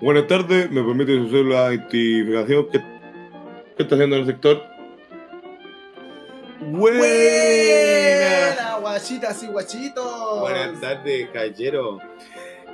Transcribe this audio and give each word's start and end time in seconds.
Buenas 0.00 0.28
tardes, 0.28 0.70
me 0.70 0.80
permite 0.84 1.20
hacer 1.20 1.44
la 1.44 1.74
identificación. 1.74 2.68
¿Qué, 2.70 2.80
qué 3.76 3.82
está 3.82 3.96
haciendo 3.96 4.14
el 4.14 4.26
sector? 4.26 4.62
Buena. 6.60 7.08
Guachitas 8.80 9.42
y 9.42 9.48
guachitos. 9.48 10.40
Buenas 10.40 10.80
tardes, 10.80 11.28
caballero. 11.30 11.98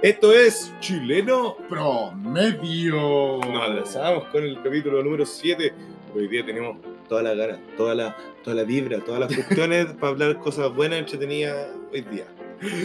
Esto 0.02 0.34
es 0.34 0.70
Chileno. 0.80 1.56
Promedio. 1.66 3.40
Nos 3.40 3.70
atrasamos 3.70 4.24
con 4.24 4.42
el 4.42 4.62
capítulo 4.62 5.02
número 5.02 5.24
7. 5.24 5.72
Hoy 6.14 6.28
día 6.28 6.44
tenemos 6.44 6.76
toda 7.08 7.22
la 7.22 7.32
gana, 7.32 7.58
toda 7.78 7.94
la, 7.94 8.14
toda 8.42 8.56
la 8.56 8.64
vibra, 8.64 9.00
todas 9.00 9.20
las 9.20 9.34
cuestiones 9.34 9.86
para 9.98 10.08
hablar 10.08 10.38
cosas 10.40 10.74
buenas, 10.74 10.98
entretenidas 10.98 11.68
hoy 11.90 12.02
día. 12.02 12.26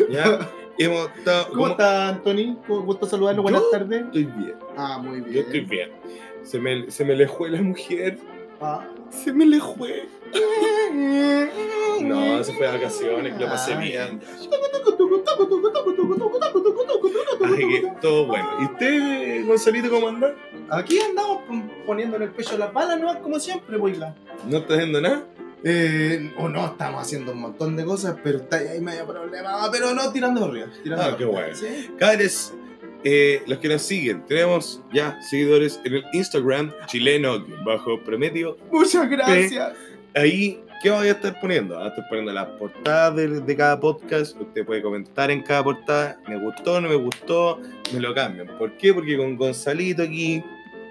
¿Ya? 0.10 0.50
Hemos 0.80 1.10
estado. 1.18 1.50
¿Cómo 1.50 1.68
está, 1.68 2.08
Anthony? 2.10 2.56
Gusto 2.68 3.06
saludarlo. 3.06 3.44
Buenas 3.44 3.64
tardes. 3.72 4.06
Estoy 4.06 4.24
bien. 4.24 4.56
Ah, 4.78 4.98
muy 4.98 5.20
bien. 5.22 5.34
Yo 5.34 5.42
estoy 5.42 5.60
bien. 5.62 5.92
Se 6.44 6.58
me, 6.60 6.90
se 6.90 7.04
me 7.06 7.16
le 7.16 7.28
fue 7.28 7.50
la 7.50 7.62
mujer. 7.62 8.18
Ah. 8.62 8.86
Se 9.10 9.32
me 9.34 9.46
le 9.46 9.60
fue. 9.60 10.08
No, 12.02 12.44
se 12.44 12.54
fue 12.54 12.68
de 12.68 12.74
vacaciones, 12.78 13.34
que 13.34 13.44
lo 13.44 13.50
pasé 13.50 13.76
bien. 13.76 14.22
Así 17.44 17.68
que 17.68 17.92
todo 18.02 18.26
bueno. 18.28 18.50
¿Y 18.62 18.64
usted, 18.66 19.46
Gonzalito, 19.48 19.90
cómo 19.90 20.08
anda? 20.10 20.34
Aquí 20.70 21.00
andamos 21.00 21.42
pon- 21.48 21.72
poniéndole 21.86 22.26
el 22.26 22.32
pecho 22.32 22.56
a 22.56 22.60
las 22.60 22.74
balas, 22.74 23.00
¿no? 23.00 23.22
Como 23.22 23.40
siempre, 23.40 23.78
boila. 23.78 24.16
¿No 24.48 24.58
está 24.58 24.76
haciendo 24.76 25.02
nada? 25.02 25.24
Eh, 25.64 26.34
o 26.38 26.48
no, 26.48 26.66
estamos 26.68 27.02
haciendo 27.02 27.34
un 27.34 27.40
montón 27.40 27.76
de 27.76 27.84
cosas, 27.84 28.16
pero 28.24 28.40
está 28.40 28.58
ahí 28.58 28.80
medio 28.80 29.06
problema. 29.06 29.70
Pero 29.72 29.94
no 29.94 30.12
tirando 30.12 30.46
arriba. 30.46 30.68
Tirando 30.84 31.04
Ah, 31.04 31.16
qué 31.18 31.26
bueno. 31.26 31.56
¿Sí? 31.56 31.90
Eh, 33.04 33.44
los 33.48 33.60
que 33.60 33.70
nos 33.70 33.82
siguen, 33.82 34.26
tenemos 34.26 34.82
ya 34.92 35.18
seguidores 35.22 35.80
en 35.86 35.96
el 35.96 36.04
Instagram 36.12 36.74
chileno 36.86 37.46
bajo 37.66 38.02
promedio. 38.04 38.58
Muchas 38.72 39.10
gracias. 39.10 39.74
Ahí, 40.14 40.62
¿qué 40.84 40.90
voy 40.90 41.08
a 41.08 41.12
estar 41.12 41.40
poniendo? 41.40 41.76
Voy 41.76 41.86
a 41.86 41.90
estar 41.90 42.06
poniendo 42.10 42.34
las 42.34 42.48
portadas 42.58 43.16
de, 43.16 43.40
de 43.40 43.56
cada 43.56 43.80
podcast. 43.80 44.40
Usted 44.40 44.66
puede 44.66 44.82
comentar 44.82 45.32
en 45.32 45.42
cada 45.44 45.64
portada. 45.64 46.20
Me 46.28 46.38
gustó, 46.38 46.82
no 46.82 46.90
me 46.90 46.96
gustó, 46.96 47.62
me 47.94 48.02
lo 48.02 48.14
cambian. 48.14 48.48
¿Por 48.58 48.76
qué? 48.78 48.94
Porque 48.94 49.16
con 49.16 49.38
Gonzalito 49.38 50.04
aquí 50.04 50.44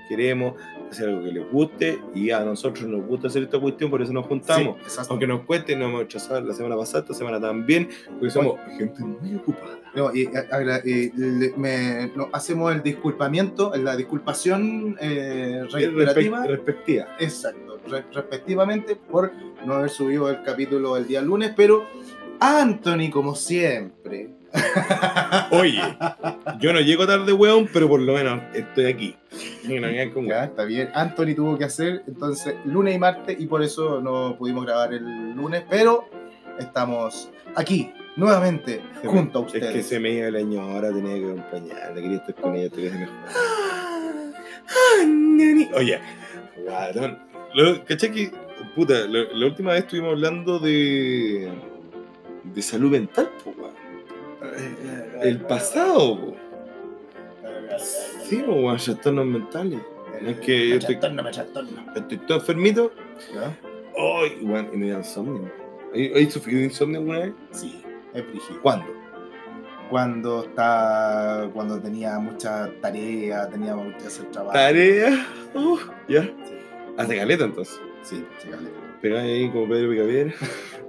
queremos 0.09 0.55
hacer 0.91 1.09
algo 1.09 1.25
que 1.25 1.33
les 1.33 1.51
guste 1.51 1.99
y 2.15 2.31
a 2.31 2.41
nosotros 2.45 2.87
nos 2.89 3.07
gusta 3.07 3.29
hacer 3.29 3.43
esta 3.45 3.59
cuestión, 3.61 3.91
por 3.91 4.03
eso 4.03 4.13
nos 4.13 4.27
juntamos. 4.27 4.77
Sí. 4.87 5.01
Aunque 5.09 5.27
nos 5.27 5.43
cueste, 5.43 5.77
nos 5.77 5.89
hemos 5.89 6.01
rechazado 6.03 6.41
la 6.41 6.55
semana 6.55 6.77
pasada, 6.77 7.01
esta 7.01 7.15
semana 7.15 7.41
también, 7.41 7.89
porque 8.11 8.31
somos 8.31 8.57
gente 8.77 9.03
muy 9.03 9.35
ocupada. 9.37 9.79
No, 9.95 10.15
y, 10.15 10.29
y 10.85 11.11
le- 11.17 11.55
me- 11.57 12.11
no, 12.15 12.29
hacemos 12.33 12.73
el 12.75 12.83
disculpamiento, 12.83 13.73
la 13.77 13.97
disculpación 13.97 14.97
eh, 15.01 15.63
reiterativa. 15.73 16.45
Respect- 16.45 16.49
respectiva. 16.49 17.07
Exacto, 17.19 17.79
re- 17.89 18.05
respectivamente 18.13 18.97
por 18.97 19.33
no 19.65 19.75
haber 19.75 19.91
subido 19.91 20.29
el 20.29 20.43
capítulo 20.43 20.97
el 20.97 21.07
día 21.07 21.23
lunes, 21.23 21.53
pero 21.57 21.87
Anthony, 22.41 23.11
como 23.11 23.35
siempre. 23.35 24.31
Oye, 25.51 25.81
yo 26.59 26.73
no 26.73 26.81
llego 26.81 27.07
tarde, 27.07 27.33
weón, 27.33 27.69
pero 27.73 27.89
por 27.89 28.01
lo 28.01 28.15
menos 28.15 28.41
estoy 28.55 28.87
aquí. 28.87 29.15
Ya, 30.27 30.45
está 30.45 30.65
bien. 30.65 30.91
Anthony 30.95 31.35
tuvo 31.37 31.59
que 31.59 31.65
hacer 31.65 32.03
entonces 32.07 32.55
lunes 32.65 32.95
y 32.95 32.99
martes 32.99 33.37
y 33.39 33.47
por 33.47 33.63
eso 33.63 34.01
no 34.01 34.37
pudimos 34.39 34.65
grabar 34.65 34.95
el 34.95 35.33
lunes, 35.33 35.65
pero 35.69 36.09
estamos 36.59 37.31
aquí 37.55 37.93
nuevamente 38.17 38.81
Se 39.01 39.07
me- 39.07 39.13
junto 39.13 39.39
a 39.41 39.43
Es 39.43 39.47
ustedes. 39.55 39.73
que 39.73 39.83
se 39.83 40.01
me 40.01 40.11
iba 40.13 40.29
el 40.29 40.37
año 40.37 40.61
ahora, 40.63 40.89
tenía 40.93 41.15
que 41.15 41.25
acompañarla, 41.31 41.95
quería 41.95 42.17
estar 42.17 42.35
con 42.37 42.55
ella, 42.57 42.71
quería 42.71 42.91
ser 42.91 43.01
mejor. 43.01 43.15
Oye, 45.75 45.99
guatón. 46.65 47.19
Lo- 47.55 47.85
¿Cachai 47.85 48.13
que, 48.13 48.31
puta, 48.75 49.07
lo- 49.07 49.33
la 49.33 49.47
última 49.47 49.73
vez 49.73 49.81
estuvimos 49.85 50.13
hablando 50.13 50.59
de. 50.59 51.51
de 52.45 52.63
salud 52.63 52.91
mental, 52.91 53.31
po. 53.45 53.55
El 55.23 55.41
pasado, 55.43 56.19
po. 56.21 56.37
Sí, 58.25 58.37
po, 58.45 58.53
weón, 58.53 58.77
trastornos 58.77 59.27
mentales. 59.27 59.81
Es 60.21 60.37
que 60.41 60.69
yo 60.71 60.77
estoy- 60.77 60.97
todo 62.27 62.39
enfermito. 62.39 62.93
Ay, 63.97 64.39
weón, 64.43 64.71
y 64.73 64.77
me 64.77 64.91
da 64.91 64.99
insomnio. 64.99 65.51
¿Has 66.15 66.33
sufrido 66.33 66.63
insomnio 66.63 67.01
alguna 67.01 67.19
vez? 67.21 67.33
Sí, 67.53 67.83
es 68.15 68.27
brígido. 68.31 68.61
¿Cuándo? 68.63 68.87
Cuando 69.91 70.45
está, 70.45 71.49
cuando 71.55 71.81
tenía 71.81 72.19
mucha 72.19 72.71
tarea, 72.83 73.49
tenía 73.49 73.75
que 73.99 74.07
hacer 74.07 74.27
trabajo. 74.31 74.53
Tarea. 74.53 75.27
Uh, 75.55 75.79
ya. 76.09 76.31
Hace 76.99 77.17
caleta 77.17 77.45
entonces. 77.45 77.81
Sí, 78.03 78.23
sí, 78.39 78.49
caleta. 78.49 78.78
Pegáis 79.01 79.25
ahí 79.45 79.51
como 79.51 79.69
Pedro 79.69 79.91
Picapiedra. 79.91 80.35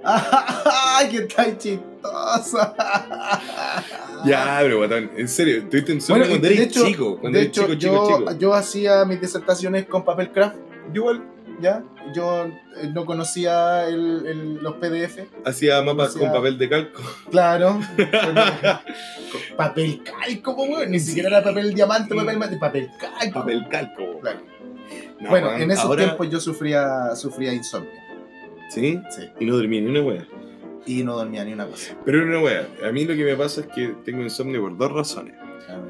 ¡Ay, 0.04 1.08
qué 1.10 1.20
tan 1.22 1.56
chistosa! 1.58 2.74
Ya, 4.26 4.58
pero 4.60 4.76
guatón, 4.76 5.10
en 5.16 5.28
serio, 5.28 5.64
tuviste 5.70 5.92
insomnio 5.94 6.26
Bueno, 6.26 6.32
cuando 6.40 6.48
eres 6.48 6.60
hecho- 6.68 6.84
chico. 6.86 7.18
Cuando 7.18 7.38
de 7.38 7.44
eres 7.46 7.56
hecho, 7.56 7.62
chico, 7.62 7.74
chico, 7.78 7.94
yo, 8.10 8.18
chico. 8.18 8.38
yo 8.38 8.52
hacía 8.54 9.02
mis 9.06 9.18
disertaciones 9.18 9.86
con 9.86 10.04
papel 10.04 10.30
craft, 10.30 10.56
igual 10.92 11.22
¿ya? 11.62 11.82
Yo 12.14 12.44
eh, 12.44 12.90
no 12.94 13.06
conocía 13.06 13.86
el- 13.88 14.26
el- 14.26 14.54
los 14.56 14.74
PDF. 14.74 15.20
hacía 15.46 15.80
mapas 15.82 16.14
con 16.16 16.30
papel 16.30 16.58
de 16.58 16.68
calco. 16.68 17.02
Claro. 17.30 17.80
Papel 19.56 20.02
calco, 20.02 20.52
weón. 20.52 20.90
Ni 20.90 21.00
siquiera 21.00 21.28
era 21.28 21.42
papel 21.42 21.72
diamante, 21.74 22.14
papel 22.14 22.38
papel 22.58 22.90
calco. 22.98 23.40
Papel 23.40 23.66
calco. 23.70 24.20
Claro. 24.20 24.40
No, 25.20 25.30
bueno, 25.30 25.48
weón, 25.48 25.62
en 25.62 25.70
esos 25.70 25.84
ahora- 25.84 26.04
tiempos 26.04 26.30
yo 26.30 26.40
sufría, 26.40 27.14
sufría 27.16 27.52
insomnio. 27.52 27.92
¿Sí? 28.70 29.00
Sí. 29.14 29.22
Y 29.40 29.46
no 29.46 29.56
dormí 29.56 29.80
ni 29.80 29.90
una 29.90 30.00
wea. 30.02 30.26
Y 30.86 31.02
no 31.04 31.16
dormía 31.16 31.44
ni 31.44 31.52
una 31.52 31.66
cosa. 31.66 31.94
Pero 32.04 32.22
una 32.24 32.40
wea. 32.40 32.68
A 32.86 32.90
mí 32.92 33.04
lo 33.04 33.14
que 33.14 33.24
me 33.24 33.36
pasa 33.36 33.62
es 33.62 33.66
que 33.68 33.94
tengo 34.04 34.22
insomnio 34.22 34.60
por 34.62 34.76
dos 34.76 34.92
razones. 34.92 35.34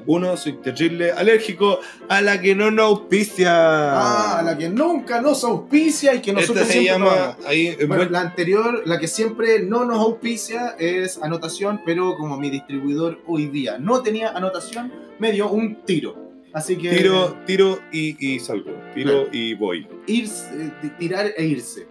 Uno, 0.07 0.37
soy 0.37 0.55
terrible 0.55 1.11
alérgico 1.13 1.81
a 2.09 2.21
la 2.21 2.39
que 2.41 2.55
no 2.55 2.71
nos 2.71 2.85
auspicia. 2.87 3.51
Ah, 3.53 4.39
a 4.41 4.43
la 4.43 4.59
que 4.59 4.69
nunca 4.69 5.23
nos 5.23 5.43
auspicia 5.45 6.15
y 6.15 6.21
que 6.21 6.31
Esta 6.31 6.41
nosotros 6.43 6.67
se 6.67 6.73
siempre 6.73 6.93
llama 6.93 7.11
tomamos. 7.15 7.47
ahí 7.47 7.67
en 7.79 7.89
Bueno, 7.89 8.05
vuel- 8.05 8.11
la 8.11 8.21
anterior, 8.21 8.83
la 8.85 8.99
que 8.99 9.09
siempre 9.09 9.61
no 9.63 9.85
nos 9.87 9.99
auspicia 9.99 10.75
es 10.79 11.19
anotación, 11.23 11.81
pero 11.87 12.17
como 12.17 12.37
mi 12.37 12.51
distribuidor 12.51 13.21
hoy 13.27 13.47
día 13.47 13.79
no 13.79 14.03
tenía 14.03 14.31
anotación, 14.31 14.93
me 15.19 15.33
dio 15.33 15.49
un 15.51 15.77
tiro. 15.85 16.30
Así 16.53 16.77
que 16.77 16.91
tiro, 16.91 17.37
tiro 17.47 17.81
y, 17.93 18.17
y 18.35 18.41
salgo. 18.41 18.73
Tiro 18.95 19.29
y 19.33 19.55
voy. 19.55 19.87
irse, 20.07 20.49
eh, 20.83 20.91
tirar 20.99 21.27
e 21.37 21.45
irse. 21.45 21.87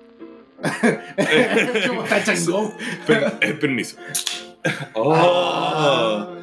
Como 1.88 2.04
Tachangó. 2.04 2.74
Per- 3.08 3.34
eh, 3.42 3.54
permiso. 3.54 3.98
Oh. 4.94 5.14
Ah. 5.16 6.36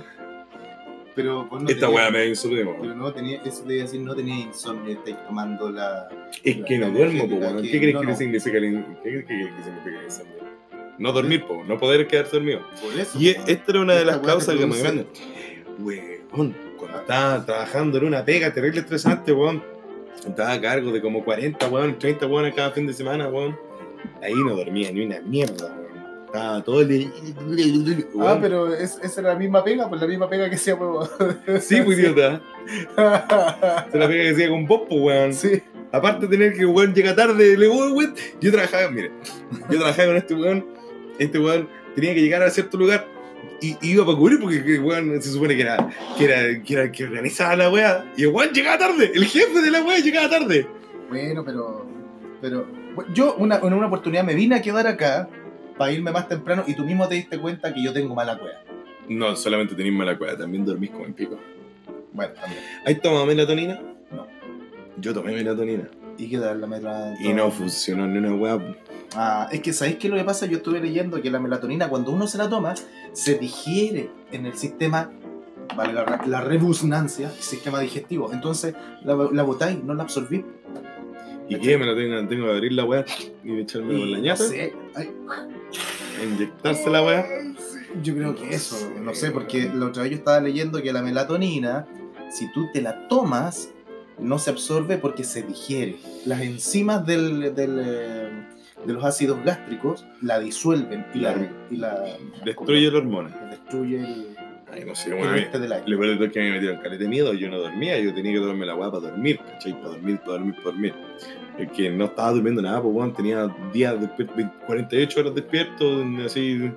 Pero 1.15 1.47
vos 1.47 1.63
no 1.63 1.69
Esta 1.69 1.87
tenías- 1.87 2.03
wea 2.03 2.11
me 2.11 2.19
da 2.21 2.25
insomnio. 2.27 2.77
Pero 2.81 2.95
no 2.95 3.13
tenía, 3.13 3.43
eso 3.43 3.63
te 3.65 3.75
iba 3.75 3.83
a 3.83 3.87
decir, 3.87 4.01
no 4.01 4.15
tenía 4.15 4.37
insomnio, 4.37 4.93
estáis 4.95 5.17
tomando 5.27 5.71
la. 5.71 6.09
Es 6.43 6.57
que 6.65 6.79
no 6.79 6.91
duermo, 6.91 7.29
po, 7.29 7.37
weón. 7.37 7.63
¿Qué 7.63 7.79
crees 7.79 7.97
que 7.99 8.07
no. 8.07 8.17
significa 8.17 8.57
el 8.59 8.65
in- 8.65 8.97
¿Qué 9.03 9.25
crees 9.25 9.53
que 9.55 9.63
significa 9.63 9.99
el 9.99 10.05
insomnio? 10.05 10.37
No 10.99 11.13
dormir, 11.13 11.45
po, 11.47 11.63
no 11.65 11.79
poder 11.79 12.07
quedarse 12.07 12.33
dormido. 12.37 12.61
Por 12.83 12.99
eso. 12.99 13.19
Y 13.21 13.33
po. 13.35 13.43
esta 13.47 13.73
era 13.73 13.81
una 13.81 13.93
de 13.95 14.01
Esta 14.01 14.13
las 14.13 14.17
weá 14.23 14.27
causas 14.27 14.55
te 14.55 14.61
que 14.61 14.67
me 14.67 14.73
produce- 14.75 14.83
grandes. 14.83 15.07
Weón, 15.79 16.57
cuando 16.87 17.01
estaba 17.01 17.45
trabajando 17.45 17.99
en 17.99 18.05
una 18.05 18.25
pega 18.25 18.53
terrible 18.53 18.81
estresante, 18.81 19.33
weón. 19.33 19.63
Estaba 20.27 20.53
a 20.53 20.61
cargo 20.61 20.93
de 20.93 21.01
como 21.01 21.25
40, 21.25 21.69
weón, 21.69 21.99
30 21.99 22.27
weón 22.27 22.51
cada 22.53 22.71
fin 22.71 22.87
de 22.87 22.93
semana, 22.93 23.29
weón. 23.29 23.59
Ahí 24.23 24.35
no 24.35 24.57
dormía 24.57 24.91
ni 24.93 25.05
una 25.05 25.21
mierda, 25.21 25.67
weón. 25.67 25.87
Estaba 26.27 26.63
todo 26.63 26.81
el 26.83 26.89
día. 26.89 27.09
Ah, 27.39 28.05
weón. 28.15 28.41
pero 28.41 28.75
es, 28.75 28.99
esa 29.03 29.21
era 29.21 29.33
la 29.33 29.39
misma 29.39 29.63
pega, 29.63 29.89
pues 29.89 30.01
la 30.01 30.07
misma 30.07 30.29
pega 30.29 30.49
que 30.49 30.57
hacía 30.57 30.79
por... 30.79 31.09
Sí, 31.61 31.83
pues 31.83 31.99
idiota. 31.99 32.41
Esa 32.97 33.87
es 33.93 33.95
la 33.95 34.09
pega 34.09 34.23
que 34.25 34.31
hacía 34.31 34.49
con 34.49 34.67
vos, 34.67 34.83
pues, 34.89 35.01
weón. 35.01 35.35
sí. 35.35 35.63
Aparte 35.93 36.27
de 36.27 36.37
tener 36.37 36.53
que 36.55 36.67
weón 36.67 36.95
llega 36.95 37.15
tarde, 37.15 37.57
le 37.57 37.69
weón, 37.69 37.93
weón. 37.93 38.15
Yo 38.41 38.53
trabajaba, 38.53 38.91
mire, 38.91 39.13
yo 39.71 39.79
trabajaba 39.79 40.09
con 40.09 40.17
este 40.17 40.35
weón. 40.35 40.67
Este 41.19 41.39
weón 41.39 41.69
tenía 41.95 42.15
que 42.15 42.21
llegar 42.21 42.43
a 42.43 42.51
cierto 42.51 42.77
lugar 42.77 43.16
y 43.61 43.77
y 43.81 43.93
iba 43.93 44.05
para 44.05 44.17
cubrir 44.17 44.41
porque 44.41 44.63
que, 44.65 44.79
weón 44.79 45.21
se 45.21 45.31
supone 45.31 45.57
que 45.57 45.63
era, 45.63 45.89
que 46.17 46.25
era, 46.25 46.63
que 46.63 46.75
era 46.75 46.93
que 46.93 47.05
organizaba 47.05 47.57
la 47.57 47.71
weá. 47.71 48.05
Y 48.17 48.23
el 48.23 48.29
weón 48.29 48.53
llegaba 48.53 48.79
tarde, 48.79 49.13
el 49.15 49.25
jefe 49.25 49.61
de 49.61 49.71
la 49.71 49.83
weá 49.83 49.99
llegaba 49.99 50.29
tarde. 50.29 50.67
Bueno, 51.09 51.45
pero... 51.45 51.87
Pero 52.41 52.67
bueno, 52.95 53.13
yo 53.15 53.35
una, 53.37 53.57
en 53.57 53.73
una 53.73 53.87
oportunidad 53.87 54.25
me 54.25 54.35
vine 54.35 54.57
a 54.57 54.63
quedar 54.63 54.87
acá 54.87 55.29
para 55.77 55.93
irme 55.93 56.11
más 56.11 56.29
temprano 56.29 56.65
y 56.67 56.75
tú 56.75 56.85
mismo 56.85 57.09
te 57.09 57.15
diste 57.15 57.39
cuenta 57.39 57.73
que 57.73 57.83
yo 57.83 57.93
tengo 57.93 58.15
mala 58.15 58.39
cueva. 58.39 58.61
No, 59.09 59.37
solamente 59.37 59.75
tenés 59.75 59.93
mala 59.93 60.19
cueva, 60.19 60.37
también 60.37 60.65
dormís 60.65 60.91
como 60.91 61.05
en 61.05 61.15
pico. 61.15 61.39
Bueno, 62.13 62.33
también. 62.35 62.63
¿Has 62.85 63.01
tomado 63.01 63.27
melatonina? 63.27 63.81
No. 64.11 64.27
Yo 64.99 65.13
tomé 65.13 65.33
melatonina 65.33 65.89
Y 66.17 66.29
que 66.29 66.39
dar 66.39 66.57
la 66.57 66.67
meta... 66.67 67.15
y 67.21 67.33
no 67.33 67.51
funcionó 67.51 68.07
ni 68.07 68.19
una 68.19 68.35
weá. 68.35 68.59
Ah, 69.15 69.49
es 69.53 69.61
que 69.61 69.73
¿sabéis 69.73 69.97
qué 69.97 70.09
es 70.09 70.11
lo 70.13 70.19
que 70.19 70.25
pasa? 70.25 70.47
Yo 70.47 70.59
estuve 70.59 70.81
leyendo 70.81 71.21
que 71.23 71.31
la 71.31 71.39
melatonina 71.39 71.89
cuando 71.89 72.11
uno 72.13 72.27
se 72.27 72.39
la 72.39 72.49
toma 72.49 72.75
se 73.13 73.39
digiere 73.39 74.11
en 74.33 74.47
el 74.47 74.57
sistema 74.59 75.11
valga 75.77 76.05
la- 76.05 76.27
la 76.27 76.41
rebusnancia, 76.41 77.31
sistema 77.39 77.81
digestivo. 77.81 78.33
Entonces, 78.33 78.75
la, 79.05 79.15
la 79.33 79.43
botáis, 79.43 79.83
no 79.83 79.95
la 79.95 80.03
absorbí. 80.05 80.45
¿Y 81.49 81.59
qué? 81.61 81.79
Me 81.79 81.87
lo 81.87 81.95
tengo, 81.95 82.27
tengo 82.29 82.47
que 82.47 82.53
abrir 82.53 82.73
la 82.73 82.85
weá 82.85 83.05
y 83.45 83.61
echarme 83.61 83.99
con 83.99 84.11
la 84.13 84.19
Y, 84.19 84.23
ñata. 84.23 84.43
no 84.43 84.49
sé, 84.51 84.73
Inyectarse 86.25 86.91
la 86.91 87.03
weá. 87.03 87.27
Yo 88.03 88.15
creo 88.15 88.35
que 88.35 88.55
eso, 88.55 88.77
no 89.03 89.15
sé, 89.15 89.31
porque 89.31 89.71
la 89.73 89.87
otra 89.87 90.03
vez 90.03 90.13
yo 90.13 90.19
estaba 90.19 90.41
leyendo 90.41 90.83
que 90.83 90.93
la 90.93 91.03
melatonina, 91.03 91.87
si 92.31 92.51
tú 92.53 92.67
te 92.73 92.83
la 92.83 93.07
tomas, 93.09 93.71
no 94.19 94.39
se 94.39 94.51
absorbe 94.51 94.99
porque 94.99 95.25
se 95.25 95.43
digiere. 95.43 95.97
Las 96.27 96.41
enzimas 96.43 97.07
del, 97.07 97.55
del, 97.55 97.81
eh, 97.85 98.31
de 98.87 98.93
los 98.93 99.05
ácidos 99.05 99.43
gástricos 99.45 100.07
la 100.23 100.39
disuelven 100.39 101.05
y 101.15 101.19
la, 101.21 101.35
y 101.71 101.77
la 101.77 102.17
Destruye 102.45 102.91
la 102.91 102.99
hormona. 102.99 103.31
destruye 103.51 104.01
el, 104.01 104.27
Ay, 104.73 104.85
no 104.85 104.95
sé, 104.95 105.11
el 105.11 105.15
weón. 105.23 105.37
este 105.37 105.59
del 105.59 105.73
aire. 105.73 105.89
Lo 105.89 105.99
peor 105.99 106.11
de 106.11 106.17
todo 106.17 106.27
es 106.27 106.33
que 106.33 106.41
me 106.41 106.51
metieron 106.53 106.79
caleta 106.81 107.03
de 107.05 107.09
miedo, 107.09 107.33
yo 107.35 107.49
no 107.49 107.59
dormía, 107.59 107.99
yo 107.99 108.13
tenía 108.15 108.33
que 108.33 108.41
tomarme 108.41 108.67
la 108.67 108.75
weá 108.75 108.91
para 108.91 109.09
dormir, 109.11 109.39
¿cachai? 109.39 109.73
Para 109.75 109.89
dormir, 109.91 110.19
para 110.19 110.33
dormir, 110.33 110.55
para 110.57 110.65
dormir. 110.71 110.95
Es 111.59 111.71
que 111.73 111.91
no 111.91 112.05
estaba 112.07 112.33
durmiendo 112.33 112.63
nada, 112.63 112.83
pues 112.83 112.95
weón, 112.95 113.15
tenía 113.15 113.55
días 113.73 114.01
despierto, 114.01 114.35
48 114.67 115.21
horas 115.21 115.35
despierto, 115.35 116.05
así. 116.25 116.71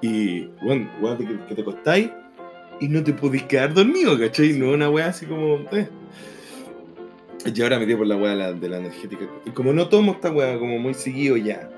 Y, 0.00 0.48
weón, 0.62 0.90
weá, 1.00 1.16
que, 1.16 1.24
que 1.48 1.54
te 1.54 1.60
acostáis 1.60 2.10
y 2.80 2.88
no 2.88 3.04
te 3.04 3.12
podís 3.12 3.44
quedar 3.44 3.72
dormido, 3.74 4.18
¿cachai? 4.18 4.54
No 4.54 4.70
una 4.72 4.90
weá 4.90 5.06
así 5.08 5.26
como. 5.26 5.58
Eh. 5.72 5.88
Y 7.54 7.62
ahora 7.62 7.78
metí 7.78 7.94
por 7.94 8.06
la 8.06 8.16
weá 8.16 8.30
de 8.32 8.36
la, 8.36 8.52
de 8.52 8.68
la 8.68 8.78
energética. 8.78 9.26
Y 9.44 9.50
como 9.50 9.72
no 9.72 9.88
tomo 9.88 10.12
esta 10.12 10.30
weá 10.30 10.58
como 10.58 10.78
muy 10.78 10.94
seguido 10.94 11.36
ya. 11.36 11.68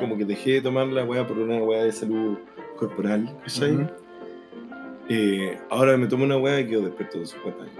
Como 0.00 0.18
que 0.18 0.24
dejé 0.24 0.52
de 0.54 0.60
tomar 0.62 0.86
la 0.88 1.04
weá 1.04 1.26
por 1.26 1.38
una 1.38 1.56
weá 1.58 1.84
de 1.84 1.92
salud 1.92 2.36
corporal, 2.76 3.34
¿cachai? 3.42 3.72
Ujú. 3.72 3.86
Eh, 5.08 5.58
ahora 5.70 5.96
me 5.96 6.06
tomo 6.06 6.24
una 6.24 6.36
weá 6.36 6.60
y 6.60 6.66
quedo 6.68 6.82
despierto 6.82 7.18
de 7.20 7.26
50 7.26 7.62
años. 7.62 7.74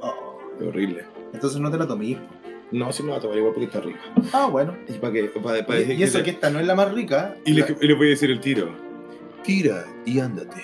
Oh, 0.00 0.38
Qué 0.58 0.64
horrible. 0.66 1.04
entonces 1.32 1.60
no 1.60 1.70
te 1.70 1.78
la 1.78 1.86
tomé. 1.86 2.18
No, 2.70 2.92
sí 2.92 3.02
me 3.02 3.10
va 3.12 3.16
a 3.16 3.20
tomar 3.20 3.38
igual 3.38 3.54
porque 3.54 3.66
está 3.66 3.80
rica. 3.80 4.00
Ah, 4.32 4.46
bueno. 4.50 4.76
Y 4.88 4.92
para 4.98 5.64
para 5.66 5.80
Y, 5.80 5.92
y 5.92 6.02
eso 6.02 6.22
que 6.22 6.30
esta 6.30 6.50
no 6.50 6.60
es 6.60 6.66
la 6.66 6.74
más 6.74 6.92
rica. 6.92 7.34
y 7.46 7.52
le, 7.54 7.60
la- 7.62 7.76
y 7.80 7.86
le 7.88 7.94
voy 7.94 8.08
a 8.08 8.10
decir 8.10 8.30
el 8.30 8.40
tiro. 8.40 8.68
Tira 9.42 9.86
y 10.04 10.18
ándate. 10.20 10.60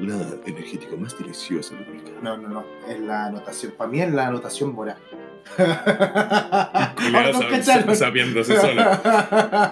La 0.00 0.14
energético 0.46 0.96
más 0.96 1.18
deliciosa 1.18 1.74
de 1.74 1.84
Rica. 1.84 2.10
No, 2.22 2.36
no, 2.36 2.48
no. 2.48 2.64
Es 2.88 3.00
la 3.00 3.26
anotación. 3.26 3.72
Para 3.76 3.90
mí 3.90 4.00
es 4.00 4.12
la 4.12 4.28
anotación 4.28 4.72
moral. 4.74 4.96
Y 5.58 7.14
Ahora 7.14 7.32
todos 7.32 7.46
cacharon. 7.46 7.96
sabiéndose 7.96 8.56
solo. 8.56 8.82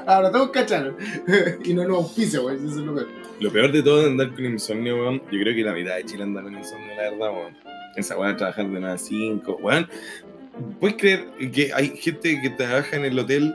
Ahora 0.06 0.30
todos 0.32 0.50
cacharon. 0.50 0.96
y 1.64 1.74
no 1.74 1.84
nos 1.86 1.96
auspicia, 1.98 2.40
güey. 2.40 2.56
Eso 2.56 2.66
es 2.66 2.76
lo 2.76 2.94
peor. 2.94 3.08
Lo 3.40 3.52
peor 3.52 3.72
de 3.72 3.82
todo 3.82 4.00
de 4.00 4.06
andar 4.06 4.34
con 4.34 4.44
insomnio, 4.44 4.96
weón. 4.96 5.22
Yo 5.30 5.38
creo 5.40 5.54
que 5.54 5.62
la 5.62 5.72
mitad 5.72 5.96
de 5.96 6.04
Chile 6.04 6.22
anda 6.22 6.42
con 6.42 6.56
insomnio, 6.56 6.88
la 6.96 7.10
verdad, 7.10 7.30
weón. 7.32 7.56
Esa 7.94 8.16
weá 8.18 8.30
de 8.30 8.34
trabajar 8.36 8.68
de 8.68 8.80
nada 8.80 8.94
a 8.94 8.98
5, 8.98 9.58
weón. 9.60 9.88
¿Puedes 10.80 10.96
creer 10.96 11.26
que 11.52 11.72
hay 11.74 11.88
gente 11.96 12.40
que 12.40 12.50
trabaja 12.50 12.96
en 12.96 13.04
el 13.04 13.18
hotel? 13.18 13.54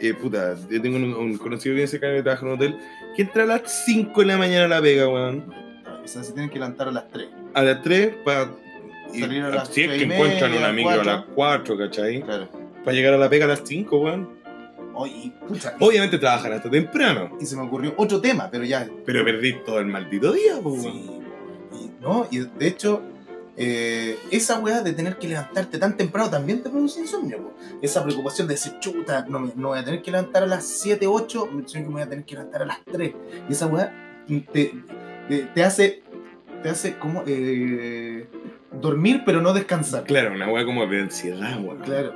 Eh, 0.00 0.14
puta, 0.14 0.56
yo 0.70 0.80
tengo 0.80 0.96
un, 0.96 1.04
un 1.14 1.36
conocido 1.38 1.74
bien 1.74 1.86
cercano 1.86 2.14
que 2.14 2.22
trabaja 2.22 2.46
en 2.46 2.52
un 2.52 2.58
hotel 2.58 2.78
que 3.14 3.22
entra 3.22 3.42
a 3.44 3.46
las 3.46 3.84
5 3.84 4.20
de 4.20 4.26
la 4.26 4.38
mañana 4.38 4.64
a 4.64 4.68
la 4.68 4.80
pega, 4.80 5.06
weón. 5.08 5.44
O 6.04 6.08
sea, 6.08 6.22
se 6.22 6.32
tienen 6.32 6.50
que 6.50 6.58
levantar 6.58 6.88
a 6.88 6.92
las 6.92 7.08
3. 7.08 7.28
A 7.54 7.62
las 7.62 7.82
3 7.82 8.14
para. 8.24 8.50
Salir 9.12 9.42
a 9.42 9.50
las 9.50 9.68
Si 9.68 9.82
es 9.82 9.90
que 9.90 10.04
encuentran 10.04 10.52
una 10.54 10.72
micro 10.72 11.00
a 11.00 11.04
las 11.04 11.24
4, 11.34 11.76
¿cachai? 11.76 12.22
Claro. 12.22 12.48
Para 12.84 12.92
llegar 12.96 13.14
a 13.14 13.18
la 13.18 13.28
pega 13.28 13.44
a 13.44 13.48
las 13.48 13.62
5, 13.64 13.98
weón. 13.98 14.28
Oye, 14.94 15.32
pucha. 15.46 15.74
Obviamente 15.80 16.18
trabajan 16.18 16.52
hasta 16.52 16.70
temprano, 16.70 17.36
Y 17.40 17.46
se 17.46 17.56
me 17.56 17.62
ocurrió 17.62 17.94
otro 17.96 18.20
tema, 18.20 18.48
pero 18.50 18.64
ya. 18.64 18.88
pero 19.06 19.24
perdí 19.24 19.54
todo 19.64 19.78
el 19.80 19.86
maldito 19.86 20.32
día, 20.32 20.56
weón. 20.56 20.80
Sí. 20.80 21.10
Y, 21.72 21.90
no, 22.02 22.26
y 22.30 22.38
de 22.38 22.66
hecho, 22.66 23.02
eh, 23.56 24.18
esa 24.30 24.58
weá 24.60 24.80
de 24.82 24.92
tener 24.92 25.18
que 25.18 25.28
levantarte 25.28 25.78
tan 25.78 25.96
temprano 25.96 26.30
también 26.30 26.62
te 26.62 26.70
produce 26.70 27.00
insomnio. 27.00 27.38
po. 27.38 27.52
Esa 27.82 28.02
preocupación 28.02 28.48
de 28.48 28.54
decir, 28.54 28.74
chuta, 28.80 29.26
no, 29.28 29.40
me, 29.40 29.52
no 29.56 29.68
voy 29.68 29.78
a 29.78 29.84
tener 29.84 30.02
que 30.02 30.10
levantar 30.10 30.42
a 30.42 30.46
las 30.46 30.66
7, 30.66 31.06
8, 31.06 31.48
sino 31.66 31.84
que 31.84 31.88
me 31.88 31.94
voy 31.94 32.02
a 32.02 32.08
tener 32.08 32.24
que 32.24 32.34
levantar 32.34 32.62
a 32.62 32.66
las 32.66 32.78
3. 32.90 33.12
Y 33.48 33.52
esa 33.52 33.66
weá 33.66 33.92
te, 34.52 34.74
te, 35.32 35.46
te 35.46 35.64
hace, 35.64 36.02
te 36.62 36.68
hace 36.68 36.98
como 36.98 37.24
eh, 37.26 38.26
dormir 38.70 39.22
pero 39.24 39.40
no 39.40 39.54
descansar. 39.54 40.04
Claro, 40.04 40.34
una 40.34 40.48
weá 40.48 40.64
como 40.64 40.86
de 40.86 41.00
ansiedad, 41.00 41.58
weón. 41.58 41.78
Claro. 41.78 42.14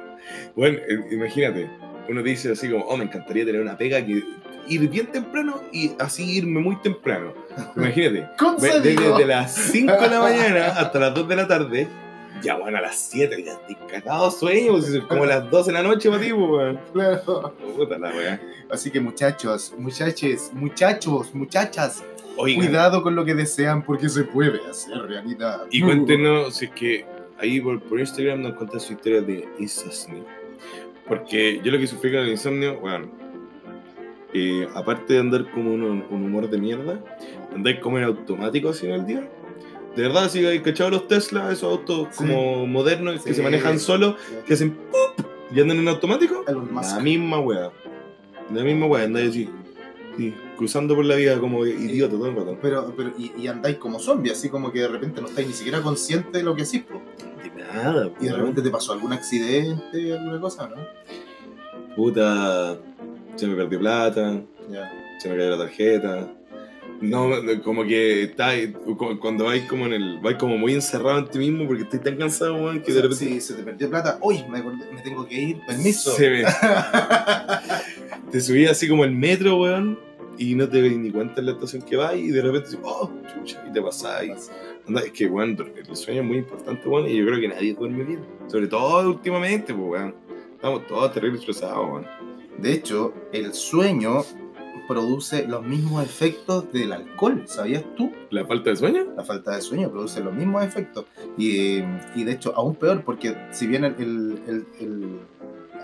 Bueno, 0.54 0.78
eh, 0.86 1.14
imagínate, 1.14 1.70
uno 2.08 2.22
dice 2.22 2.52
así 2.52 2.68
como, 2.68 2.84
oh, 2.84 2.96
me 2.96 3.04
encantaría 3.04 3.46
tener 3.46 3.62
una 3.62 3.78
pega 3.78 4.04
que 4.04 4.22
ir 4.68 4.88
bien 4.90 5.06
temprano 5.06 5.62
y 5.72 5.92
así 5.98 6.30
irme 6.30 6.60
muy 6.60 6.76
temprano. 6.76 7.32
Imagínate, 7.76 8.28
desde, 8.60 8.82
desde 8.82 9.24
las 9.24 9.54
5 9.54 9.92
de 9.92 10.10
la 10.10 10.20
mañana 10.20 10.66
hasta 10.76 10.98
las 10.98 11.14
2 11.14 11.28
de 11.28 11.36
la 11.36 11.48
tarde, 11.48 11.88
ya 12.42 12.56
bueno, 12.56 12.76
a 12.76 12.82
las 12.82 12.96
7 12.96 13.42
ya 13.42 13.52
estoy 13.52 13.76
cagado 13.88 14.30
sueño, 14.30 14.72
pues, 14.72 14.88
es 14.88 15.02
como 15.04 15.24
las 15.24 15.50
12 15.50 15.72
de 15.72 15.72
la 15.72 15.82
noche 15.82 16.10
para 16.10 16.20
ti, 16.20 16.32
pues, 16.34 16.50
weón. 16.50 16.80
Claro. 16.92 17.54
Puta 17.76 17.98
la 17.98 18.10
weá. 18.10 18.40
Así 18.70 18.90
que 18.90 19.00
muchachos, 19.00 19.72
muchaches, 19.78 20.50
muchachos, 20.52 21.34
muchachas, 21.34 22.02
Oigan, 22.36 22.66
cuidado 22.66 23.02
con 23.02 23.14
lo 23.14 23.24
que 23.24 23.34
desean 23.34 23.82
porque 23.82 24.08
se 24.08 24.24
puede 24.24 24.60
hacer 24.68 24.98
realidad. 24.98 25.62
y 25.70 25.80
cuéntenos 25.80 26.54
si 26.56 26.66
es 26.66 26.70
que 26.72 27.04
ahí 27.38 27.60
por, 27.60 27.80
por 27.82 27.98
Instagram 28.00 28.42
nos 28.42 28.54
cuentan 28.54 28.80
su 28.80 28.92
historia 28.92 29.20
de 29.22 29.48
insomnio. 29.58 30.24
Porque 31.08 31.60
yo 31.62 31.70
lo 31.72 31.78
que 31.78 31.86
sufrí 31.86 32.10
con 32.10 32.20
el 32.20 32.30
insomnio, 32.30 32.78
bueno, 32.80 33.06
eh, 34.34 34.66
aparte 34.74 35.14
de 35.14 35.20
andar 35.20 35.50
como 35.52 35.72
un, 35.72 35.82
un 35.82 36.24
humor 36.24 36.50
de 36.50 36.58
mierda, 36.58 36.98
andar 37.54 37.80
como 37.80 37.98
en 37.98 38.04
automático 38.04 38.70
así 38.70 38.86
en 38.86 38.92
el 38.92 39.06
día. 39.06 39.28
De 39.94 40.02
verdad, 40.02 40.28
si 40.28 40.44
hay 40.44 40.60
cachado 40.60 40.90
los 40.90 41.08
Tesla, 41.08 41.50
esos 41.52 41.70
autos 41.70 42.08
Sí. 42.10 42.18
como 42.18 42.66
modernos 42.66 43.22
que 43.22 43.30
Sí. 43.30 43.36
se 43.36 43.42
manejan 43.42 43.78
solos, 43.78 44.16
que 44.46 44.54
hacen 44.54 44.72
¡pup! 44.72 45.26
y 45.54 45.60
andan 45.60 45.78
en 45.78 45.88
automático, 45.88 46.44
la 46.46 47.00
misma 47.00 47.38
wea. 47.38 47.70
La 48.52 48.62
misma 48.62 48.86
wea, 48.86 49.04
andáis 49.04 49.30
así, 49.30 49.48
sí, 50.16 50.34
cruzando 50.56 50.94
por 50.94 51.04
la 51.04 51.14
vida 51.16 51.38
como 51.38 51.64
idiota 51.66 52.12
todo 52.16 52.26
el 52.28 52.36
rato. 52.36 52.58
Pero, 52.62 52.94
pero 52.96 53.12
y, 53.18 53.32
y 53.38 53.46
andáis 53.48 53.76
como 53.76 53.98
zombie, 53.98 54.30
así 54.32 54.48
como 54.48 54.72
que 54.72 54.80
de 54.80 54.88
repente 54.88 55.20
no 55.20 55.28
estáis 55.28 55.46
ni 55.48 55.52
siquiera 55.54 55.80
conscientes 55.82 56.32
de 56.32 56.42
lo 56.42 56.54
que 56.54 56.62
hacís. 56.62 56.82
po. 56.82 57.00
De 57.42 57.62
nada, 57.62 58.10
Y 58.20 58.26
de 58.26 58.32
repente 58.32 58.62
te 58.62 58.70
pasó 58.70 58.92
algún 58.92 59.12
accidente, 59.12 60.12
alguna 60.12 60.40
cosa, 60.40 60.68
¿no? 60.68 60.76
Puta, 61.94 62.76
se 63.36 63.46
me 63.46 63.54
perdió 63.56 63.78
plata, 63.78 64.42
Ya. 64.70 64.92
se 65.18 65.28
me 65.28 65.36
cayó 65.36 65.50
la 65.50 65.58
tarjeta. 65.58 66.32
No, 67.00 67.28
como 67.62 67.84
que 67.84 68.22
está 68.22 68.52
cu- 68.72 69.18
cuando 69.20 69.44
vais 69.44 69.64
como 69.68 69.84
en 69.84 69.92
el 69.92 70.18
vais 70.20 70.36
como 70.38 70.56
muy 70.56 70.72
encerrado 70.72 71.18
en 71.18 71.26
ti 71.26 71.38
mismo 71.38 71.66
porque 71.66 71.82
estás 71.82 72.02
tan 72.02 72.16
cansado, 72.16 72.54
weón, 72.54 72.80
que 72.80 72.90
O 72.90 72.94
de 72.94 73.00
sea, 73.00 73.02
repente 73.10 73.34
si 73.34 73.40
se 73.42 73.52
te 73.54 73.62
perdió 73.62 73.90
plata, 73.90 74.18
uy, 74.22 74.42
me, 74.48 74.62
me 74.62 75.02
tengo 75.02 75.26
que 75.26 75.34
ir, 75.38 75.58
permiso. 75.66 76.12
se 76.12 76.28
ve. 76.30 76.44
te 78.30 78.40
subí 78.40 78.66
así 78.66 78.88
como 78.88 79.04
el 79.04 79.12
metro, 79.12 79.56
weón, 79.58 79.98
y 80.38 80.54
no 80.54 80.68
te 80.68 80.82
ni 80.82 81.10
cuenta 81.10 81.40
en 81.40 81.46
la 81.46 81.52
estación 81.52 81.82
que 81.82 81.96
vas 81.96 82.14
y 82.16 82.28
de 82.28 82.42
repente 82.42 82.76
oh, 82.82 83.10
chucha, 83.32 83.64
y 83.68 83.72
te 83.72 83.80
pasáis. 83.82 84.50
Anda, 84.86 85.00
es 85.02 85.12
que, 85.12 85.26
weón, 85.26 85.56
el 85.88 85.96
sueño 85.96 86.20
es 86.22 86.26
muy 86.26 86.38
importante, 86.38 86.88
weón, 86.88 87.08
y 87.08 87.16
yo 87.16 87.26
creo 87.26 87.40
que 87.40 87.48
nadie 87.48 87.74
duerme 87.74 88.04
bien. 88.04 88.20
Sobre 88.46 88.66
todo 88.68 89.08
últimamente, 89.08 89.72
pues, 89.74 89.88
weón. 89.88 90.14
Estamos 90.54 90.86
todos 90.86 91.12
terribles 91.12 91.40
estresados, 91.40 91.86
weón. 91.88 92.06
De 92.58 92.72
hecho, 92.72 93.12
el 93.32 93.52
sueño 93.52 94.22
produce 94.88 95.46
los 95.48 95.64
mismos 95.64 96.04
efectos 96.04 96.72
del 96.72 96.92
alcohol, 96.92 97.42
¿sabías 97.46 97.84
tú? 97.96 98.12
¿La 98.30 98.46
falta 98.46 98.70
de 98.70 98.76
sueño? 98.76 99.06
La 99.16 99.24
falta 99.24 99.56
de 99.56 99.60
sueño 99.60 99.90
produce 99.90 100.20
los 100.22 100.32
mismos 100.32 100.64
efectos. 100.64 101.06
Y, 101.36 101.78
y 102.14 102.24
de 102.24 102.32
hecho, 102.32 102.54
aún 102.54 102.76
peor, 102.76 103.02
porque 103.04 103.36
si 103.50 103.66
bien 103.66 103.84
el, 103.84 103.94
el, 103.98 104.40
el- 104.46 104.66
el- 104.80 105.18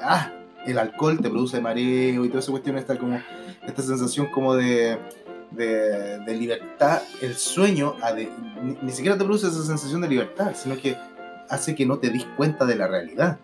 ah, 0.02 0.32
el 0.66 0.78
alcohol 0.78 1.18
te 1.20 1.28
produce 1.30 1.60
mareo 1.60 2.24
y 2.24 2.28
toda 2.28 2.40
esa 2.40 2.50
cuestión, 2.50 2.76
esta, 2.78 2.96
como, 2.98 3.20
esta 3.66 3.82
sensación 3.82 4.26
como 4.30 4.54
de, 4.54 4.98
de, 5.50 6.18
de 6.20 6.34
libertad, 6.36 7.02
el 7.20 7.34
sueño 7.34 7.96
de- 8.16 8.30
ni, 8.62 8.76
ni 8.82 8.92
siquiera 8.92 9.16
te 9.18 9.24
produce 9.24 9.48
esa 9.48 9.62
sensación 9.64 10.00
de 10.00 10.08
libertad, 10.08 10.52
sino 10.54 10.76
que 10.76 10.96
hace 11.48 11.74
que 11.74 11.84
no 11.86 11.98
te 11.98 12.10
des 12.10 12.24
cuenta 12.36 12.64
de 12.64 12.76
la 12.76 12.86
realidad. 12.86 13.38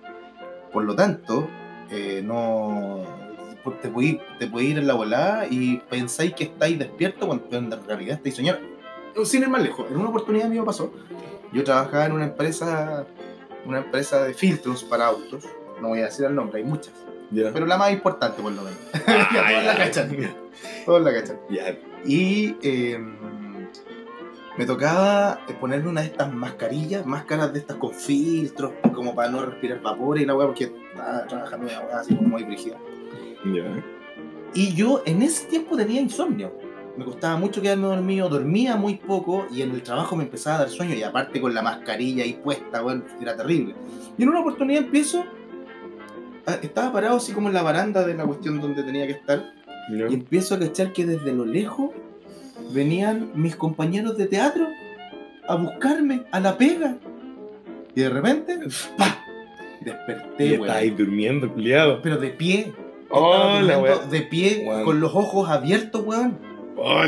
Por 0.73 0.85
lo 0.85 0.95
tanto, 0.95 1.49
eh, 1.91 2.23
no 2.25 3.03
te 3.83 3.89
puede, 3.89 4.07
ir, 4.09 4.21
te 4.39 4.47
puede 4.47 4.67
ir 4.67 4.79
en 4.79 4.87
la 4.87 4.95
volada 4.95 5.47
y 5.49 5.77
pensáis 5.91 6.33
que 6.35 6.45
estáis 6.45 6.79
despiertos 6.79 7.27
cuando 7.27 7.57
en 7.57 7.71
realidad 7.87 8.17
estáis 8.17 8.37
soñando. 8.37 8.63
Sin 9.25 9.43
ir 9.43 9.49
más 9.49 9.63
lejos, 9.63 9.87
en 9.91 9.97
una 9.97 10.09
oportunidad 10.11 10.47
a 10.47 10.51
mí 10.51 10.59
me 10.59 10.65
pasó. 10.65 10.93
Yo 11.53 11.65
trabajaba 11.65 12.07
en 12.07 12.13
una 12.13 12.25
empresa, 12.25 13.05
una 13.67 13.79
empresa 13.79 14.23
de 14.25 14.33
filtros 14.35 14.85
para 14.85 15.07
autos. 15.07 15.45
No 15.81 15.89
voy 15.89 16.01
a 16.01 16.05
decir 16.07 16.25
el 16.27 16.35
nombre, 16.35 16.61
hay 16.61 16.65
muchas. 16.67 16.93
Ya. 17.31 17.53
Pero 17.53 17.67
la 17.67 17.77
más 17.77 17.93
importante, 17.93 18.41
por 18.43 18.53
lo 18.53 18.63
menos. 18.63 18.79
Ah, 19.07 19.29
todos 19.33 19.65
la 19.65 19.77
cachan. 19.77 20.11
Todos 20.87 21.03
la 21.03 21.13
cachan. 21.13 21.37
Ya, 21.51 21.79
Y 22.05 22.57
eh, 22.63 22.99
me 24.57 24.67
tocaba 24.67 25.41
ponerme 25.61 25.89
una 25.91 26.01
de 26.01 26.09
estas 26.09 26.33
mascarillas, 26.33 27.07
máscaras 27.07 27.53
de 27.53 27.61
estas 27.61 27.77
con 27.77 27.93
filtros, 27.93 28.73
como 28.95 29.15
para 29.15 29.31
no 29.31 29.45
respirar 29.45 29.81
vapor 29.81 30.19
y 30.19 30.25
la 30.25 30.35
weá, 30.35 30.47
porque 30.47 30.65
estaba 30.91 31.27
trabajando 31.27 31.67
una 31.67 31.81
weá 31.81 32.01
así 32.01 32.15
como 32.17 32.29
muy 32.31 32.43
brígida. 32.45 32.77
ya. 33.45 33.85
Y 34.55 34.75
yo 34.75 35.03
en 35.05 35.23
ese 35.23 35.47
tiempo 35.47 35.77
tenía 35.77 36.01
insomnio. 36.01 36.53
me 36.97 37.05
costaba 37.05 37.37
mucho 37.37 37.61
quedarme 37.63 37.87
dormido, 37.87 38.29
dormía 38.29 38.75
muy 38.75 38.97
poco 38.97 39.47
y 39.53 39.63
en 39.63 39.71
el 39.71 39.83
trabajo 39.83 40.17
me 40.17 40.25
empezaba 40.25 40.57
a 40.57 40.59
dar 40.61 40.71
sueño 40.71 40.95
y 40.95 41.03
aparte 41.05 41.41
con 41.41 41.55
la 41.55 41.63
mascarilla 41.63 42.25
ahí 42.25 42.33
puesta, 42.43 42.81
bueno, 42.81 43.05
era 43.21 43.37
terrible. 43.37 43.75
Y 44.17 44.23
en 44.25 44.29
una 44.31 44.41
oportunidad 44.41 44.83
empiezo, 44.83 45.25
estaba 46.55 46.93
parado 46.93 47.17
así 47.17 47.33
como 47.33 47.49
en 47.49 47.55
la 47.55 47.63
baranda 47.63 48.07
de 48.07 48.15
la 48.15 48.25
cuestión 48.25 48.61
donde 48.61 48.83
tenía 48.83 49.07
que 49.07 49.13
estar 49.13 49.53
y 49.91 50.01
empiezo 50.15 50.55
a 50.55 50.59
cachar 50.59 50.93
que 50.93 51.07
desde 51.07 51.33
lo 51.33 51.45
lejos 51.47 51.91
venían 52.73 53.31
mis 53.35 53.57
compañeros 53.57 54.17
de 54.19 54.27
teatro 54.27 54.67
a 55.47 55.55
buscarme 55.57 56.25
a 56.31 56.41
la 56.41 56.59
pega. 56.59 56.97
Y 57.95 58.01
de 58.03 58.11
repente, 58.11 58.59
¡pa! 58.99 59.19
Y 59.81 59.85
Desperté, 59.87 60.45
estás 60.47 60.61
weón. 60.61 60.71
ahí 60.77 60.91
durmiendo, 60.91 61.53
culiado. 61.53 62.03
Pero 62.03 62.19
de 62.19 62.29
pie. 62.31 62.73
Oh, 63.11 63.33
Estaba 63.33 63.63
la 63.63 64.07
de 64.07 64.21
pie, 64.23 64.65
Weón. 64.69 64.85
con 64.85 65.01
los 65.01 65.15
ojos 65.15 65.49
abiertos, 65.49 66.03
weón. 66.05 66.37
Oh. 66.77 67.03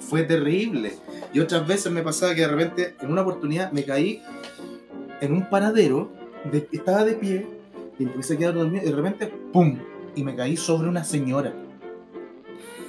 Fue 0.00 0.22
terrible. 0.22 0.94
Y 1.34 1.40
otras 1.40 1.66
veces 1.66 1.92
me 1.92 2.00
pasaba 2.02 2.34
que 2.34 2.40
de 2.40 2.48
repente, 2.48 2.94
en 3.00 3.12
una 3.12 3.20
oportunidad, 3.22 3.70
me 3.72 3.84
caí 3.84 4.22
en 5.20 5.32
un 5.32 5.48
paradero, 5.50 6.10
de- 6.50 6.66
estaba 6.72 7.04
de 7.04 7.12
pie, 7.12 7.46
y 7.98 8.04
empecé 8.04 8.34
a 8.34 8.38
quedar 8.38 8.54
dormido, 8.54 8.84
y 8.84 8.88
de 8.90 8.96
repente, 8.96 9.26
¡pum! 9.52 9.78
Y 10.14 10.24
me 10.24 10.34
caí 10.34 10.56
sobre 10.56 10.88
una 10.88 11.04
señora. 11.04 11.52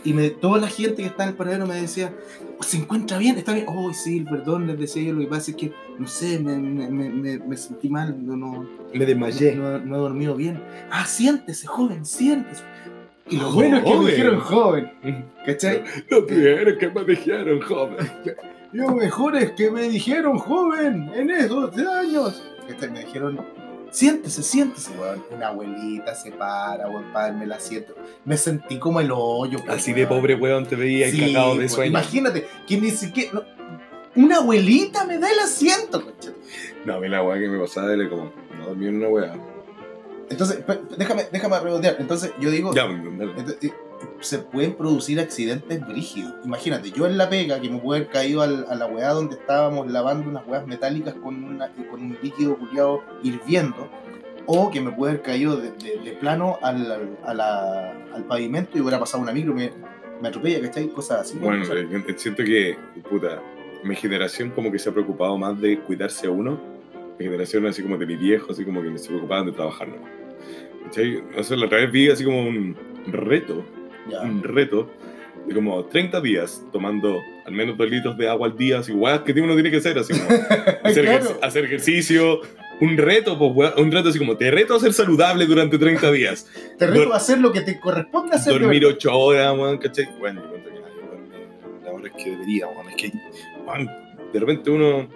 Y 0.04 0.14
me, 0.14 0.30
toda 0.30 0.60
la 0.60 0.68
gente 0.68 1.02
que 1.02 1.08
está 1.10 1.24
en 1.24 1.30
el 1.30 1.36
paradero 1.36 1.66
me 1.68 1.76
decía, 1.76 2.14
¿se 2.62 2.78
encuentra 2.78 3.18
bien? 3.18 3.38
¿Está 3.38 3.54
bien? 3.54 3.66
Oh, 3.68 3.92
sí, 3.94 4.22
perdón, 4.22 4.66
les 4.68 4.80
decía 4.80 5.04
yo, 5.04 5.14
lo 5.14 5.20
que 5.22 5.28
pasa 5.28 5.52
es 5.52 5.58
que, 5.58 5.74
no 6.00 6.08
sé, 6.08 6.40
me, 6.40 6.56
me- 6.58 6.90
me- 6.90 7.40
me- 7.40 7.58
sentí 7.58 7.90
mal, 7.90 8.16
no, 8.26 8.38
no, 8.38 8.66
Me 8.94 9.06
desmayé. 9.06 9.56
no, 9.56 9.80
no 9.80 9.96
he 9.96 10.00
dormido 10.00 10.36
bien. 10.36 10.62
Ah, 10.92 11.04
siéntese, 11.06 11.68
joven, 11.68 12.06
siéntese. 12.06 12.64
Y 13.30 13.36
lo 13.36 13.50
Joven. 13.52 13.72
bueno 13.72 13.78
es 13.80 13.84
que 13.84 14.00
me 14.00 14.12
dijeron 14.12 14.40
joven, 14.40 14.92
¿cachai? 15.46 15.84
Lo 16.10 16.26
peor 16.26 16.78
que 16.78 16.90
me 16.90 17.04
dijeron, 17.04 17.60
joven. 17.62 17.98
Lo 18.72 18.96
mejor 18.96 19.36
es 19.36 19.52
que 19.52 19.70
me 19.72 19.90
dijeron 19.90 20.38
joven 20.38 21.10
en 21.14 21.30
esos 21.32 21.78
años. 21.78 22.42
¿Cachai? 22.70 22.92
Me 22.92 23.00
dijeron, 23.04 23.42
siéntese, 23.92 24.44
siéntese, 24.44 24.92
weón. 25.00 25.24
Una 25.32 25.48
abuelita 25.50 26.16
se 26.16 26.32
para, 26.32 26.88
weón, 26.90 27.12
para 27.14 27.28
darme 27.28 27.46
el 27.46 27.52
asiento. 27.52 27.96
Me 28.26 28.38
sentí 28.38 28.78
como 28.80 29.00
el 29.00 29.10
hoyo. 29.12 29.60
pues, 29.66 29.78
Así 29.80 29.94
de 29.94 30.06
weón. 30.06 30.20
pobre 30.22 30.36
weón 30.36 30.66
te 30.66 30.76
veía 30.76 31.10
Sí, 31.12 31.20
cagado 31.34 31.56
de 31.56 31.70
sueño. 31.70 31.90
Imagínate, 31.92 32.48
que 32.68 32.78
ni 32.80 32.92
siquiera. 32.92 33.32
no, 33.34 33.44
una 34.16 34.38
abuelita 34.38 35.06
me 35.06 35.18
da 35.20 35.30
el 35.32 35.40
asiento. 35.40 36.04
No, 36.86 36.96
a 36.96 37.00
mí 37.00 37.08
la 37.10 37.24
weá 37.24 37.40
que 37.40 37.48
me 37.50 37.60
pasaba 37.60 37.94
era 37.94 38.10
como, 38.10 38.32
no 38.58 38.66
dormí 38.68 38.88
en 38.88 38.96
una 38.98 39.10
weá. 39.10 39.36
Entonces, 40.30 40.60
déjame, 40.98 41.26
déjame 41.32 41.60
redondear. 41.60 41.96
Entonces, 42.00 42.34
yo 42.40 42.50
digo. 42.52 42.74
Ya. 42.74 42.86
Entonces, 42.86 43.72
se 44.20 44.40
pueden 44.40 44.74
producir 44.76 45.20
accidentes 45.20 45.86
brígidos. 45.88 46.34
Imagínate, 46.46 46.92
yo 46.92 47.06
en 47.08 47.18
la 47.18 47.30
pega, 47.30 47.60
que 47.62 47.70
me 47.70 47.78
pude 47.80 47.98
haber 48.00 48.10
caído 48.10 48.42
al- 48.42 48.66
a 48.70 48.76
la 48.76 48.86
weá 48.88 49.10
donde 49.12 49.36
estábamos 49.36 49.90
lavando 49.92 50.30
unas 50.30 50.46
weas 50.48 50.66
metálicas 50.68 51.14
con, 51.16 51.44
una, 51.44 51.72
con 51.90 52.02
un 52.02 52.18
líquido 52.22 52.58
culiado 52.58 53.04
hirviendo, 53.24 53.88
o 54.46 54.72
que 54.72 54.80
me 54.82 54.92
pude 54.92 55.12
haber 55.12 55.22
caído 55.22 55.58
de, 55.58 55.72
de- 55.72 56.00
de 56.04 56.12
plano 56.14 56.58
al, 56.62 56.92
al- 56.92 57.18
a 57.26 57.34
la- 57.34 57.92
al 58.14 58.24
pavimento 58.26 58.78
y 58.78 58.82
hubiera 58.82 59.00
pasado 59.00 59.22
una 59.24 59.32
micro, 59.34 59.54
me, 59.54 59.72
me 60.22 60.28
atropella, 60.30 60.62
¿cachai? 60.62 60.88
Cosas 60.90 61.22
así. 61.22 61.38
Bueno, 61.38 61.64
eh, 61.74 62.14
siento 62.18 62.44
que, 62.44 62.76
puta, 63.10 63.42
mi 63.84 63.96
generación 63.96 64.50
como 64.52 64.72
que 64.72 64.80
se 64.80 64.90
ha 64.90 64.94
preocupado 64.94 65.38
más 65.38 65.60
de 65.62 65.80
cuidarse 65.80 66.28
a 66.28 66.32
uno. 66.32 66.60
Mi 67.20 67.26
generación 67.26 67.66
así 67.66 67.82
como 67.84 67.98
de 67.98 68.06
mi 68.06 68.16
viejo, 68.16 68.52
así 68.52 68.64
como 68.66 68.82
que 68.82 68.98
se 68.98 69.08
preocupaban 69.10 69.46
de 69.48 69.52
trabajar, 69.52 69.88
¿no? 69.88 69.96
¿Cachai? 70.86 71.22
O 71.38 71.44
sea, 71.44 71.58
la 71.58 71.66
otra 71.66 71.80
vez 71.80 71.92
vi 71.92 72.10
así 72.10 72.24
como 72.24 72.42
un 72.48 72.76
reto, 73.08 73.64
ya. 74.10 74.22
un 74.22 74.44
reto 74.44 74.90
de 75.48 75.54
como 75.56 75.86
30 75.86 76.20
días 76.22 76.62
tomando 76.74 77.20
al 77.46 77.54
menos 77.54 77.78
2 77.78 77.90
litros 77.90 78.18
de 78.18 78.28
agua 78.28 78.48
al 78.48 78.58
día, 78.58 78.80
así 78.80 78.92
weas 78.92 79.22
que 79.22 79.32
uno 79.40 79.54
tiene 79.54 79.72
que 79.72 79.78
hacer, 79.78 79.98
así 79.98 80.14
como 80.14 80.30
hacer, 80.84 81.06
Claro. 81.06 81.40
hacer 81.42 81.66
ejercicio, 81.66 82.42
un 82.82 82.98
reto, 82.98 83.38
pues 83.54 83.74
un 83.78 83.92
reto 83.92 84.10
así 84.10 84.20
como, 84.20 84.36
te 84.36 84.52
reto 84.52 84.76
a 84.76 84.80
ser 84.80 84.92
saludable 84.94 85.46
durante 85.46 85.78
30 85.78 86.12
días. 86.12 86.48
Te 86.78 86.86
reto 86.88 87.06
dor- 87.06 87.14
a 87.14 87.18
hacer 87.18 87.40
lo 87.40 87.52
que 87.52 87.62
te 87.62 87.80
corresponde 87.80 88.36
hacer. 88.36 88.54
dormir 88.60 88.82
verdad. 88.82 88.96
8 88.98 89.18
horas, 89.18 89.54
weón, 89.58 89.78
¿cachai? 89.78 90.10
Bueno, 90.20 90.42
yo 90.44 90.50
cuento 90.50 90.70
que 90.70 90.80
nadie 90.82 90.96
duerme 91.08 91.84
las 91.86 91.94
horas 91.94 92.12
que 92.24 92.30
debería, 92.32 92.68
weón. 92.68 92.90
Es 92.90 92.96
que, 92.96 93.12
weón, 93.66 93.90
de 94.34 94.40
repente 94.40 94.70
uno. 94.70 95.08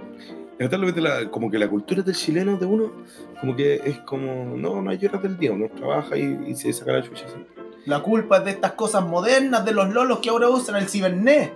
La, 0.59 1.27
como 1.31 1.49
que 1.49 1.57
la 1.57 1.67
cultura 1.67 2.03
del 2.03 2.13
chileno 2.13 2.55
de 2.55 2.67
uno, 2.67 2.91
como 3.39 3.55
que 3.55 3.81
es 3.83 3.97
como, 4.05 4.55
no, 4.55 4.79
no 4.79 4.89
hay 4.91 5.03
horas 5.03 5.23
del 5.23 5.35
día, 5.35 5.51
uno 5.53 5.67
trabaja 5.75 6.15
y, 6.15 6.37
y 6.49 6.53
se 6.53 6.71
saca 6.71 6.91
la 6.93 7.01
chucha. 7.01 7.27
siempre. 7.27 7.60
La 7.85 8.01
culpa 8.01 8.37
es 8.37 8.45
de 8.45 8.51
estas 8.51 8.73
cosas 8.73 9.03
modernas, 9.05 9.65
de 9.65 9.71
los 9.73 9.89
lolos 9.91 10.19
que 10.19 10.29
ahora 10.29 10.49
usan 10.49 10.75
el 10.75 10.87
cibernet. 10.87 11.51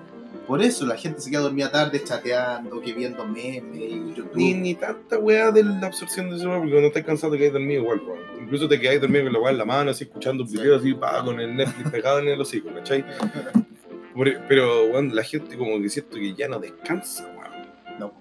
Por 0.47 0.61
eso 0.61 0.85
la 0.85 0.95
gente 0.95 1.21
se 1.21 1.31
queda 1.31 1.41
dormida 1.41 1.71
tarde 1.71 2.03
chateando, 2.03 2.79
que 2.81 2.93
viendo 2.93 3.25
memes 3.25 3.63
y 3.79 3.89
YouTube. 4.15 4.31
Ni, 4.35 4.53
ni 4.53 4.75
tanta 4.75 5.17
weá 5.17 5.49
de 5.51 5.63
la 5.63 5.87
absorción 5.87 6.29
del 6.29 6.37
celular, 6.39 6.59
porque 6.59 6.71
cuando 6.73 6.87
estás 6.89 7.03
cansado 7.03 7.33
te 7.33 7.39
quedas 7.39 7.53
dormido 7.53 7.81
igual, 7.81 8.01
weón. 8.05 8.19
Incluso 8.43 8.67
te 8.67 8.79
quedas 8.79 9.01
dormido 9.01 9.23
con 9.25 9.33
la 9.33 9.39
weá 9.39 9.51
en 9.51 9.57
la 9.57 9.65
mano, 9.65 9.91
así 9.91 10.03
escuchando 10.03 10.43
un 10.43 10.49
Sí. 10.49 10.57
video 10.57 10.75
así, 10.77 10.93
pa, 10.93 11.23
con 11.23 11.39
el 11.39 11.55
Netflix 11.55 11.89
pegado 11.89 12.19
en 12.19 12.27
el 12.27 12.39
hocico, 12.41 12.69
¿cachai? 12.73 13.03
Por- 14.13 14.39
Pero, 14.47 14.85
weón, 14.85 15.15
la 15.15 15.23
gente 15.23 15.57
como 15.57 15.81
que 15.81 15.89
siento 15.89 16.15
que 16.17 16.33
ya 16.35 16.47
no 16.47 16.59
descansa, 16.59 17.23
weón. 17.35 17.99
No, 17.99 18.13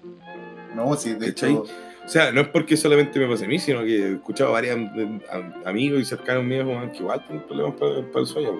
no, 0.75 0.95
sí, 0.95 1.13
de 1.13 1.27
¿Cachai? 1.27 1.51
hecho, 1.51 1.63
O 2.05 2.07
sea, 2.07 2.31
no 2.31 2.41
es 2.41 2.47
porque 2.49 2.77
solamente 2.77 3.19
me 3.19 3.27
pase 3.27 3.45
a 3.45 3.47
mí, 3.47 3.57
sino 3.57 3.83
que 3.83 3.95
he 3.97 4.11
escuchado 4.13 4.51
a 4.51 4.53
varios 4.53 4.75
am- 4.75 5.19
amigos 5.65 6.01
y 6.01 6.05
cercanos 6.05 6.43
míos 6.43 6.67
que 6.91 6.99
igual 6.99 7.23
tienen 7.25 7.43
problemas 7.47 7.73
para, 7.79 8.01
para 8.11 8.19
el 8.19 8.25
sueño. 8.27 8.51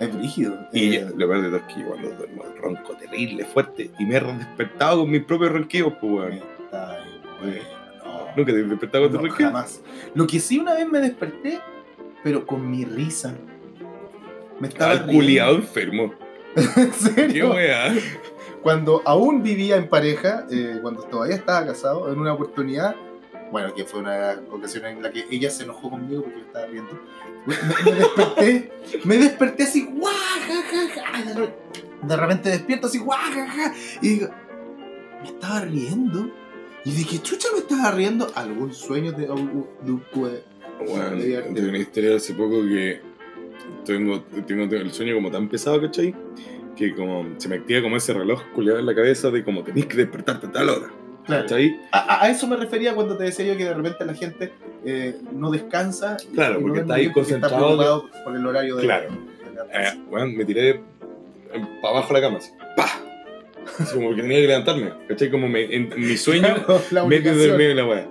es 0.00 0.16
brígido. 0.16 0.58
Y 0.72 0.96
Eh, 0.96 1.06
lo 1.16 1.28
peor 1.28 1.42
de 1.42 1.48
todo 1.48 1.56
es 1.68 1.74
que 1.74 1.84
cuando 1.84 2.08
duermo 2.10 2.44
ronco 2.60 2.96
terrible, 2.96 3.44
fuerte, 3.44 3.90
y 3.98 4.04
me 4.04 4.16
he 4.16 4.20
despertado 4.20 5.00
con 5.02 5.10
mis 5.10 5.22
propios 5.24 5.52
ronquidos, 5.52 5.92
pues, 6.00 6.12
weón. 6.12 6.40
bueno, 7.40 7.62
no. 8.04 8.26
Nunca 8.36 8.52
te 8.52 8.58
he 8.58 8.62
despertado 8.64 9.04
con 9.04 9.12
No, 9.12 9.18
tu 9.20 9.26
ronquido. 9.26 9.48
jamás. 9.50 9.80
Lo 10.14 10.26
que 10.26 10.40
sí 10.40 10.58
una 10.58 10.74
vez 10.74 10.88
me 10.88 10.98
desperté, 11.00 11.60
pero 12.24 12.44
con 12.44 12.68
mi 12.68 12.84
risa. 12.84 13.34
Me 14.60 14.66
estaba 14.66 14.94
Estaba 14.94 15.12
culiado 15.12 15.54
enfermo. 15.56 16.12
¿En 16.56 16.90
Qué 16.90 16.92
serio? 16.92 17.52
weá. 17.54 17.94
Cuando 18.62 19.02
aún 19.04 19.42
vivía 19.42 19.76
en 19.76 19.88
pareja, 19.88 20.46
eh, 20.50 20.78
cuando 20.82 21.02
todavía 21.04 21.36
estaba 21.36 21.66
casado, 21.66 22.12
en 22.12 22.18
una 22.18 22.32
oportunidad, 22.34 22.94
bueno, 23.50 23.72
que 23.74 23.84
fue 23.84 24.00
una 24.00 24.40
ocasión 24.50 24.84
en 24.86 25.02
la 25.02 25.10
que 25.10 25.24
ella 25.30 25.50
se 25.50 25.64
enojó 25.64 25.90
conmigo 25.90 26.22
porque 26.22 26.38
le 26.38 26.44
estaba 26.44 26.66
riendo. 26.66 27.00
Me, 27.46 27.54
me 27.84 27.98
desperté, 27.98 28.72
me 29.04 29.18
desperté 29.18 29.62
así, 29.62 29.84
guau, 29.90 30.12
ja, 30.12 30.62
ja, 30.62 31.02
ja. 31.12 31.22
De 31.24 31.34
re- 31.34 31.54
De 32.02 32.16
repente 32.16 32.50
despierto 32.50 32.86
así, 32.88 32.98
guau, 32.98 33.18
ja, 33.18 33.46
ja. 33.48 33.74
Y 34.02 34.08
digo, 34.08 34.28
me 35.22 35.28
estaba 35.28 35.60
riendo. 35.62 36.30
¿Y 36.84 37.04
qué 37.04 37.18
chucha 37.22 37.48
me 37.52 37.58
estaba 37.60 37.90
riendo? 37.92 38.30
¿Algún 38.34 38.72
sueño 38.72 39.12
de, 39.12 39.26
de, 39.26 39.26
de- 39.26 40.42
Bueno, 40.86 41.10
de- 41.16 41.68
una 41.68 41.78
historia 41.78 42.16
hace 42.16 42.34
poco 42.34 42.62
que 42.62 43.00
tengo, 43.84 44.20
tengo, 44.46 44.68
tengo 44.68 44.82
el 44.82 44.92
sueño 44.92 45.14
como 45.14 45.30
tan 45.30 45.48
pesado, 45.48 45.80
¿cachai? 45.80 46.14
Que 46.78 46.94
como 46.94 47.26
se 47.38 47.48
me 47.48 47.56
activa 47.56 47.82
como 47.82 47.96
ese 47.96 48.12
reloj 48.14 48.40
culiado 48.54 48.78
en 48.78 48.86
la 48.86 48.94
cabeza 48.94 49.30
de 49.30 49.42
como 49.42 49.64
tenés 49.64 49.86
que 49.86 49.96
despertarte 49.96 50.46
a 50.46 50.52
tal 50.52 50.68
hora, 50.68 50.86
Claro. 51.26 51.46
A, 51.92 52.24
a- 52.24 52.30
eso 52.30 52.46
me 52.46 52.56
refería 52.56 52.94
cuando 52.94 53.16
te 53.16 53.24
decía 53.24 53.44
yo 53.44 53.56
que 53.56 53.64
de 53.64 53.74
repente 53.74 54.02
la 54.06 54.14
gente 54.14 54.50
eh, 54.86 55.16
no 55.32 55.50
descansa. 55.50 56.16
Claro, 56.32 56.54
y 56.54 56.56
no 56.56 56.60
porque 56.62 56.78
duerme 56.80 56.80
está 56.80 56.94
ahí 56.94 57.12
concentrado 57.12 57.54
Está 57.56 57.76
preocupado 57.76 58.24
por 58.24 58.36
el 58.36 58.46
horario 58.46 58.76
de. 58.76 58.82
Claro. 58.84 59.08
de 59.10 59.54
la- 59.54 59.88
Eh, 59.90 59.98
weón, 60.08 60.36
me 60.36 60.44
tiré 60.46 60.80
para 61.82 61.94
abajo 61.98 62.14
de 62.14 62.20
la 62.20 62.26
cama, 62.26 62.38
así, 62.38 62.50
como 63.92 64.10
que 64.14 64.22
tenía 64.22 64.38
que 64.38 64.46
levantarme, 64.46 64.92
¿cachai? 65.08 65.30
Como 65.30 65.48
me, 65.48 65.64
en, 65.64 65.92
en 65.92 66.00
mi 66.00 66.16
sueño, 66.16 66.48
medio 67.08 67.34
dormido 67.36 67.70
en 67.72 67.76
la 67.76 67.86
weá. 67.86 68.06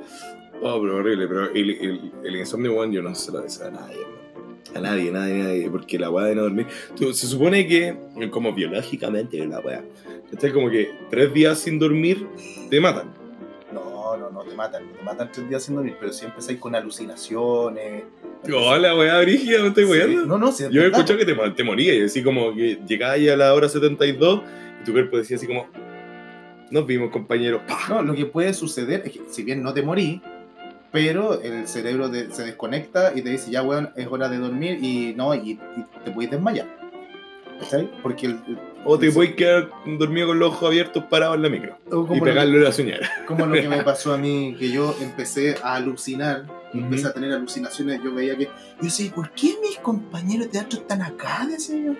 Oh, 0.61 0.79
pero 0.81 0.97
horrible, 0.97 1.27
pero 1.27 1.45
el, 1.51 1.69
el, 1.71 2.11
el 2.23 2.35
insomnio, 2.35 2.73
weón, 2.73 2.91
yo 2.91 3.01
no 3.01 3.13
se 3.15 3.31
lo 3.31 3.41
deseo 3.41 3.67
a 3.67 3.71
nadie. 3.71 3.97
A 4.75 4.79
nadie, 4.79 5.11
nadie, 5.11 5.43
nadie, 5.43 5.69
porque 5.69 5.97
la 5.97 6.09
weá 6.09 6.25
de 6.25 6.35
no 6.35 6.43
dormir. 6.43 6.67
Tú, 6.95 7.13
se 7.13 7.27
supone 7.27 7.67
que, 7.67 7.95
como 8.31 8.53
biológicamente, 8.53 9.45
la 9.45 9.59
weá, 9.59 9.83
¿cachai? 10.31 10.51
Como 10.51 10.69
que 10.69 10.91
tres 11.09 11.33
días 11.33 11.59
sin 11.59 11.79
dormir 11.79 12.27
te 12.69 12.79
matan. 12.79 13.13
No, 13.71 14.17
no, 14.17 14.29
no 14.29 14.43
te 14.43 14.55
matan. 14.55 14.83
Te 14.93 15.03
matan 15.03 15.31
tres 15.31 15.49
días 15.49 15.63
sin 15.63 15.75
dormir, 15.75 15.95
pero 15.99 16.11
si 16.11 16.25
empezáis 16.25 16.59
con 16.59 16.75
alucinaciones. 16.75 18.03
Oh, 18.53 18.75
la 18.77 18.95
weá 18.95 19.19
brígida, 19.21 19.61
me 19.61 19.69
estoy 19.69 19.85
Sí, 19.85 19.91
weando. 19.91 20.25
No, 20.25 20.37
no, 20.37 20.51
sí, 20.51 20.65
Yo 20.71 20.83
he 20.83 20.87
escuchado 20.87 21.17
que 21.17 21.25
te, 21.25 21.35
te 21.51 21.63
morías, 21.63 21.95
y 21.95 22.01
así 22.01 22.23
como 22.23 22.53
que 22.53 22.79
llegabas 22.87 23.19
a 23.19 23.35
la 23.35 23.53
hora 23.53 23.69
72 23.69 24.41
y 24.81 24.83
tu 24.85 24.91
cuerpo 24.91 25.17
decía 25.17 25.37
así 25.37 25.47
como, 25.47 25.67
nos 26.69 26.85
vimos 26.85 27.11
compañero, 27.11 27.61
¡pa! 27.65 27.79
No, 27.89 28.01
lo 28.01 28.13
que 28.13 28.25
puede 28.25 28.53
suceder 28.53 29.03
es 29.05 29.13
que, 29.13 29.21
si 29.29 29.43
bien 29.43 29.63
no 29.63 29.73
te 29.73 29.81
morí, 29.81 30.21
pero 30.91 31.41
el 31.41 31.67
cerebro 31.67 32.09
se 32.11 32.43
desconecta 32.43 33.11
y 33.15 33.21
te 33.21 33.29
dice, 33.29 33.51
ya, 33.51 33.61
weón, 33.63 33.91
es 33.95 34.07
hora 34.07 34.29
de 34.29 34.37
dormir 34.37 34.79
y 34.83 35.13
no, 35.15 35.33
y, 35.35 35.51
y 35.51 35.59
te 36.05 36.11
puedes 36.11 36.31
desmayar. 36.31 36.67
¿Cachai? 37.59 37.89
Porque 38.03 38.27
el. 38.27 38.33
el- 38.47 38.59
O 38.85 38.97
te 38.99 39.11
puedes 39.11 39.33
quedar 39.35 39.69
dormido 39.85 40.27
con 40.27 40.39
los 40.39 40.49
ojos 40.53 40.67
abiertos 40.67 41.03
parado 41.05 41.33
en 41.35 41.41
la 41.41 41.49
micro 41.49 41.77
y 42.15 42.21
pegarle 42.21 42.59
la 42.59 42.71
señal. 42.71 43.01
como 43.27 43.45
lo 43.47 43.53
que 43.59 43.67
me 43.67 43.83
pasó 43.83 44.13
a 44.13 44.17
mí, 44.17 44.55
que 44.59 44.69
yo 44.71 44.95
empecé 45.01 45.55
a 45.63 45.73
alucinar, 45.75 46.45
empecé 46.73 47.07
a 47.07 47.13
tener 47.13 47.33
alucinaciones, 47.33 47.99
yo 48.03 48.13
veía 48.13 48.37
que, 48.37 48.45
yo 48.45 48.51
decía, 48.83 49.11
¿por 49.13 49.31
qué 49.31 49.55
mis 49.61 49.77
compañeros 49.79 50.45
de 50.47 50.51
teatro 50.53 50.79
están 50.79 51.01
acá? 51.01 51.47
Decía 51.49 51.77
yo. 51.83 51.93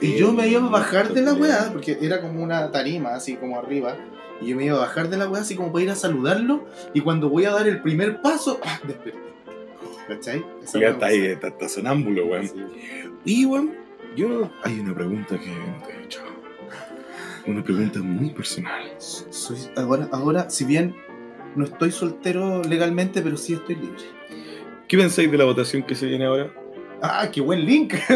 Y 0.00 0.18
yo 0.18 0.32
me 0.32 0.48
iba 0.48 0.64
a 0.64 0.68
bajar 0.68 1.12
de 1.12 1.22
la 1.22 1.32
weá, 1.34 1.70
porque 1.72 1.96
era 2.00 2.20
como 2.20 2.42
una 2.42 2.70
tarima, 2.70 3.14
así 3.14 3.36
como 3.36 3.58
arriba. 3.58 3.96
Y 4.40 4.48
yo 4.48 4.56
me 4.56 4.66
iba 4.66 4.76
a 4.76 4.80
bajar 4.80 5.08
de 5.08 5.16
la 5.16 5.28
weá, 5.28 5.42
así 5.42 5.54
como 5.56 5.72
para 5.72 5.84
ir 5.84 5.90
a 5.90 5.94
saludarlo. 5.94 6.66
Y 6.94 7.00
cuando 7.00 7.28
voy 7.28 7.44
a 7.44 7.52
dar 7.52 7.66
el 7.66 7.80
primer 7.82 8.20
paso, 8.20 8.60
¡ah! 8.64 8.80
desperté. 8.86 9.26
¿Cachai? 10.08 10.44
Esa 10.62 10.78
Y 10.78 10.80
ya 10.82 10.90
está 10.90 11.06
ahí, 11.06 11.26
está, 11.26 11.48
está 11.48 11.68
sonámbulo, 11.68 12.26
weón. 12.26 12.48
Sí. 12.48 12.54
Y, 13.24 13.44
weón, 13.44 13.74
yo. 14.16 14.50
Hay 14.62 14.78
una 14.80 14.94
pregunta 14.94 15.38
que 15.38 15.48
no 15.48 15.86
te 15.86 15.92
he 15.92 16.04
hecho. 16.04 16.20
Una 17.46 17.62
pregunta 17.62 18.00
muy 18.00 18.30
personal. 18.30 18.92
Soy, 18.98 19.58
ahora, 19.76 20.08
ahora, 20.12 20.50
si 20.50 20.64
bien 20.64 20.94
no 21.54 21.64
estoy 21.64 21.90
soltero 21.90 22.62
legalmente, 22.62 23.22
pero 23.22 23.36
sí 23.36 23.54
estoy 23.54 23.76
libre. 23.76 24.04
¿Qué 24.88 24.96
pensáis 24.96 25.30
de 25.30 25.38
la 25.38 25.44
votación 25.44 25.82
que 25.82 25.94
se 25.94 26.06
viene 26.06 26.26
ahora? 26.26 26.52
¡Ah, 27.02 27.28
qué 27.32 27.40
buen 27.40 27.64
link! 27.64 27.94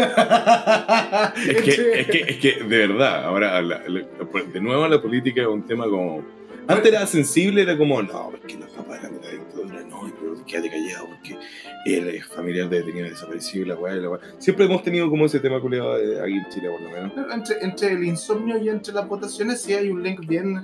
Es 1.47 1.63
que, 1.63 2.01
es 2.01 2.07
que, 2.07 2.21
es 2.29 2.37
que 2.39 2.53
de 2.65 2.87
verdad, 2.89 3.25
ahora, 3.25 3.61
la- 3.63 3.83
la- 3.89 4.05
de 4.53 4.61
nuevo 4.61 4.87
la 4.89 5.01
política 5.01 5.43
es 5.43 5.47
un 5.49 5.65
tema 5.67 5.85
como. 5.85 6.25
Antes 6.69 6.93
era 6.93 7.07
sensible, 7.07 7.63
era 7.63 7.77
como, 7.77 8.01
no, 8.03 8.31
porque 8.31 8.57
los 8.57 8.71
papás 8.71 9.01
eran 9.01 9.21
de 9.21 9.27
la 9.27 9.31
dictadura, 9.33 9.81
no, 9.89 10.13
pero 10.21 10.45
quédate 10.47 10.71
callado, 10.71 11.07
porque 11.09 11.37
es 11.87 12.27
familiar 12.27 12.69
de 12.69 12.79
detenido 12.81 13.09
desaparecido, 13.09 13.67
la 13.67 13.75
weá, 13.75 13.95
la 13.95 14.11
weá. 14.11 14.21
Siempre 14.39 14.67
hemos 14.67 14.83
tenido 14.85 15.11
como 15.11 15.27
ese 15.27 15.41
tema 15.41 15.61
culiado 15.61 15.99
eh, 15.99 16.21
aquí 16.21 16.35
en 16.35 16.49
Chile, 16.49 16.69
por 16.71 16.81
lo 16.81 16.91
menos. 16.91 17.13
Entre, 17.35 17.65
entre 17.65 17.93
el 17.93 18.05
insomnio 18.05 18.57
y 18.59 18.69
entre 18.69 18.95
las 18.95 19.09
votaciones 19.09 19.61
sí 19.63 19.73
hay 19.73 19.89
un 19.89 20.01
link 20.03 20.21
bien... 20.27 20.63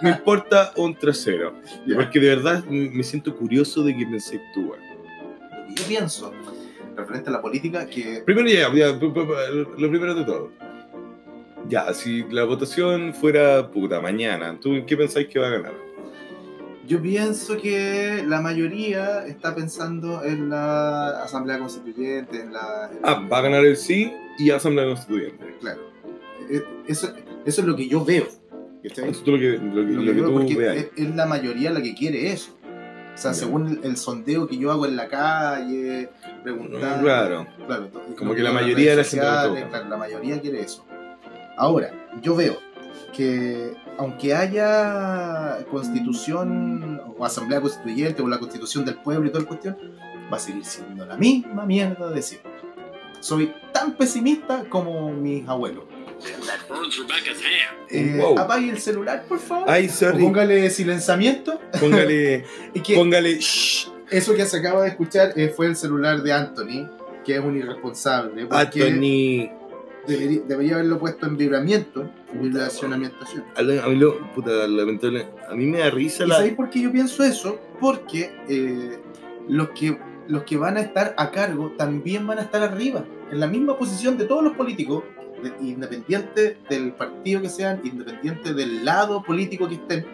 Me 0.00 0.10
importa 0.10 0.72
un 0.76 0.94
trasero, 0.96 1.54
porque 1.94 2.20
de 2.20 2.28
verdad 2.28 2.62
me 2.66 3.02
siento 3.02 3.34
curioso 3.34 3.82
de 3.82 3.96
qué 3.96 4.04
pensáis 4.06 4.40
tú, 4.54 4.72
que 5.68 5.74
yo 5.80 5.88
pienso, 5.88 6.32
referente 6.96 7.30
a 7.30 7.32
la 7.32 7.40
política, 7.42 7.86
que 7.86 8.22
Primero 8.24 8.48
ya, 8.48 8.72
ya, 8.74 8.92
lo 8.92 9.90
primero 9.90 10.14
de 10.14 10.24
todo. 10.24 10.50
Ya, 11.68 11.92
si 11.94 12.24
la 12.30 12.44
votación 12.44 13.14
fuera 13.14 13.70
puta 13.70 14.00
mañana, 14.00 14.58
¿tú 14.60 14.84
qué 14.86 14.96
pensáis 14.96 15.28
que 15.28 15.38
va 15.38 15.46
a 15.48 15.50
ganar? 15.50 15.72
yo 16.84 17.00
pienso 17.00 17.56
que 17.58 18.24
la 18.26 18.40
mayoría 18.42 19.24
está 19.26 19.54
pensando 19.54 20.24
en 20.24 20.50
la 20.50 21.22
Asamblea 21.22 21.58
Constituyente, 21.60 22.40
en 22.40 22.52
la... 22.52 22.90
en 22.92 22.98
Ah, 23.04 23.26
va 23.32 23.38
a 23.38 23.42
ganar 23.42 23.64
el 23.64 23.76
sí 23.76 24.12
y 24.38 24.50
Asamblea 24.50 24.86
Constituyente. 24.86 25.56
Claro. 25.60 25.80
Eh, 26.50 26.60
Eso, 26.88 27.14
eso 27.46 27.60
es 27.60 27.66
lo 27.66 27.76
que 27.76 27.88
yo 27.88 28.04
veo. 28.04 28.26
Eso 28.82 29.04
es 29.06 29.24
lo 29.26 29.38
que, 29.38 29.50
lo 29.52 29.58
que, 29.58 29.62
Lo 29.62 29.82
lo 29.84 30.00
que 30.00 30.06
que 30.06 30.12
veo 30.12 30.26
tú 30.26 30.32
porque 30.34 30.56
veas. 30.56 30.76
es, 30.76 30.88
es 30.96 31.14
la 31.14 31.24
mayoría 31.24 31.70
la 31.70 31.80
que 31.80 31.94
quiere 31.94 32.32
eso. 32.32 32.58
O 33.14 33.18
sea, 33.18 33.34
según 33.34 33.66
el, 33.66 33.80
el 33.84 33.96
sondeo 33.96 34.46
que 34.46 34.56
yo 34.56 34.72
hago 34.72 34.86
en 34.86 34.96
la 34.96 35.08
calle, 35.08 36.10
preguntando. 36.42 37.02
Claro. 37.02 37.46
claro, 37.66 37.90
Como 38.16 38.34
que 38.34 38.42
la 38.42 38.52
mayoría 38.52 38.92
de 38.92 38.96
la 38.96 39.04
gente 39.04 39.24
claro, 39.24 39.88
la 39.88 39.96
mayoría 39.96 40.40
quiere 40.40 40.60
eso. 40.60 40.84
Ahora, 41.56 41.92
yo 42.22 42.34
veo 42.34 42.58
que 43.12 43.74
aunque 43.98 44.34
haya 44.34 45.64
constitución 45.70 47.00
o 47.18 47.24
asamblea 47.24 47.60
constituyente 47.60 48.22
o 48.22 48.28
la 48.28 48.38
constitución 48.38 48.84
del 48.84 48.96
pueblo 48.96 49.26
y 49.26 49.30
toda 49.30 49.42
la 49.42 49.48
cuestión, 49.48 49.76
va 50.32 50.36
a 50.36 50.40
seguir 50.40 50.64
siendo 50.64 51.04
la 51.04 51.16
misma 51.16 51.66
mierda 51.66 52.10
de 52.10 52.22
siempre. 52.22 52.50
Soy 53.20 53.52
tan 53.72 53.92
pesimista 53.94 54.64
como 54.68 55.12
mis 55.12 55.46
abuelos. 55.48 55.84
Eh, 57.90 58.16
Wow. 58.18 58.38
Apague 58.38 58.70
el 58.70 58.78
celular, 58.78 59.24
por 59.28 59.38
favor. 59.38 59.68
Ay, 59.68 59.86
o 59.86 59.90
sorry. 59.92 60.22
póngale 60.22 60.70
silenciamiento. 60.70 61.60
Póngale, 61.80 62.44
Y 62.74 62.80
que 62.80 62.94
póngale. 62.94 63.38
shh, 63.38 63.88
eso 64.10 64.34
que 64.34 64.44
se 64.46 64.58
acaba 64.58 64.82
de 64.82 64.88
escuchar 64.90 65.32
eh, 65.36 65.48
fue 65.54 65.66
el 65.66 65.76
celular 65.76 66.22
de 66.22 66.32
Anthony, 66.32 66.88
que 67.24 67.34
es 67.36 67.40
un 67.40 67.56
irresponsable. 67.56 68.46
Anthony. 68.50 69.50
debería, 70.06 70.40
debería 70.46 70.74
haberlo 70.74 70.98
puesto 70.98 71.26
en 71.26 71.36
vibramiento, 71.36 72.10
vibracionamiento. 72.32 73.16
A 73.56 73.62
mí 73.88 73.96
lo- 73.96 74.18
puta, 74.32 74.50
lamentable. 74.66 75.26
A 75.48 75.54
mí 75.54 75.66
me 75.66 75.78
da 75.78 75.90
risa 75.90 76.24
¿Y 76.24 76.28
la. 76.28 76.36
sabéis 76.36 76.54
por 76.54 76.70
qué 76.70 76.80
yo 76.82 76.92
pienso 76.92 77.22
eso? 77.24 77.58
Porque 77.80 78.32
eh, 78.48 78.98
los, 79.48 79.70
que, 79.70 79.98
los 80.28 80.42
que 80.44 80.56
van 80.56 80.76
a 80.76 80.80
estar 80.80 81.14
a 81.16 81.30
cargo 81.30 81.72
también 81.76 82.26
van 82.26 82.38
a 82.38 82.42
estar 82.42 82.62
arriba, 82.62 83.04
en 83.30 83.40
la 83.40 83.46
misma 83.46 83.78
posición 83.78 84.18
de 84.18 84.24
todos 84.24 84.42
los 84.44 84.54
políticos, 84.54 85.04
de- 85.42 85.52
independiente 85.60 86.58
del 86.68 86.92
partido 86.92 87.42
que 87.42 87.48
sean, 87.48 87.80
independiente 87.84 88.54
del 88.54 88.84
lado 88.84 89.22
político 89.22 89.68
que 89.68 89.74
estén, 89.74 90.06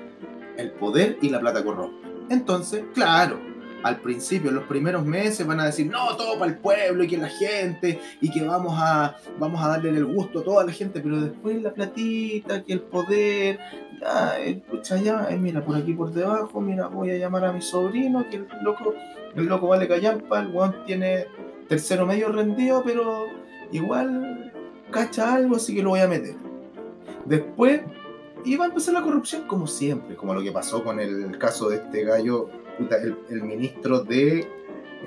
el 0.56 0.70
poder 0.72 1.18
y 1.22 1.28
la 1.30 1.40
plata 1.40 1.62
corrompen. 1.62 2.26
Entonces, 2.30 2.84
claro, 2.94 3.38
al 3.84 4.00
principio, 4.00 4.50
en 4.50 4.56
los 4.56 4.64
primeros 4.64 5.04
meses 5.04 5.46
van 5.46 5.60
a 5.60 5.66
decir, 5.66 5.86
no, 5.86 6.16
todo 6.16 6.36
para 6.38 6.50
el 6.50 6.58
pueblo 6.58 7.04
y 7.04 7.06
que 7.06 7.16
la 7.16 7.28
gente, 7.28 8.00
y 8.20 8.28
que 8.30 8.42
vamos 8.42 8.74
a, 8.76 9.16
vamos 9.38 9.62
a 9.64 9.68
darle 9.68 9.90
el 9.90 10.04
gusto 10.04 10.40
a 10.40 10.44
toda 10.44 10.64
la 10.64 10.72
gente, 10.72 11.00
pero 11.00 11.20
después 11.20 11.62
la 11.62 11.72
platita, 11.72 12.64
que 12.64 12.72
el 12.72 12.80
poder, 12.80 13.60
ya, 14.00 14.40
eh, 14.40 14.60
pucha, 14.68 14.96
ya, 14.96 15.28
eh, 15.30 15.36
mira, 15.36 15.64
por 15.64 15.76
aquí 15.76 15.92
por 15.92 16.12
debajo, 16.12 16.60
mira, 16.60 16.88
voy 16.88 17.10
a 17.12 17.18
llamar 17.18 17.44
a 17.44 17.52
mi 17.52 17.62
sobrino, 17.62 18.28
que 18.28 18.36
el 18.38 18.48
loco, 18.62 18.94
el 19.36 19.46
loco 19.46 19.68
vale 19.68 19.86
callampa, 19.86 20.40
el 20.40 20.48
weón 20.48 20.74
tiene 20.84 21.26
tercero 21.68 22.04
medio 22.04 22.30
rendido, 22.32 22.82
pero 22.84 23.26
igual 23.70 24.52
cacha 24.90 25.34
algo, 25.34 25.56
así 25.56 25.74
que 25.74 25.82
lo 25.82 25.90
voy 25.90 26.00
a 26.00 26.08
meter. 26.08 26.34
Después, 27.24 27.80
va 28.58 28.64
a 28.64 28.68
empezar 28.68 28.94
la 28.94 29.02
corrupción 29.02 29.42
como 29.46 29.66
siempre, 29.66 30.16
como 30.16 30.34
lo 30.34 30.42
que 30.42 30.52
pasó 30.52 30.82
con 30.84 31.00
el 31.00 31.36
caso 31.38 31.68
de 31.68 31.76
este 31.76 32.04
gallo, 32.04 32.48
puta, 32.78 32.96
el, 33.02 33.16
el 33.30 33.42
ministro 33.42 34.00
de, 34.00 34.46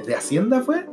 de 0.05 0.15
Hacienda 0.15 0.61
fue, 0.61 0.85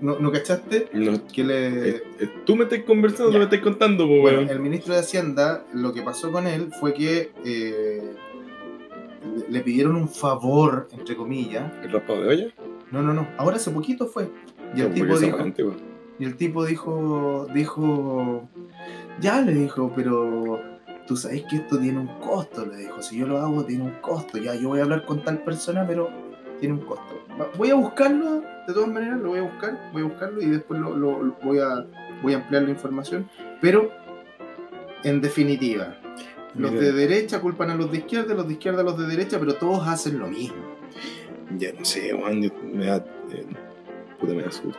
¿no, 0.00 0.18
¿no 0.18 0.30
cachaste? 0.32 0.88
No, 0.92 1.26
Que 1.28 1.44
le, 1.44 1.88
eh, 1.88 2.02
eh, 2.20 2.28
tú 2.44 2.56
me 2.56 2.64
estás 2.64 2.80
conversando, 2.80 3.32
tú 3.32 3.38
me 3.38 3.44
estás 3.44 3.60
contando, 3.60 4.06
po, 4.06 4.20
Bueno, 4.20 4.38
weón. 4.38 4.50
el 4.50 4.60
ministro 4.60 4.92
de 4.94 5.00
Hacienda, 5.00 5.64
lo 5.72 5.92
que 5.94 6.02
pasó 6.02 6.30
con 6.30 6.46
él 6.46 6.70
fue 6.78 6.92
que 6.92 7.30
eh, 7.44 8.14
le- 9.48 9.60
pidieron 9.60 9.96
un 9.96 10.08
favor, 10.08 10.88
entre 10.92 11.16
comillas. 11.16 11.72
¿El 11.82 11.92
raspado 11.92 12.22
de 12.22 12.28
olla? 12.28 12.54
No, 12.90 13.00
no, 13.00 13.14
no. 13.14 13.26
Ahora 13.38 13.56
hace 13.56 13.70
poquito 13.70 14.06
fue. 14.06 14.28
Y 14.76 14.80
el 14.82 14.92
tipo 14.92 15.16
dijo. 15.18 15.38
Y 16.22 16.24
el 16.24 16.36
tipo 16.36 16.64
dijo, 16.64 17.48
dijo, 17.52 18.48
ya 19.20 19.40
le 19.40 19.52
dijo, 19.54 19.92
pero 19.96 20.60
tú 21.08 21.16
sabes 21.16 21.42
que 21.50 21.56
esto 21.56 21.78
tiene 21.80 21.98
un 21.98 22.06
costo, 22.20 22.64
le 22.64 22.76
dijo. 22.76 23.02
Si 23.02 23.18
yo 23.18 23.26
lo 23.26 23.38
hago, 23.38 23.64
tiene 23.64 23.82
un 23.84 23.94
costo. 24.00 24.38
Ya, 24.38 24.54
yo 24.54 24.68
voy 24.68 24.78
a 24.78 24.84
hablar 24.84 25.04
con 25.04 25.24
tal 25.24 25.42
persona, 25.42 25.84
pero 25.84 26.08
tiene 26.60 26.76
un 26.76 26.82
costo. 26.82 27.12
Voy 27.58 27.70
a 27.70 27.74
buscarlo, 27.74 28.40
de 28.68 28.72
todas 28.72 28.88
maneras, 28.88 29.18
lo 29.20 29.30
voy 29.30 29.40
a 29.40 29.42
buscar, 29.42 29.90
voy 29.92 30.02
a 30.02 30.04
buscarlo 30.04 30.40
y 30.40 30.46
después 30.46 30.78
lo, 30.80 30.96
lo- 30.96 31.24
lo 31.24 31.36
voy, 31.42 31.58
a, 31.58 31.84
voy 32.22 32.34
a 32.34 32.36
ampliar 32.36 32.62
la 32.62 32.70
información. 32.70 33.28
Pero, 33.60 33.90
en 35.02 35.20
definitiva, 35.20 35.96
los 36.54 36.70
Mira. 36.70 36.84
de 36.84 36.92
derecha 36.92 37.40
culpan 37.40 37.70
a 37.70 37.74
los 37.74 37.90
de 37.90 37.98
izquierda, 37.98 38.32
los 38.34 38.46
de 38.46 38.52
izquierda 38.52 38.82
a 38.82 38.84
los 38.84 38.96
de 38.96 39.06
derecha, 39.08 39.40
pero 39.40 39.54
todos 39.54 39.88
hacen 39.88 40.20
lo 40.20 40.28
mismo. 40.28 40.62
Ya 41.58 41.72
no 41.76 41.84
sé, 41.84 42.10
yo- 42.10 42.18
me 42.72 42.86
da. 42.86 43.04
eh, 43.32 43.44
puta, 44.20 44.34
me 44.34 44.42
da 44.42 44.52
susto. 44.52 44.78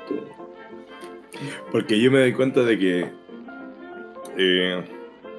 Porque 1.71 1.99
yo 1.99 2.11
me 2.11 2.19
doy 2.19 2.33
cuenta 2.33 2.63
de 2.63 2.79
que. 2.79 3.11
eh, 4.37 4.83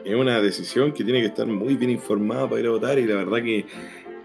es 0.05 0.15
una 0.15 0.41
decisión 0.41 0.93
que 0.93 1.03
tiene 1.03 1.21
que 1.21 1.29
estar 1.29 1.47
muy 1.47 1.77
bien 1.77 1.91
informada 1.91 2.49
para 2.49 2.61
ir 2.61 2.67
a 2.67 2.71
votar 2.71 2.99
y 2.99 3.07
la 3.07 3.17
verdad 3.17 3.43
que 3.43 3.65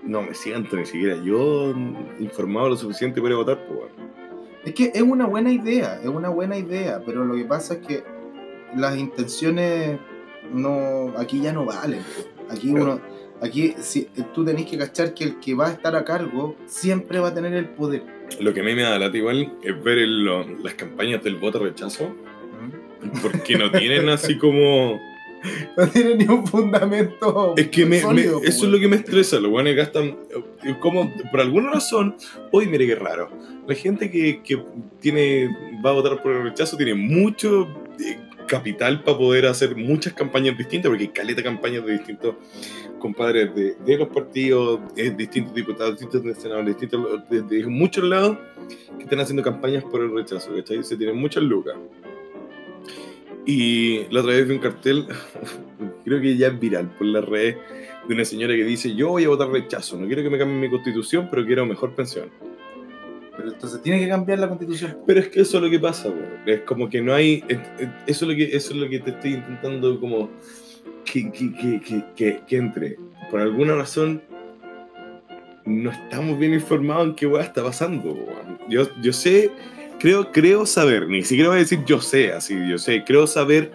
no 0.04 0.22
me 0.22 0.34
siento 0.34 0.76
ni 0.76 0.86
siquiera 0.86 1.16
yo 1.24 1.74
informado 2.20 2.70
lo 2.70 2.78
suficiente 2.78 3.22
para 3.22 3.34
ir 3.34 3.36
a 3.36 3.38
votar, 3.38 3.66
pues. 3.66 3.92
Es 4.66 4.74
que 4.74 4.92
es 4.94 5.02
una 5.02 5.26
buena 5.26 5.52
idea, 5.52 6.00
es 6.02 6.10
una 6.10 6.30
buena 6.30 6.58
idea, 6.58 7.02
pero 7.06 7.24
lo 7.24 7.36
que 7.36 7.46
pasa 7.46 7.76
es 7.76 7.88
que 7.88 8.04
las 8.76 8.98
intenciones 8.98 9.98
no 10.52 11.14
aquí 11.18 11.42
ya 11.42 11.54
no 11.54 11.66
valen. 11.66 12.02
Aquí 12.50 12.72
uno 12.72 13.00
aquí 13.42 13.76
si, 13.80 14.10
tú 14.34 14.44
tenés 14.44 14.66
que 14.66 14.78
cachar 14.78 15.14
que 15.14 15.24
el 15.24 15.40
que 15.40 15.54
va 15.54 15.68
a 15.68 15.72
estar 15.72 15.96
a 15.96 16.04
cargo 16.04 16.56
siempre 16.66 17.20
va 17.20 17.30
a 17.30 17.34
tener 17.34 17.54
el 17.54 17.70
poder. 17.70 18.04
Lo 18.40 18.54
que 18.54 18.62
a 18.62 18.64
mí 18.64 18.74
me 18.76 18.84
da 18.84 18.98
lata 19.00 19.18
igual 19.18 19.54
es 19.64 19.84
ver 19.84 19.98
el- 20.00 20.24
lo- 20.24 20.46
las 20.60 20.74
campañas 20.76 21.24
del 21.24 21.36
voto 21.36 21.60
rechazo, 21.60 22.16
porque 23.22 23.58
no 23.58 23.72
tienen 23.72 24.10
así 24.10 24.38
como... 24.38 25.00
No 25.78 25.88
tiene 25.88 26.16
ni 26.16 26.26
un 26.26 26.46
fundamento. 26.46 27.54
Es 27.56 27.70
que 27.70 27.84
me, 27.86 27.92
me- 27.98 28.02
sólido, 28.02 28.42
eso 28.44 28.66
es 28.66 28.72
lo 28.72 28.78
que 28.78 28.90
me 28.90 28.98
estresa, 28.98 29.40
los 29.40 29.50
buenos 29.50 29.74
gastan, 29.74 30.18
eh, 30.66 30.76
como 30.82 31.10
por 31.32 31.40
alguna 31.40 31.72
razón, 31.72 32.18
hoy 32.52 32.68
mire 32.68 32.86
qué 32.86 32.96
raro, 32.96 33.30
la 33.66 33.74
gente 33.74 34.12
que, 34.12 34.42
que 34.44 34.62
tiene 35.00 35.48
va 35.84 35.92
a 35.92 35.94
votar 35.94 36.22
por 36.22 36.34
el 36.34 36.44
rechazo 36.44 36.76
tiene 36.76 36.94
mucho 36.94 37.70
eh, 38.06 38.20
capital 38.48 39.02
para 39.02 39.18
poder 39.18 39.46
hacer 39.46 39.78
muchas 39.78 40.12
campañas 40.12 40.58
distintas, 40.58 40.90
porque 40.90 41.04
hay 41.06 41.10
caleta 41.12 41.42
campañas 41.42 41.86
de 41.86 41.94
distintos 41.94 42.36
compadres 43.00 43.54
de, 43.56 43.76
de 43.86 43.98
los 43.98 44.08
partidos, 44.10 44.80
de 44.96 45.10
distintos 45.12 45.54
diputados, 45.54 46.00
distintos 46.00 46.38
senadores, 46.38 46.78
distintos 46.78 47.28
de, 47.30 47.42
de 47.42 47.66
muchos 47.68 48.04
lados 48.04 48.38
que 48.98 49.04
están 49.04 49.20
haciendo 49.20 49.42
campañas 49.44 49.84
por 49.86 50.02
el 50.02 50.12
rechazo, 50.14 50.54
¿cachai? 50.56 50.84
Se 50.84 50.96
tienen 50.98 51.16
muchas 51.18 51.44
lucas. 51.44 51.76
Y 53.46 54.06
la 54.12 54.20
otra 54.22 54.34
vez 54.34 54.48
vi 54.48 54.54
un 54.56 54.60
cartel, 54.62 55.06
creo 56.06 56.22
que 56.22 56.38
ya 56.38 56.48
es 56.48 56.60
viral 56.60 56.90
por 56.98 57.08
las 57.08 57.26
redes, 57.26 57.58
de 58.08 58.14
una 58.14 58.26
señora 58.26 58.54
que 58.56 58.64
dice, 58.64 58.94
yo 58.96 59.10
voy 59.10 59.24
a 59.24 59.30
votar 59.30 59.50
rechazo, 59.50 59.98
no 59.98 60.06
quiero 60.08 60.22
que 60.24 60.30
me 60.30 60.38
cambien 60.38 60.60
mi 60.60 60.70
constitución, 60.70 61.28
pero 61.32 61.46
quiero 61.46 61.66
mejor 61.66 61.96
pensión. 61.96 62.30
Pero 63.38 63.52
entonces 63.54 63.82
tiene 63.82 64.00
que 64.02 64.10
cambiar 64.10 64.40
la 64.40 64.50
constitución. 64.50 64.98
Pero 65.08 65.22
es 65.22 65.30
que 65.30 65.40
eso 65.42 65.58
es 65.58 65.64
lo 65.64 65.70
que 65.70 65.80
pasa, 65.80 66.10
weón. 66.10 66.42
Es 66.46 66.60
como 66.62 66.90
que 66.90 67.02
no 67.02 67.14
hay. 67.14 67.42
es- 67.48 67.58
es- 67.80 67.90
Eso 68.08 68.26
es 68.26 68.32
lo 68.32 68.36
que, 68.36 68.44
eso 68.56 68.74
es 68.74 68.76
lo 68.80 68.90
que 68.90 69.00
te 69.00 69.12
estoy 69.12 69.34
intentando 69.36 69.98
como 70.00 70.30
que, 71.06 71.32
que, 71.32 72.04
que, 72.16 72.42
que, 72.48 72.58
entre. 72.58 72.98
Por 73.32 73.42
alguna 73.42 73.76
razón 73.76 74.22
no 75.66 75.92
estamos 75.92 76.40
bien 76.40 76.54
informados 76.54 77.08
en 77.08 77.16
qué 77.16 77.28
weá 77.28 77.44
está 77.44 77.64
pasando. 77.64 78.16
Yo, 78.68 78.88
yo 79.02 79.14
sé, 79.14 79.52
creo, 80.00 80.32
creo 80.32 80.66
saber, 80.66 81.08
ni 81.08 81.22
siquiera 81.24 81.50
voy 81.50 81.58
a 81.58 81.62
decir 81.62 81.84
yo 81.86 82.02
sé, 82.02 82.32
así, 82.32 82.56
yo 82.68 82.78
sé, 82.78 83.04
creo 83.06 83.28
saber 83.28 83.72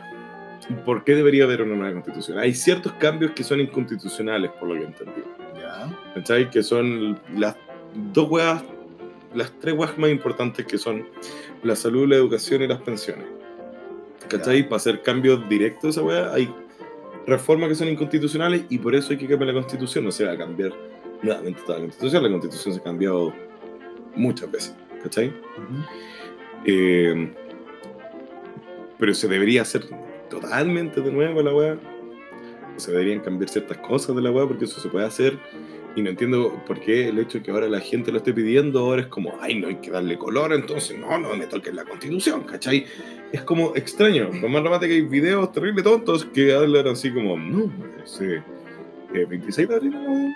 por 0.85 1.05
qué 1.05 1.15
debería 1.15 1.45
haber 1.45 1.63
una 1.63 1.77
nueva 1.77 1.93
constitución. 1.93 2.39
Hay 2.39 2.55
ciertos 2.55 2.93
cambios 2.95 3.33
que 3.33 3.45
son 3.45 3.61
inconstitucionales, 3.61 4.51
por 4.53 4.69
lo 4.69 4.75
que 4.75 4.85
entendí. 4.85 5.23
Ya. 5.57 5.97
¿cachai? 6.15 6.51
Que 6.51 6.63
son 6.63 7.21
las 7.37 7.57
dos 8.13 8.31
weas, 8.31 8.63
las 9.35 9.53
tres 9.61 9.75
weas 9.75 9.97
más 9.99 10.11
importantes 10.11 10.65
que 10.67 10.79
son 10.79 11.07
la 11.63 11.77
salud, 11.77 12.09
la 12.09 12.17
educación 12.17 12.63
y 12.63 12.67
las 12.67 12.81
pensiones. 12.81 13.27
¿Cachai? 14.29 14.65
Para 14.65 14.77
hacer 14.77 15.03
cambios 15.03 15.47
directos 15.49 15.85
a 15.85 15.91
esa 15.91 16.03
wea 16.03 16.33
hay 16.33 16.53
reformas 17.27 17.69
que 17.69 17.75
son 17.75 17.89
inconstitucionales 17.89 18.65
y 18.69 18.79
por 18.79 18.95
eso 18.95 19.13
hay 19.13 19.19
que 19.19 19.27
cambiar 19.29 19.55
la 19.55 19.61
constitución. 19.61 20.05
No 20.05 20.13
se 20.13 20.25
va 20.25 20.33
a 20.33 20.39
cambiar 20.39 20.73
nuevamente 21.23 21.61
toda 21.63 21.79
la 21.79 21.85
constitución. 21.85 22.23
La 22.23 22.31
constitución 22.31 22.75
se 22.75 22.81
ha 22.81 22.83
cambiado 22.83 23.33
muchas 24.15 24.51
veces. 24.51 24.75
¿Cachai? 25.03 25.33
Eh, 26.65 27.33
pero 28.99 29.15
se 29.15 29.29
debería 29.29 29.63
hacer 29.63 29.85
totalmente 30.31 31.01
de 31.01 31.13
nuevo 31.13 31.43
la 31.43 31.55
weá. 31.55 31.79
Se 32.77 32.91
deberían 32.91 33.21
cambiar 33.21 33.49
ciertas 33.49 33.79
cosas 33.79 34.17
de 34.17 34.23
la 34.23 34.31
weá 34.31 34.47
porque 34.47 34.65
eso 34.65 34.81
se 34.81 34.89
puede 34.89 35.07
hacer. 35.07 35.39
Y 35.97 36.03
no 36.03 36.11
entiendo 36.11 36.61
por 36.67 36.81
qué 36.81 37.09
el 37.09 37.19
hecho 37.21 37.39
de 37.39 37.45
que 37.45 37.51
ahora 37.53 37.69
la 37.69 37.79
gente 37.81 38.11
lo 38.11 38.19
esté 38.19 38.33
pidiendo 38.33 38.81
ahora 38.81 39.03
es 39.03 39.07
como, 39.09 39.33
ay, 39.41 39.61
no 39.61 39.69
hay 39.69 39.77
que 39.77 39.91
darle 39.93 40.19
color, 40.19 40.53
entonces 40.53 40.99
no, 40.99 41.17
no 41.19 41.37
me 41.37 41.47
toquen 41.47 41.77
la 41.77 41.85
constitución, 41.85 42.43
¿cachai? 42.43 42.85
Es 43.33 43.43
como 43.43 43.77
extraño. 43.77 44.31
Lo 44.41 44.49
más 44.49 44.63
remate 44.63 44.89
que 44.89 44.95
hay 44.95 45.03
videos 45.03 45.53
terrible 45.53 45.83
tontos 45.85 46.25
que 46.25 46.53
hablan 46.53 46.89
así 46.89 47.13
como, 47.13 47.37
no, 47.39 47.71
ese 48.05 48.43
eh, 49.15 49.25
26 49.29 49.69
de 49.69 49.75
abril, 49.77 49.93
¿no? 49.93 50.35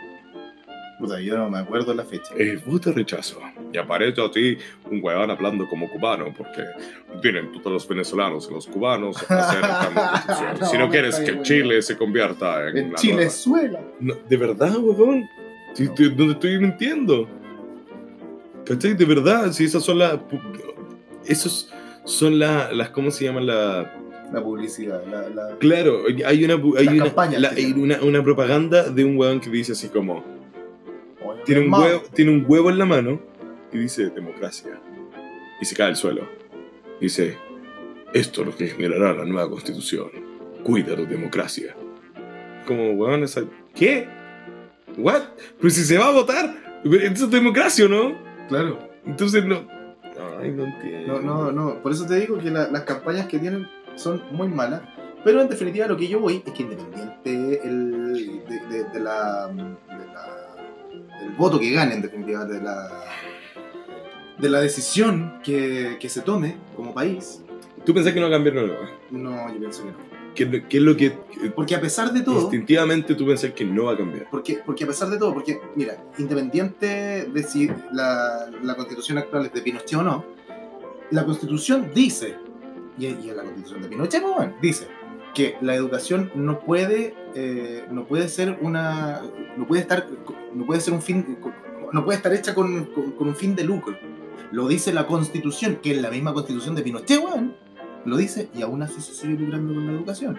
Puta, 1.01 1.21
yo 1.21 1.39
no 1.39 1.49
me 1.49 1.59
acuerdo 1.59 1.95
la 1.95 2.05
fecha. 2.05 2.35
Eh, 2.37 2.59
voto 2.67 2.93
rechazo. 2.93 3.41
Y 3.73 3.79
aparece 3.79 4.21
a 4.21 4.29
ti 4.33 4.59
un 4.91 4.99
huevón 5.01 5.31
hablando 5.31 5.69
como 5.69 5.89
cubano, 5.89 6.35
porque 6.37 6.65
tienen 7.23 7.53
todos 7.53 7.73
los 7.73 7.89
venezolanos 7.89 8.49
y 8.51 8.55
los 8.55 8.67
cubanos 8.67 9.25
a. 9.31 10.57
No, 10.61 10.67
si 10.67 10.77
no 10.79 10.91
quieres 10.91 11.17
que 11.21 11.31
bien, 11.33 11.43
Chile 11.45 11.83
se 11.83 11.97
convierta 11.97 12.69
en, 12.69 12.77
En 12.79 12.93
la 12.93 12.99
Chilezuela. 12.99 13.81
nueva- 14.01 14.19
No, 14.23 14.29
de 14.29 14.37
verdad, 14.37 14.77
huevón. 14.79 15.25
Si 15.79 15.89
te- 15.95 16.11
no 16.11 16.27
te 16.27 16.33
estoy 16.33 16.59
mintiendo. 16.59 17.29
¿Cachai? 18.65 18.95
De 18.95 19.05
verdad, 19.05 19.53
si 19.53 19.65
esas 19.65 19.83
son 19.83 19.99
las. 19.99 20.19
Esos 21.25 21.73
son 22.05 22.39
la- 22.39 22.73
las. 22.73 22.91
¿Cómo 22.91 23.11
se 23.11 23.25
llaman? 23.25 23.47
La, 23.47 23.95
La 24.33 24.43
publicidad, 24.43 25.03
la, 25.11 25.29
la... 25.31 25.57
Claro, 25.59 26.03
hay 26.27 26.45
una, 26.45 26.55
hay 26.79 26.87
una, 26.89 27.05
que 27.31 27.47
hay 27.57 27.73
una, 27.73 28.01
una 28.03 28.23
propaganda 28.23 28.91
de 28.91 29.05
un 29.05 29.17
huevón 29.17 29.41
que 29.41 29.49
dice 29.51 29.73
así 29.73 29.89
como. 29.89 30.23
Oye, 31.25 31.41
tiene 31.47 31.63
un, 31.63 31.73
huevo, 31.73 32.03
tiene 32.13 32.31
un 32.33 32.45
huevo 32.47 32.69
en 32.71 32.79
la 32.79 32.85
mano 32.85 33.21
y 33.73 33.79
dice 33.79 34.11
democracia. 34.11 34.79
Y 35.61 35.65
se 35.65 35.75
cae 35.75 35.87
al 35.89 35.97
suelo. 35.97 36.29
Dice, 37.01 37.37
esto 38.13 38.41
es 38.43 38.47
lo 38.49 38.57
que 38.57 38.67
generará 38.67 39.15
la 39.15 39.25
nueva 39.25 39.49
constitución. 39.49 40.11
Cuida 40.63 40.95
tu 40.97 41.07
democracia. 41.07 41.75
Como, 42.67 42.91
weón, 42.93 43.23
esa... 43.23 43.43
¿Qué? 43.75 44.09
¿What? 44.99 45.23
Pero 45.59 45.71
si 45.71 45.85
se 45.85 45.97
va 45.99 46.09
a 46.09 46.13
votar, 46.13 46.55
eso 46.85 47.25
es 47.25 47.31
democracia, 47.31 47.87
¿o 47.87 47.89
¿no? 47.89 48.19
Claro. 48.49 48.79
Entonces 49.07 49.45
no... 49.45 49.67
Ay, 50.41 50.51
no 50.51 50.65
entiendo. 50.65 51.21
No, 51.23 51.51
no, 51.51 51.53
no. 51.53 51.83
Por 51.83 51.93
eso 51.93 52.05
te 52.07 52.17
digo 52.17 52.39
que 52.39 52.51
la- 52.51 52.69
las 52.69 52.83
campañas 52.83 53.27
que 53.29 53.39
tienen 53.39 53.67
son 53.95 54.23
muy 54.33 54.49
malas. 54.49 54.83
Pero 55.25 55.41
en 55.41 55.49
definitiva 55.49 55.87
lo 55.87 55.97
que 55.97 56.09
yo 56.09 56.21
voy 56.21 56.43
es 56.45 56.53
que 56.53 56.63
independiente 56.63 57.61
el, 57.65 58.43
de, 58.49 58.61
de- 58.69 58.85
de 58.85 59.01
la, 59.01 59.47
de 59.49 60.07
la- 60.07 61.19
del 61.21 61.31
voto 61.37 61.59
que 61.59 61.71
gane, 61.71 61.95
en 61.95 62.03
definitiva, 62.03 62.45
de 62.45 62.61
la, 62.61 62.89
de 64.39 64.49
la 64.49 64.61
decisión 64.61 65.41
que, 65.43 65.97
que 66.01 66.09
se 66.09 66.21
tome 66.23 66.57
como 66.77 66.93
país, 66.95 67.43
¿Tú 67.85 67.95
pensás 67.95 68.13
que 68.13 68.21
no 68.21 68.29
va 68.29 68.35
a 68.37 68.39
cambiar 68.39 68.57
nada? 68.57 68.91
no, 69.11 69.53
yo 69.53 69.59
pienso 69.61 69.83
que 69.85 69.91
no. 69.93 70.18
¿Qué, 70.47 70.65
qué 70.69 70.77
es 70.77 70.83
lo 70.83 70.97
que... 70.97 71.11
Porque 71.57 71.75
a 71.75 71.81
pesar 71.81 72.13
de 72.13 72.21
todo, 72.23 72.43
Instintivamente 72.43 73.15
tú 73.17 73.27
pensás 73.27 73.51
que 73.53 73.65
no 73.65 73.85
va 73.87 73.93
a 73.95 73.97
cambiar. 73.97 74.29
porque, 74.31 74.61
porque 74.65 74.85
a 74.85 74.87
pesar 74.87 75.09
de 75.11 75.19
todo, 75.19 75.35
porque 75.35 75.61
mira, 75.75 75.97
independiente 76.19 77.27
de 77.33 77.43
si 77.43 77.69
la, 77.93 78.49
la 78.63 78.75
constitución 78.77 79.19
actual 79.19 79.47
es 79.47 79.53
de 79.53 79.61
Pinochet 79.63 79.99
o 79.99 80.03
no, 80.03 80.25
la 81.11 81.25
constitución 81.25 81.91
dice, 81.95 82.37
y, 82.99 83.07
y 83.07 83.31
en 83.31 83.37
la 83.37 83.43
constitución 83.43 83.83
de 83.83 83.89
Pinochet, 83.89 84.23
pues, 84.23 84.35
bueno, 84.37 84.55
dice 84.63 84.87
que 85.35 85.57
la 85.61 85.75
educación 85.75 86.31
no 86.35 86.61
puede, 86.61 87.15
eh, 87.35 87.85
no 87.91 88.07
puede 88.07 88.29
ser 88.29 88.59
una, 88.61 89.23
no 89.57 89.67
puede 89.67 89.83
estar, 89.83 90.07
no 90.55 90.67
puede 90.67 90.81
ser 90.81 90.95
un 90.95 91.03
fin, 91.03 91.37
no 91.93 92.05
puede 92.05 92.17
estar 92.17 92.33
hecha 92.33 92.55
con, 92.55 92.87
con- 92.87 93.13
con 93.13 93.29
un 93.29 93.35
fin 93.37 93.55
de 93.57 93.65
lucro. 93.65 93.97
Lo 94.51 94.67
dice 94.67 94.93
la 94.95 95.07
constitución, 95.07 95.77
que 95.83 95.93
es 95.93 96.01
la 96.03 96.11
misma 96.11 96.33
constitución 96.33 96.75
de 96.75 96.83
Pinochet, 96.83 97.23
weón. 97.23 97.55
Lo 98.09 98.17
dice 98.17 98.49
y 98.57 98.63
aún 98.63 98.83
así 98.83 99.01
se 99.01 99.13
sigue 99.15 99.35
lucrando 99.39 99.75
con 99.75 99.87
la 99.87 99.93
educación. 99.93 100.39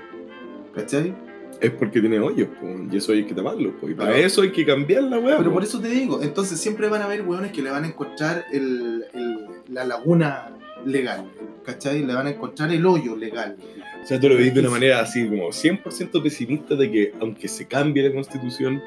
¿Cachai? 0.75 1.13
Es 1.61 1.71
porque 1.71 1.99
tiene 1.99 2.19
hoyos, 2.19 2.47
y 2.89 2.95
eso 2.95 3.11
hay 3.11 3.25
que 3.25 3.33
taparlo. 3.33 3.73
y 3.81 3.93
para 3.93 4.11
Pero- 4.13 4.25
eso 4.27 4.41
hay 4.43 4.51
que 4.51 4.65
cambiar 4.65 5.03
la 5.03 5.19
weá. 5.19 5.37
Pero 5.37 5.49
po. 5.49 5.55
por 5.55 5.63
eso 5.63 5.79
te 5.81 5.89
digo, 5.89 6.21
entonces 6.21 6.59
siempre 6.59 6.87
van 6.87 7.01
a 7.01 7.05
haber 7.05 7.21
hueones 7.27 7.51
que 7.51 7.61
le 7.61 7.69
van 7.69 7.83
a 7.83 7.87
encontrar 7.87 8.45
el, 8.53 9.03
el- 9.13 9.45
la 9.67 9.83
laguna 9.83 10.51
legal, 10.85 11.25
¿cachai? 11.65 12.05
Le 12.05 12.13
van 12.13 12.27
a 12.27 12.29
encontrar 12.29 12.71
el 12.71 12.85
hoyo 12.85 13.15
legal. 13.17 13.57
O 14.01 14.05
sea, 14.05 14.17
tú 14.19 14.29
lo 14.29 14.35
veis 14.37 14.53
de 14.53 14.61
una 14.61 14.69
manera 14.69 15.01
así 15.01 15.27
como 15.27 15.49
100% 15.51 16.23
pesimista 16.23 16.75
de 16.75 16.89
que 16.89 17.13
aunque 17.19 17.49
se 17.49 17.65
cambie 17.67 18.07
la 18.07 18.13
constitución, 18.13 18.81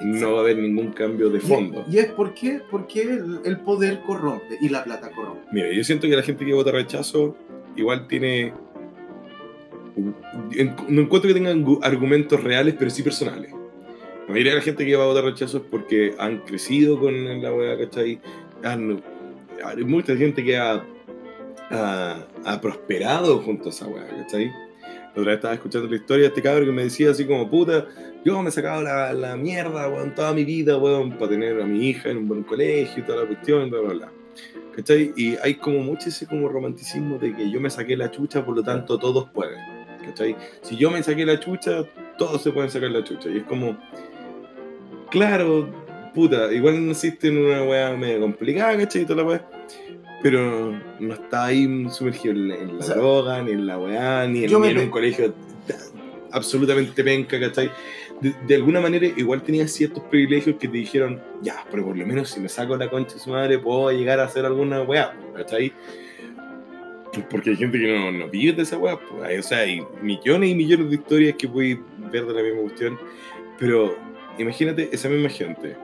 no 0.00 0.32
va 0.32 0.38
a 0.38 0.40
haber 0.42 0.56
ningún 0.58 0.92
cambio 0.92 1.28
de 1.28 1.40
fondo. 1.40 1.84
Y, 1.90 1.96
y 1.96 1.98
es 1.98 2.06
porque, 2.06 2.62
porque 2.70 3.02
el, 3.02 3.40
el 3.44 3.58
poder 3.58 4.00
corrompe 4.06 4.56
y 4.60 4.70
la 4.70 4.82
plata 4.84 5.10
corrompe. 5.10 5.42
Mira, 5.52 5.70
yo 5.72 5.84
siento 5.84 6.08
que 6.08 6.16
la 6.16 6.22
gente 6.22 6.46
que 6.46 6.54
vota 6.54 6.70
rechazo 6.72 7.36
igual 7.78 8.06
tiene... 8.06 8.52
en- 10.52 10.74
No 10.88 11.02
encuentro 11.02 11.28
que 11.28 11.34
tengan 11.34 11.64
gu- 11.64 11.80
argumentos 11.82 12.42
reales, 12.42 12.74
pero 12.78 12.90
sí 12.90 13.02
personales. 13.02 13.52
La 13.52 14.32
mayoría 14.32 14.52
de 14.52 14.58
la 14.58 14.64
gente 14.64 14.84
que 14.84 14.94
va 14.96 15.04
a 15.04 15.06
votar 15.06 15.24
rechazo 15.24 15.58
es 15.58 15.62
porque 15.70 16.14
han 16.18 16.38
crecido 16.38 16.98
con 17.00 17.42
la 17.42 17.52
weá, 17.52 17.78
¿cachai? 17.78 18.20
Han, 18.62 19.02
hay 19.64 19.84
mucha 19.84 20.14
gente 20.16 20.44
que 20.44 20.56
ha 20.58 20.84
prosperado 22.60 23.38
junto 23.38 23.68
a 23.68 23.72
esa 23.72 23.86
weá, 23.86 24.06
¿cachai? 24.06 24.46
La 24.46 25.10
otra 25.22 25.24
vez 25.24 25.34
estaba 25.36 25.54
escuchando 25.54 25.88
la 25.88 25.96
historia 25.96 26.22
de 26.24 26.28
este 26.28 26.42
cabrón 26.42 26.66
que 26.66 26.72
me 26.72 26.84
decía 26.84 27.10
así 27.10 27.24
como, 27.26 27.48
puta, 27.50 27.86
yo 28.24 28.40
me 28.42 28.50
he 28.50 28.52
sacado 28.52 28.82
la, 28.82 29.12
la 29.14 29.36
mierda, 29.36 29.88
weón, 29.88 30.14
toda 30.14 30.32
mi 30.34 30.44
vida, 30.44 30.76
weón, 30.76 31.12
para 31.18 31.30
tener 31.30 31.60
a 31.60 31.64
mi 31.66 31.88
hija 31.88 32.10
en 32.10 32.18
un 32.18 32.28
buen 32.28 32.42
colegio 32.42 33.02
y 33.02 33.06
toda 33.06 33.22
la 33.22 33.26
cuestión, 33.26 33.70
bla, 33.70 33.80
bla, 33.80 33.94
bla. 33.94 34.12
¿Cachai? 34.74 35.12
Y 35.16 35.36
hay 35.42 35.54
como 35.56 35.80
mucho 35.80 36.08
ese 36.08 36.26
como 36.26 36.48
romanticismo 36.48 37.18
de 37.18 37.34
que 37.34 37.50
yo 37.50 37.60
me 37.60 37.68
saqué 37.70 37.96
la 37.96 38.10
chucha, 38.10 38.44
por 38.44 38.54
lo 38.56 38.62
tanto 38.62 38.98
todos 38.98 39.28
pueden. 39.30 39.58
¿Cachai? 40.04 40.36
Si 40.62 40.76
yo 40.76 40.90
me 40.90 41.02
saqué 41.02 41.26
la 41.26 41.38
chucha, 41.40 41.84
todos 42.16 42.42
se 42.42 42.52
pueden 42.52 42.70
sacar 42.70 42.90
la 42.90 43.02
chucha. 43.04 43.28
Y 43.28 43.38
es 43.38 43.44
como, 43.44 43.76
claro, 45.10 45.68
puta, 46.14 46.52
igual 46.52 46.86
naciste 46.86 47.28
en 47.28 47.38
una 47.38 47.62
weá 47.64 47.96
medio 47.96 48.20
complicada, 48.20 48.76
¿cachai? 48.76 49.02
Y 49.02 49.04
toda 49.04 49.22
la 49.22 49.28
weá. 49.28 49.50
Pero 50.22 50.72
no 50.98 51.14
está 51.14 51.46
ahí 51.46 51.86
sumergido 51.90 52.34
en, 52.34 52.48
la- 52.48 52.56
en 52.56 52.68
la 52.74 52.78
O 52.78 52.82
sea, 52.82 52.94
droga, 52.96 53.42
ni 53.42 53.52
en 53.52 53.66
la 53.66 53.78
weá, 53.78 54.26
ni 54.26 54.44
en, 54.44 54.50
ni 54.60 54.68
en 54.68 54.78
un 54.84 54.90
colegio 54.90 55.34
absolutamente 56.32 57.02
penca, 57.04 57.38
¿cachai? 57.40 57.70
De, 58.20 58.54
alguna 58.54 58.80
manera 58.80 59.06
igual 59.06 59.42
tenías 59.42 59.70
ciertos 59.70 60.02
privilegios 60.04 60.56
que 60.56 60.66
te 60.66 60.76
dijeron, 60.76 61.22
ya, 61.40 61.64
pero 61.70 61.84
por 61.84 61.96
lo 61.96 62.04
menos 62.04 62.30
si 62.30 62.40
me 62.40 62.48
saco 62.48 62.76
la 62.76 62.90
concha 62.90 63.14
de 63.14 63.20
su 63.20 63.30
madre 63.30 63.58
puedo 63.58 63.92
llegar 63.92 64.18
a 64.18 64.24
hacer 64.24 64.44
alguna 64.44 64.82
weá, 64.82 65.16
¿cachai? 65.36 65.72
Porque 67.30 67.50
hay 67.50 67.56
gente 67.56 67.78
que 67.78 67.96
no, 67.96 68.10
no 68.10 68.28
vive 68.28 68.54
de 68.54 68.62
esa 68.62 68.76
weá, 68.76 68.98
pues, 68.98 69.38
o 69.38 69.48
sea, 69.48 69.58
hay 69.58 69.82
millones 70.02 70.50
y 70.50 70.54
millones 70.54 70.90
de 70.90 70.96
historias 70.96 71.36
que 71.38 71.46
puedes 71.46 71.78
ver 72.10 72.26
de 72.26 72.34
la 72.34 72.42
misma 72.42 72.62
cuestión, 72.62 72.98
pero 73.56 73.96
imagínate 74.36 74.88
esa 74.92 75.08
misma 75.08 75.28
gente 75.28 75.76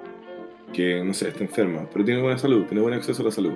que, 0.73 1.05
no 1.05 1.15
sé, 1.15 1.29
está 1.29 1.45
enferma, 1.45 1.89
pero 1.93 2.05
tiene 2.05 2.21
buena 2.21 2.37
salud, 2.37 2.65
tiene 2.65 2.83
buen 2.83 2.95
acceso 2.95 3.23
a 3.23 3.27
la 3.27 3.31
salud. 3.31 3.53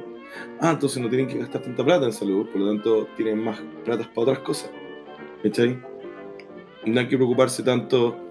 Ah, 0.60 0.70
entonces 0.70 1.02
no 1.02 1.08
tienen 1.08 1.26
que 1.26 1.38
gastar 1.38 1.62
tanta 1.62 1.84
plata 1.84 2.06
en 2.06 2.12
salud, 2.12 2.46
por 2.46 2.60
lo 2.60 2.68
tanto 2.68 3.08
tienen 3.16 3.42
más 3.42 3.60
plata 3.84 4.08
para 4.14 4.20
otras 4.22 4.38
cosas. 4.40 4.70
¿Cachai? 5.42 5.78
No 6.84 7.00
hay 7.00 7.08
que 7.08 7.16
preocuparse 7.16 7.62
tanto 7.64 8.27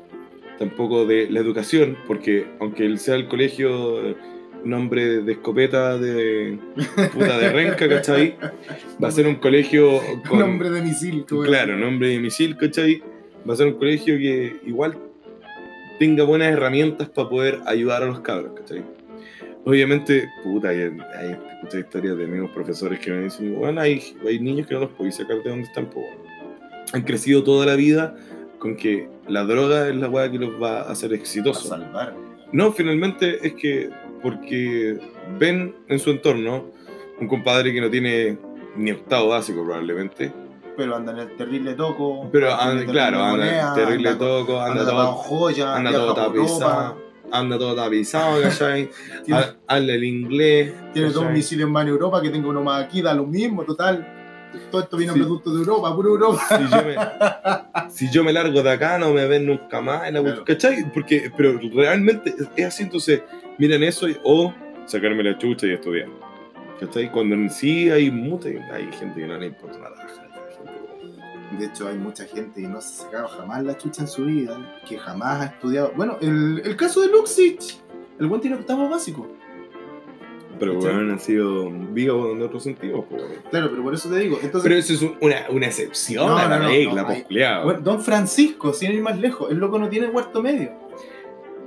tampoco 0.59 1.05
de 1.05 1.29
la 1.29 1.39
educación, 1.39 1.97
porque 2.07 2.45
aunque 2.59 2.85
él 2.85 2.99
sea 2.99 3.15
el 3.15 3.27
colegio 3.27 4.03
eh, 4.09 4.15
nombre 4.63 5.21
de 5.21 5.31
escopeta 5.33 5.97
de 5.97 6.57
puta 7.13 7.37
de 7.37 7.49
renca, 7.51 7.87
¿cachai? 7.87 8.35
Va 9.01 9.07
a 9.07 9.11
ser 9.11 9.27
un 9.27 9.35
colegio 9.35 9.99
con... 10.29 10.39
Nombre 10.39 10.69
de 10.69 10.81
misil. 10.81 11.25
como- 11.27 11.43
Claro, 11.43 11.77
nombre 11.77 12.09
de 12.09 12.19
misil, 12.19 12.57
¿cachai? 12.57 13.01
Va 13.47 13.53
a 13.53 13.57
ser 13.57 13.67
un 13.67 13.73
colegio 13.75 14.17
que 14.17 14.57
igual 14.65 14.97
tenga 15.99 16.23
buenas 16.23 16.51
herramientas 16.51 17.07
para 17.09 17.29
poder 17.29 17.59
ayudar 17.65 18.03
a 18.03 18.07
los 18.07 18.19
cabros, 18.21 18.53
¿cachai? 18.55 18.83
Obviamente, 19.65 20.29
puta, 20.43 20.69
hay, 20.69 20.79
hay 20.81 21.35
muchas 21.61 21.81
historias 21.81 22.17
de 22.17 22.23
amigos 22.25 22.51
profesores 22.51 22.99
que 22.99 23.11
me 23.11 23.23
dicen, 23.23 23.53
bueno, 23.55 23.81
hay, 23.81 24.01
hay 24.25 24.39
niños 24.39 24.65
que 24.67 24.73
no 24.73 24.81
los 24.81 24.91
podéis 24.91 25.15
sacar 25.15 25.37
de 25.43 25.49
donde 25.49 25.65
están, 25.65 25.87
po. 25.87 26.01
Han 26.93 27.01
crecido 27.01 27.43
toda 27.43 27.65
la 27.65 27.75
vida 27.75 28.15
con 28.59 28.75
que 28.75 29.07
la 29.27 29.43
droga 29.43 29.87
es 29.89 29.95
la 29.95 30.09
weá 30.09 30.31
que 30.31 30.39
los 30.39 30.61
va 30.61 30.79
a 30.81 30.91
hacer 30.91 31.13
exitosos. 31.13 31.67
salvar. 31.67 32.13
No, 32.51 32.71
finalmente 32.71 33.45
es 33.45 33.53
que 33.53 33.89
porque 34.21 34.97
ven 35.37 35.75
en 35.87 35.99
su 35.99 36.09
entorno 36.11 36.65
un 37.19 37.27
compadre 37.27 37.73
que 37.73 37.81
no 37.81 37.89
tiene 37.89 38.37
ni 38.75 38.91
octavo 38.91 39.29
básico 39.29 39.63
probablemente, 39.65 40.31
Pero 40.75 40.95
anda 40.95 41.11
en 41.11 41.17
el 41.19 41.35
terrible 41.35 41.73
toco. 41.73 42.29
pero 42.31 42.53
anda 42.53 42.63
en 42.63 42.69
anda, 42.69 42.81
el 42.83 42.89
claro, 42.91 43.17
terrible 43.17 43.43
anda 43.43 43.45
moneda, 43.45 43.73
terrible 43.73 44.09
anda 44.09 44.19
con- 44.19 44.27
toco, 44.45 44.59
anda, 44.61 44.69
anda 44.81 44.81
en 44.83 44.89
todo, 44.97 45.11
joya, 45.13 45.75
anda 45.75 45.91
todo 45.91 46.13
tapizado, 46.13 46.97
anda 47.31 47.57
todo 47.57 47.75
tapizado, 47.75 48.41
¿cachai? 48.41 48.89
Habla 49.67 49.93
el 49.93 50.03
inglés. 50.03 50.73
Tiene 50.93 51.09
todo 51.09 51.21
un 51.21 51.25
¿cachai? 51.27 51.37
misil 51.37 51.61
en 51.61 51.75
Europa, 51.87 52.21
que 52.21 52.29
tenga 52.29 52.47
uno 52.47 52.61
más 52.63 52.83
aquí, 52.85 53.01
da 53.01 53.13
lo 53.13 53.25
mismo, 53.25 53.63
total. 53.63 54.16
Todo 54.71 54.81
esto 54.81 54.97
viene 54.97 55.13
Sí. 55.13 55.19
producto 55.19 55.51
de 55.53 55.59
Europa, 55.59 55.95
puro 55.95 56.09
Europa. 56.09 56.41
si 56.49 56.63
yo, 56.69 56.83
me, 56.83 56.95
si 57.89 58.11
yo 58.11 58.23
me 58.23 58.33
largo 58.33 58.61
de 58.63 58.71
acá, 58.71 58.97
no 58.97 59.13
me 59.13 59.25
ven 59.27 59.45
nunca 59.45 59.81
más. 59.81 60.07
en 60.07 60.15
la- 60.15 60.21
Claro. 60.23 60.45
¿Cachai? 60.45 60.91
Porque, 60.93 61.31
pero 61.35 61.59
realmente 61.73 62.33
es- 62.55 62.65
así, 62.65 62.83
entonces, 62.83 63.21
miren 63.57 63.83
eso 63.83 64.07
y- 64.09 64.17
o 64.23 64.53
sacarme 64.85 65.23
la 65.23 65.37
chucha 65.37 65.67
y 65.67 65.71
estudiar. 65.73 66.07
¿Cachai? 66.79 67.11
Cuando 67.11 67.35
en 67.35 67.49
sí 67.49 67.89
hay 67.89 68.11
mucha, 68.11 68.49
hay 68.49 68.91
gente 68.93 69.19
que 69.21 69.27
no 69.27 69.37
le 69.37 69.47
importa 69.47 69.77
nada. 69.79 69.95
De 71.57 71.65
hecho, 71.65 71.87
hay 71.87 71.95
mucha 71.97 72.25
gente 72.25 72.61
que 72.61 72.67
no 72.67 72.81
se 72.81 73.01
ha 73.01 73.05
sacado 73.05 73.27
jamás 73.29 73.63
la 73.63 73.77
chucha 73.77 74.01
en 74.01 74.07
su 74.07 74.25
vida, 74.25 74.57
que 74.87 74.97
jamás 74.97 75.41
ha 75.41 75.45
estudiado. 75.45 75.91
Bueno, 75.95 76.17
el, 76.21 76.61
el 76.63 76.75
caso 76.75 77.01
de 77.01 77.07
Luxich, 77.07 77.79
el 78.19 78.27
buen 78.27 78.41
tiene 78.41 78.57
octavo 78.57 78.87
básico. 78.89 79.27
Pero 80.59 80.75
¿Cachai? 80.75 80.93
bueno, 80.95 81.13
han 81.13 81.19
sido 81.19 81.69
vivos 81.69 82.35
en 82.35 82.41
otros 82.41 82.63
sentidos. 82.63 83.05
weón. 83.09 83.27
Claro, 83.51 83.69
pero 83.69 83.83
por 83.83 83.93
eso 83.93 84.09
te 84.09 84.17
digo. 84.19 84.39
Entonces, 84.41 84.63
Pero 84.67 84.75
eso 84.79 84.93
es 84.93 85.01
un- 85.01 85.15
una, 85.21 85.45
una 85.49 85.65
excepción 85.67 86.25
No, 86.27 86.37
a 86.37 86.47
la 86.47 86.57
no, 86.57 86.63
no, 86.63 86.69
regla, 86.69 87.05
pues, 87.05 87.25
hay- 87.29 87.63
bueno, 87.63 87.81
Don 87.81 88.01
Francisco, 88.01 88.73
sin 88.73 88.91
ir 88.93 89.01
más 89.01 89.19
lejos, 89.19 89.51
el 89.51 89.57
loco 89.57 89.77
no 89.79 89.87
tiene 89.89 90.07
cuarto 90.09 90.41
medio. 90.41 90.71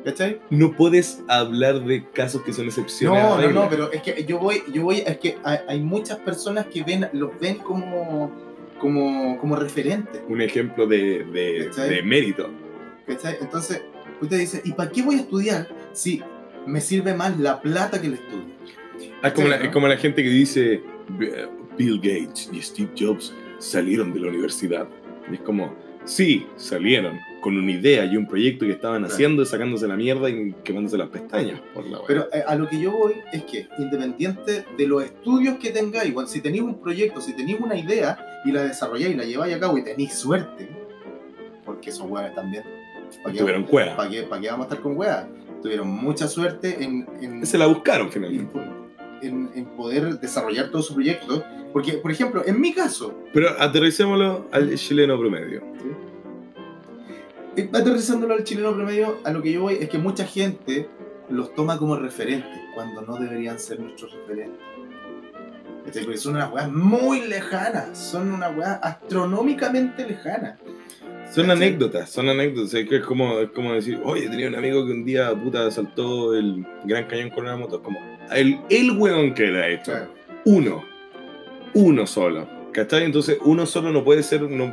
¿Cachai? 0.04 0.40
No 0.48 0.72
puedes 0.72 1.22
hablar 1.28 1.84
de 1.84 2.08
casos 2.10 2.40
que 2.42 2.52
son 2.54 2.64
excepciones. 2.66 3.22
No, 3.22 3.38
no, 3.38 3.50
no, 3.50 3.68
pero 3.68 3.92
es 3.92 4.00
que 4.02 4.24
yo 4.24 4.38
voy, 4.38 4.62
yo 4.72 4.82
voy, 4.82 5.02
es 5.06 5.18
que 5.18 5.36
hay, 5.44 5.58
hay 5.68 5.80
muchas 5.80 6.16
personas 6.20 6.66
que 6.66 6.82
ven, 6.82 7.06
los 7.12 7.38
ven 7.38 7.56
como, 7.56 8.30
como, 8.78 9.36
como 9.38 9.56
referentes. 9.56 10.22
Un 10.26 10.40
ejemplo 10.40 10.86
de, 10.86 11.24
de, 11.24 11.66
¿Cachai? 11.68 11.90
de 11.90 12.02
mérito. 12.02 12.48
¿Cachai? 13.06 13.36
Entonces, 13.42 13.82
usted 14.22 14.38
dice, 14.38 14.62
¿y 14.64 14.72
para 14.72 14.90
qué 14.90 15.02
voy 15.02 15.16
a 15.16 15.18
estudiar 15.18 15.68
si 15.92 16.22
me 16.66 16.80
sirve 16.80 17.12
más 17.12 17.38
la 17.38 17.60
plata 17.60 18.00
que 18.00 18.06
el 18.06 18.14
estudio? 18.14 18.44
Ah, 19.22 19.28
Es 19.28 19.32
como, 19.34 19.46
Sí, 19.46 19.50
la, 19.52 19.58
¿no? 19.64 19.70
como 19.70 19.88
la 19.88 19.96
gente 19.96 20.22
que 20.22 20.28
dice 20.30 20.82
"B- 21.18 21.48
Bill 21.78 21.96
Gates 21.98 22.50
y 22.52 22.60
Steve 22.60 22.90
Jobs 22.98 23.32
salieron 23.58 24.12
de 24.12 24.20
la 24.20 24.28
universidad. 24.28 24.88
Y 25.30 25.34
es 25.34 25.40
como, 25.40 25.74
sí, 26.04 26.46
salieron 26.56 27.18
con 27.40 27.56
una 27.56 27.70
idea 27.72 28.04
y 28.04 28.16
un 28.16 28.26
proyecto 28.26 28.66
que 28.66 28.72
estaban 28.72 28.98
Claro. 29.00 29.14
haciendo, 29.14 29.44
sacándose 29.46 29.86
la 29.88 29.96
mierda 29.96 30.28
y 30.28 30.52
quemándose 30.64 30.98
las 30.98 31.08
pestañas 31.08 31.60
por 31.72 31.86
la. 31.86 31.98
Pero 32.06 32.28
eh, 32.32 32.42
a 32.46 32.54
lo 32.54 32.68
que 32.68 32.78
yo 32.80 32.90
voy 32.92 33.14
es 33.32 33.44
que, 33.44 33.66
independiente 33.78 34.64
de 34.76 34.86
los 34.86 35.04
estudios 35.04 35.56
que 35.58 35.70
tengáis, 35.70 36.10
igual 36.10 36.28
si 36.28 36.40
tenéis 36.42 36.62
un 36.62 36.78
proyecto, 36.80 37.20
si 37.20 37.32
tenéis 37.34 37.58
una 37.60 37.76
idea 37.76 38.18
y 38.44 38.52
la 38.52 38.64
desarrolláis 38.64 39.14
y 39.14 39.16
la 39.18 39.24
lleváis 39.24 39.54
a 39.54 39.60
cabo 39.60 39.78
y 39.78 39.84
tenéis 39.84 40.14
suerte, 40.14 40.68
porque 41.64 41.90
son 41.92 42.10
hueones 42.12 42.34
también. 42.34 42.64
¿Para 43.22 43.36
Tuvieron 43.36 43.64
para 43.64 44.08
qué- 44.10 44.22
para 44.22 44.40
qué 44.40 44.48
vamos 44.48 44.66
a 44.66 44.68
estar 44.68 44.82
con 44.82 44.96
hueas? 44.96 45.26
Tuvieron 45.62 45.88
mucha 45.88 46.28
suerte 46.28 46.82
en, 46.82 47.06
en, 47.20 47.46
Se 47.46 47.58
la 47.58 47.66
buscaron 47.66 48.06
en, 48.06 48.12
finalmente. 48.12 48.58
en- 48.58 48.89
en 49.22 49.66
poder 49.76 50.18
desarrollar 50.20 50.70
todo 50.70 50.82
su 50.82 50.94
proyecto. 50.94 51.44
Porque, 51.72 51.92
por 51.94 52.10
ejemplo, 52.10 52.42
en 52.46 52.60
mi 52.60 52.72
caso, 52.74 53.16
Pero 53.32 53.48
aterricémoslo 53.60 54.46
al 54.50 54.74
chileno 54.74 55.18
promedio. 55.18 55.62
eh, 57.56 57.68
aterrizándolo 57.72 58.34
al 58.34 58.44
chileno 58.44 58.74
promedio, 58.74 59.18
a 59.24 59.30
lo 59.30 59.40
que 59.42 59.52
yo 59.52 59.62
voy 59.62 59.74
es 59.80 59.88
que 59.88 59.98
mucha 59.98 60.24
gente 60.24 60.88
los 61.28 61.54
toma 61.54 61.78
como 61.78 61.96
referentes 61.96 62.58
cuando 62.74 63.02
no 63.02 63.16
deberían 63.16 63.58
ser 63.58 63.78
nuestros 63.80 64.12
referentes. 64.14 64.60
Porque 66.04 66.18
son 66.18 66.36
unas 66.36 66.52
weas 66.52 66.70
muy 66.70 67.22
lejanas, 67.26 67.96
son 67.98 68.32
unas 68.32 68.56
weas 68.56 68.78
astronómicamente 68.82 70.06
lejanas. 70.06 70.58
Son 71.32 71.46
¿Cachai? 71.46 71.50
anécdotas, 71.68 72.10
son 72.10 72.28
anécdotas. 72.28 72.74
Es, 72.74 73.04
como, 73.04 73.38
es 73.38 73.50
como 73.50 73.72
decir, 73.72 74.00
oye, 74.04 74.28
tenía 74.28 74.48
un 74.48 74.56
amigo 74.56 74.84
que 74.84 74.92
un 74.92 75.04
día 75.04 75.32
puta 75.34 75.70
saltó 75.70 76.34
el 76.34 76.66
Gran 76.84 77.06
Cañón 77.06 77.30
con 77.30 77.44
una 77.44 77.56
moto. 77.56 77.76
Es 77.76 77.82
como, 77.82 77.98
el, 78.32 78.60
el 78.68 78.90
weón 78.98 79.34
que 79.34 79.48
era 79.48 79.68
esto. 79.68 79.92
Claro. 79.92 80.14
uno, 80.44 80.84
uno 81.74 82.06
solo. 82.06 82.48
¿Cachai? 82.72 83.04
Entonces 83.04 83.38
uno 83.44 83.66
solo 83.66 83.90
no 83.90 84.04
puede 84.04 84.22
ser, 84.22 84.42
no, 84.42 84.72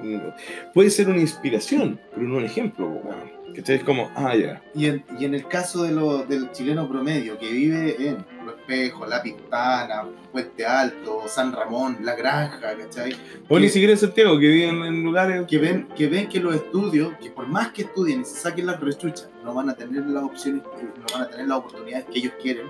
puede 0.74 0.91
ser 0.91 1.10
una 1.10 1.20
inspiración, 1.20 2.00
pero 2.13 2.28
no 2.28 2.38
un 2.38 2.46
ejemplo. 2.46 2.88
weón. 2.88 3.38
¿Cachai? 3.56 3.78
Es 3.78 3.84
como, 3.84 4.12
ah, 4.15 4.36
ya. 4.36 4.62
Y 4.76 4.86
en, 4.86 5.04
y 5.20 5.26
en 5.26 5.34
el 5.34 5.48
caso 5.48 5.82
de 5.82 5.91
lo, 5.91 6.24
del 6.26 6.52
chileno 6.52 6.88
promedio 6.88 7.39
que 7.39 7.50
vive 7.50 7.96
en 8.08 8.24
Los 8.46 8.56
Espejos, 8.56 9.10
La 9.10 9.24
Pintana, 9.24 10.06
Puente 10.32 10.63
Alto, 10.63 11.24
San 11.28 11.52
Ramón, 11.52 11.98
La 12.04 12.13
Granja, 12.13 12.60
¿cachai? 12.60 13.15
O 13.48 13.58
ni 13.58 13.67
siquiera 13.70 13.93
en 13.93 13.98
Santiago, 13.98 14.38
que 14.38 14.48
viven 14.48 14.84
en 14.84 15.04
lugares... 15.04 15.48
que 15.48 15.58
ven, 15.58 15.88
que 15.96 16.06
ven 16.08 16.30
que 16.30 16.39
los 16.39 16.54
estudios, 16.54 17.15
que 17.20 17.32
por 17.32 17.48
más 17.48 17.70
que 17.70 17.82
estudien 17.82 18.22
y 18.22 18.26
se 18.26 18.36
saquen 18.36 18.67
las 18.67 18.80
rechuchas, 18.80 19.28
no 19.43 19.56
van 19.56 19.72
a 19.72 19.74
tener 19.74 20.06
las 20.06 20.24
opciones, 20.24 20.62
no 20.63 21.06
van 21.12 21.24
a 21.24 21.28
tener 21.28 21.48
las 21.48 21.58
oportunidades 21.58 22.06
que 22.06 22.20
ellos 22.20 22.34
quieren. 22.39 22.67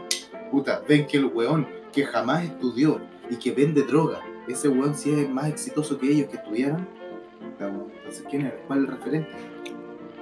Puta, 0.51 0.81
ven 0.87 1.07
que 1.07 1.17
el 1.17 1.25
weón 1.25 1.67
que 1.91 2.05
jamás 2.05 2.43
estudió 2.43 3.01
y 3.29 3.35
que 3.35 3.51
vende 3.51 3.83
droga, 3.83 4.21
ese 4.47 4.69
weón 4.69 4.95
sí 4.95 5.11
es 5.11 5.29
más 5.29 5.47
exitoso 5.47 5.97
que 5.97 6.11
ellos 6.11 6.29
que 6.29 6.37
weón, 6.49 6.87
Entonces, 7.59 8.25
¿quién 8.29 8.47
es? 8.47 8.53
¿Cuál 8.67 8.83
es 8.83 8.89
el 8.89 8.97
referente? 8.97 9.29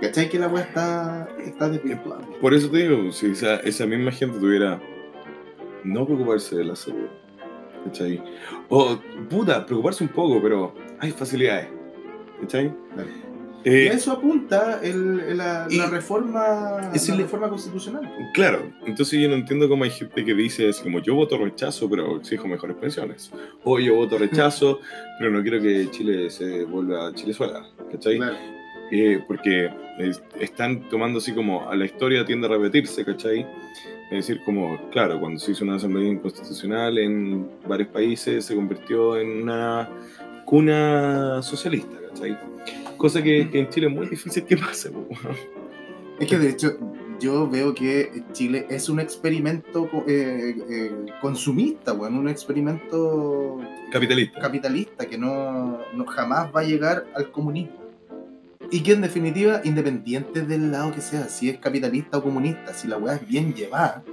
¿Cachai 0.02 0.30
que 0.30 0.38
la 0.38 0.48
weá 0.48 0.64
está, 0.64 1.30
está 1.40 1.70
desvirtuada? 1.70 2.22
Por 2.42 2.54
eso 2.54 2.70
te 2.70 2.78
digo, 2.80 3.12
si 3.12 3.28
esa, 3.28 3.56
esa 3.58 3.86
misma 3.86 4.12
gente 4.12 4.40
tuviera 4.40 4.82
no 5.84 6.06
preocuparse 6.06 6.58
de 6.58 6.66
la 6.66 6.76
salud, 6.76 7.08
¿cachai? 7.86 8.22
O, 8.68 8.98
puta, 9.30 9.66
preocuparse 9.66 10.04
un 10.04 10.10
poco, 10.10 10.42
pero 10.42 10.74
hay 11.00 11.12
facilidades, 11.12 11.70
¿cachai? 12.42 12.74
Claro. 12.94 13.10
Eh, 13.66 13.86
y 13.86 13.88
a 13.88 13.94
eso 13.94 14.12
apunta 14.12 14.80
el- 14.84 15.36
la, 15.38 15.68
la 15.70 15.90
reforma, 15.90 16.92
es 16.94 17.08
la 17.10 17.16
el- 17.16 17.22
reforma 17.22 17.50
constitucional. 17.50 18.08
Claro, 18.34 18.72
entonces 18.86 19.20
yo 19.20 19.28
no 19.28 19.34
entiendo 19.36 19.68
cómo 19.68 19.84
hay 19.84 19.90
gente 19.90 20.24
que 20.24 20.34
dice 20.36 20.70
así 20.70 20.84
como 20.84 21.00
yo 21.02 21.16
voto 21.16 21.38
rechazo, 21.38 21.90
pero 21.90 22.18
exijo 22.18 22.48
mejores 22.48 22.76
pensiones. 22.78 23.32
O 23.64 23.80
yo 23.80 23.96
voto 23.96 24.18
rechazo, 24.20 24.80
pero 25.20 25.32
no 25.32 25.42
quiero 25.42 25.60
que 25.62 25.90
Chile 25.90 26.30
se 26.30 26.64
vuelva 26.66 27.12
Chilezuela, 27.16 27.66
¿cachai? 27.92 28.18
Claro. 28.18 28.36
Eh, 28.92 29.24
porque 29.28 29.72
es- 29.98 30.22
están 30.40 30.88
tomando 30.90 31.18
así 31.18 31.32
como 31.34 31.68
a 31.68 31.76
la 31.76 31.86
historia 31.86 32.24
tiende 32.24 32.46
a 32.46 32.52
repetirse, 32.52 33.04
¿cachai? 33.04 33.48
Es 34.12 34.28
decir, 34.28 34.42
como, 34.46 34.80
claro, 34.92 35.20
cuando 35.20 35.40
se 35.40 35.54
hizo 35.54 35.64
una 35.64 35.78
asamblea 35.78 36.08
inconstitucional 36.12 37.00
en 37.00 37.50
varios 37.68 37.90
países 37.90 38.46
se 38.46 38.56
convirtió 38.56 39.18
en 39.18 39.42
una 39.42 39.90
cuna 40.46 41.42
socialista, 41.42 41.98
¿cachai? 42.10 42.38
Cosa 42.98 43.22
que, 43.22 43.50
que 43.50 43.60
en 43.60 43.70
Chile 43.70 43.88
es 43.88 43.94
muy 43.94 44.08
difícil 44.08 44.44
que 44.46 44.58
pase. 44.58 44.92
Es 46.20 46.28
que 46.30 46.38
de 46.38 46.50
hecho 46.50 46.78
yo 47.20 47.50
veo 47.50 47.74
que 47.74 48.24
Chile 48.34 48.66
es 48.70 48.90
un 48.90 49.00
experimento 49.00 49.90
eh, 50.08 50.56
eh, 50.70 50.92
consumista, 51.22 51.94
weón, 51.94 52.18
un 52.18 52.30
experimento 52.30 53.60
Capitalista. 53.92 54.40
capitalista 54.40 55.06
que 55.06 55.18
no, 55.18 55.80
no 55.94 56.06
jamás 56.06 56.54
va 56.56 56.62
a 56.62 56.64
llegar 56.64 57.06
al 57.16 57.32
comunismo. 57.32 57.86
Y 58.72 58.82
que 58.82 58.94
en 58.94 59.02
definitiva, 59.02 59.62
independiente 59.64 60.42
del 60.42 60.72
lado 60.72 60.92
que 60.92 61.02
sea, 61.02 61.30
si 61.30 61.50
es 61.50 61.58
capitalista 61.60 62.18
o 62.18 62.24
comunista, 62.24 62.74
si 62.74 62.88
la 62.88 62.98
weá 62.98 63.16
es 63.16 63.28
bien 63.28 63.54
llevada, 63.54 64.04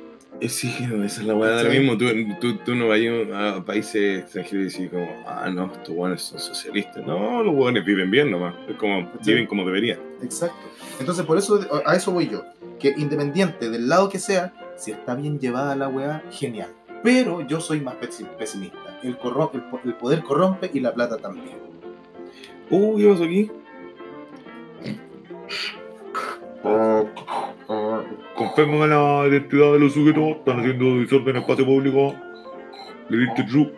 Sí, 0.40 0.75
esa 1.05 1.21
es 1.21 1.27
la 1.27 1.35
weá 1.35 1.51
de 1.51 1.57
lo 1.64 1.68
¿Cachai? 1.68 1.79
mismo. 1.81 1.97
Tú, 1.99 2.07
tú, 2.40 2.57
tú 2.64 2.75
no 2.75 2.88
vas 2.88 2.99
a 3.33 3.64
países 3.64 4.23
extranjeros 4.25 4.75
y 4.75 4.83
decís 4.85 4.90
como, 4.90 5.23
ah, 5.27 5.49
no, 5.51 5.66
estos 5.73 5.90
weones 5.95 6.23
son 6.23 6.40
socialistas. 6.40 7.07
No, 7.07 7.42
los 7.45 7.55
weones 7.55 7.85
viven 7.85 8.11
bien 8.11 8.31
nomás. 8.31 8.55
Es 8.68 8.75
como, 8.77 9.07
¿Cachai? 9.12 9.35
viven 9.35 9.47
como 9.47 9.64
deberían. 9.64 10.01
Exacto. 10.23 10.57
Entonces, 10.99 11.25
por 11.25 11.38
eso, 11.38 11.61
a 11.87 11.95
eso 11.95 12.11
voy 12.11 12.29
yo. 12.29 12.45
Que 12.81 12.92
independiente 12.97 13.71
del 13.71 13.88
lado 13.88 14.09
que 14.09 14.18
sea, 14.18 14.53
si 14.77 14.90
está 14.90 15.14
bien 15.14 15.38
llevada 15.38 15.77
la 15.77 15.87
weá, 15.88 16.25
genial. 16.33 16.71
Pero 17.05 17.47
yo 17.47 17.61
soy 17.61 17.81
más 17.81 17.95
pesi- 17.97 18.27
pesimista. 18.37 18.99
El, 19.05 19.18
corro- 19.18 19.51
el, 19.55 19.62
po- 19.62 19.81
el 19.85 19.95
poder 19.95 20.23
corrompe 20.25 20.71
y 20.75 20.81
la 20.81 20.92
plata 20.92 21.18
también. 21.18 21.57
Uh, 22.71 22.97
¿qué 22.97 23.07
pasó 23.09 23.25
aquí? 23.25 23.51
Confirman 28.42 28.90
la 28.90 29.28
identidad 29.28 29.72
de 29.72 29.78
los 29.78 29.92
sujetos. 29.92 30.38
Están 30.38 30.59
haciendo 30.59 30.96
desorden 30.96 31.37
en 31.37 31.42
espacio 31.42 31.64
público. 31.64 32.12
¿Le 33.09 33.18
diste 33.18 33.44
true? 33.44 33.72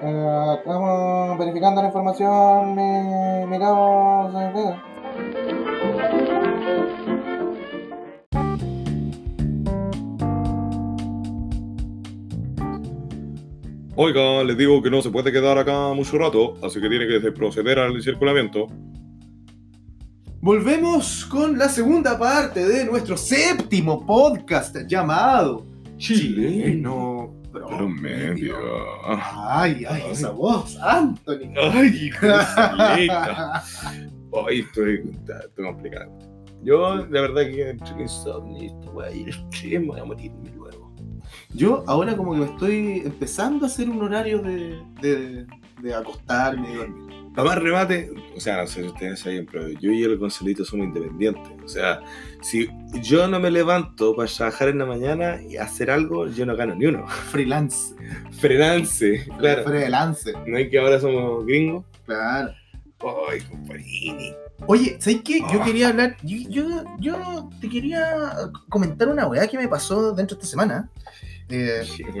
Uh, 0.00 0.54
estamos 0.58 1.38
verificando 1.38 1.82
la 1.82 1.88
información, 1.88 2.76
mi, 2.76 3.46
mi 3.48 3.58
cabo 3.58 4.30
Saavedra. 4.30 4.84
Oiga, 13.96 14.44
les 14.44 14.56
digo 14.56 14.80
que 14.80 14.90
no 14.90 15.02
se 15.02 15.10
puede 15.10 15.32
quedar 15.32 15.58
acá 15.58 15.92
mucho 15.94 16.16
rato, 16.16 16.54
así 16.62 16.80
que 16.80 16.88
tiene 16.88 17.08
que 17.08 17.32
proceder 17.32 17.80
al 17.80 18.00
circulamiento. 18.00 18.68
Volvemos 20.40 21.24
con 21.24 21.58
la 21.58 21.68
segunda 21.68 22.16
parte 22.16 22.64
de 22.64 22.84
nuestro 22.84 23.16
séptimo 23.16 24.06
podcast 24.06 24.76
llamado 24.86 25.66
Chileno 25.96 27.34
Promedio. 27.52 28.56
Ay, 29.04 29.84
ay, 29.88 30.02
esa 30.12 30.30
voz, 30.30 30.76
Anthony. 30.76 31.52
Ay, 31.60 32.10
Joselita. 32.10 33.64
Ay, 34.46 34.60
estoy, 34.60 35.10
estoy 35.26 35.64
complicado. 35.64 36.16
Yo, 36.62 36.96
la 37.06 37.20
verdad, 37.22 37.42
que 37.42 37.70
entre 37.70 37.94
el 37.96 38.00
insomnio, 38.02 38.62
esto 38.62 38.92
voy 38.92 39.06
a 39.06 39.10
ir 39.10 39.28
extremo, 39.30 39.92
voy 39.92 40.00
a 40.00 40.04
morirme 40.04 40.50
luego. 40.56 40.94
Yo 41.52 41.82
ahora 41.88 42.16
como 42.16 42.34
que 42.34 42.38
me 42.38 42.46
estoy 42.46 43.02
empezando 43.04 43.64
a 43.64 43.68
hacer 43.68 43.90
un 43.90 44.02
horario 44.02 44.40
de, 44.40 44.80
de, 45.00 45.46
de 45.80 45.94
acostarme 45.94 46.72
y 46.72 46.74
dormir. 46.76 47.08
Para 47.34 47.50
más 47.50 47.58
remate, 47.58 48.10
o 48.36 48.40
sea, 48.40 48.56
no 48.62 48.66
sé 48.66 48.82
si 48.82 48.88
ustedes 48.88 49.20
saben, 49.20 49.46
pero 49.50 49.68
yo 49.68 49.92
y 49.92 50.02
el 50.02 50.16
Gonzalito 50.18 50.64
somos 50.64 50.86
independientes. 50.86 51.52
O 51.64 51.68
sea, 51.68 52.00
si 52.42 52.68
yo 53.02 53.28
no 53.28 53.38
me 53.38 53.50
levanto 53.50 54.16
para 54.16 54.28
trabajar 54.28 54.68
en 54.70 54.78
la 54.78 54.86
mañana 54.86 55.40
y 55.42 55.56
hacer 55.56 55.90
algo, 55.90 56.26
yo 56.26 56.44
no 56.46 56.56
gano 56.56 56.74
ni 56.74 56.86
uno. 56.86 57.06
Freelance. 57.30 57.94
Freelance, 58.32 59.24
claro. 59.38 59.62
Freelance. 59.64 60.32
No 60.46 60.56
hay 60.56 60.68
que 60.68 60.78
ahora 60.78 60.98
somos 61.00 61.44
gringos. 61.46 61.84
Claro. 62.06 62.52
Ay, 63.30 63.40
compañini. 63.42 64.32
Oye, 64.66 64.96
¿sabes 64.98 65.20
qué? 65.24 65.38
Yo 65.38 65.60
Ah. 65.60 65.64
quería 65.64 65.88
hablar, 65.90 66.16
yo, 66.24 66.36
yo, 66.50 66.84
yo 66.98 67.48
te 67.60 67.68
quería 67.68 68.50
comentar 68.68 69.06
una 69.08 69.28
weá 69.28 69.46
que 69.46 69.56
me 69.56 69.68
pasó 69.68 70.12
dentro 70.12 70.36
de 70.36 70.40
esta 70.42 70.50
semana. 70.50 70.90
Eh, 71.50 71.82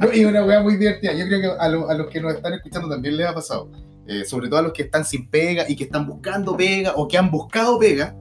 no, 0.00 0.12
y 0.12 0.24
una 0.24 0.44
weá 0.44 0.62
muy 0.62 0.76
divertida. 0.76 1.12
Yo 1.14 1.26
creo 1.26 1.40
que 1.40 1.48
a, 1.58 1.68
lo- 1.68 1.88
a 1.88 1.94
los 1.94 2.08
que 2.08 2.20
nos 2.20 2.34
están 2.34 2.54
escuchando 2.54 2.88
también 2.88 3.16
les 3.16 3.26
ha 3.26 3.34
pasado. 3.34 3.70
Eh, 4.06 4.24
sobre 4.24 4.48
todo 4.48 4.60
a 4.60 4.62
los 4.62 4.72
que 4.72 4.82
están 4.82 5.04
sin 5.04 5.28
pega 5.28 5.64
y 5.68 5.74
que 5.74 5.84
están 5.84 6.06
buscando 6.06 6.56
pega 6.56 6.92
o 6.94 7.08
que 7.08 7.18
han 7.18 7.30
buscado 7.30 7.78
pega. 7.78 8.14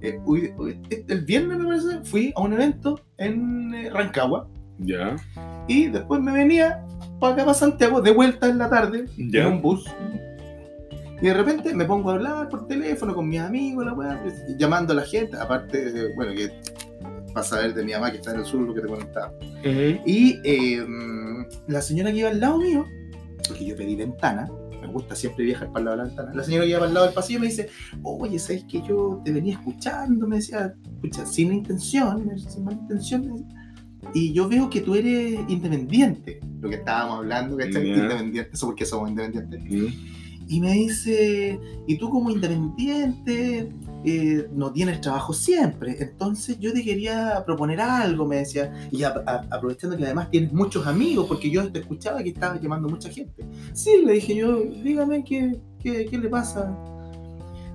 Eh, 0.00 0.18
hoy- 0.24 0.52
hoy- 0.56 0.80
el 1.08 1.24
viernes, 1.24 1.58
me 1.58 1.66
parece, 1.66 2.04
fui 2.04 2.32
a 2.36 2.40
un 2.40 2.52
evento 2.54 3.00
en 3.18 3.74
eh, 3.74 3.90
Rancagua 3.90 4.48
Ya, 4.78 5.16
y 5.66 5.88
después 5.88 6.20
me 6.20 6.32
venía 6.32 6.84
para 7.20 7.34
acá, 7.34 7.44
para 7.44 7.54
Santiago, 7.54 8.00
de 8.00 8.12
vuelta 8.12 8.48
en 8.48 8.58
la 8.58 8.70
tarde, 8.70 9.04
en 9.18 9.30
ya. 9.32 9.48
un 9.48 9.60
bus. 9.60 9.84
Y 11.20 11.26
de 11.26 11.34
repente 11.34 11.74
me 11.74 11.84
pongo 11.84 12.10
a 12.10 12.14
hablar 12.14 12.48
por 12.48 12.68
teléfono 12.68 13.12
con 13.12 13.28
mis 13.28 13.40
amigos, 13.40 13.84
la 13.84 13.92
weá, 13.92 14.20
pues, 14.22 14.34
llamando 14.56 14.92
a 14.92 14.96
la 14.96 15.02
gente, 15.02 15.36
aparte, 15.36 16.14
bueno, 16.14 16.32
que 16.32 16.48
para 17.38 17.48
saber 17.48 17.74
de 17.74 17.84
mi 17.84 17.92
mamá 17.92 18.10
que 18.10 18.18
está 18.18 18.32
en 18.32 18.40
el 18.40 18.44
sur, 18.44 18.60
lo 18.60 18.74
que 18.74 18.80
te 18.80 18.88
comentaba. 18.88 19.32
Ujú. 19.60 20.02
Y 20.06 20.40
eh, 20.44 20.84
la 21.68 21.80
señora 21.80 22.10
que 22.10 22.18
iba 22.18 22.30
al 22.30 22.40
lado 22.40 22.58
mío, 22.58 22.84
porque 23.46 23.64
yo 23.64 23.76
pedí 23.76 23.94
ventana, 23.94 24.48
me 24.80 24.88
gusta 24.88 25.14
siempre 25.14 25.44
viajar 25.44 25.68
para 25.68 25.78
el 25.78 25.84
lado 25.84 25.96
de 25.96 26.02
la 26.02 26.08
ventana, 26.08 26.34
la 26.34 26.44
señora 26.44 26.64
que 26.64 26.70
iba 26.70 26.78
para 26.80 26.88
el 26.88 26.94
lado 26.94 27.06
del 27.06 27.14
pasillo 27.14 27.40
me 27.40 27.46
dice, 27.46 27.68
oye, 28.02 28.38
¿sabes 28.38 28.64
que 28.64 28.82
yo 28.82 29.20
te 29.24 29.32
venía 29.32 29.54
escuchando? 29.54 30.26
Me 30.26 30.36
decía, 30.36 30.74
escucha, 30.94 31.24
sin 31.26 31.52
intención, 31.52 32.38
sin 32.38 32.64
mala 32.64 32.78
intención. 32.78 33.46
y 34.14 34.32
yo 34.32 34.48
veo 34.48 34.68
que 34.70 34.80
tú 34.80 34.94
eres 34.94 35.38
independiente, 35.48 36.40
lo 36.60 36.68
que 36.68 36.76
estábamos 36.76 37.18
hablando, 37.18 37.56
¿cachai? 37.56 37.86
Ya. 37.86 38.02
Independiente, 38.02 38.50
eso 38.52 38.66
porque 38.66 38.84
somos 38.84 39.10
independientes. 39.10 39.60
Ujú. 39.62 40.17
Y 40.48 40.60
me 40.60 40.72
dice, 40.72 41.60
y 41.86 41.98
tú 41.98 42.08
como 42.08 42.30
independiente 42.30 43.68
eh, 44.04 44.48
no 44.54 44.72
tienes 44.72 45.00
trabajo 45.00 45.32
siempre, 45.34 45.96
entonces 46.00 46.58
yo 46.58 46.72
te 46.72 46.82
quería 46.82 47.42
proponer 47.44 47.80
algo, 47.80 48.26
me 48.26 48.36
decía, 48.36 48.72
y 48.90 49.02
a- 49.02 49.22
a- 49.26 49.46
aprovechando 49.50 49.96
que 49.96 50.04
además 50.04 50.30
tienes 50.30 50.52
muchos 50.52 50.86
amigos, 50.86 51.26
porque 51.28 51.50
yo 51.50 51.70
te 51.70 51.80
escuchaba 51.80 52.22
que 52.22 52.30
estabas 52.30 52.62
llamando 52.62 52.88
mucha 52.88 53.10
gente. 53.10 53.44
Sí, 53.74 54.02
le 54.06 54.14
dije 54.14 54.34
yo, 54.36 54.60
dígame 54.62 55.22
qué, 55.24 55.58
qué, 55.82 56.06
qué 56.06 56.16
le 56.16 56.28
pasa. 56.28 56.74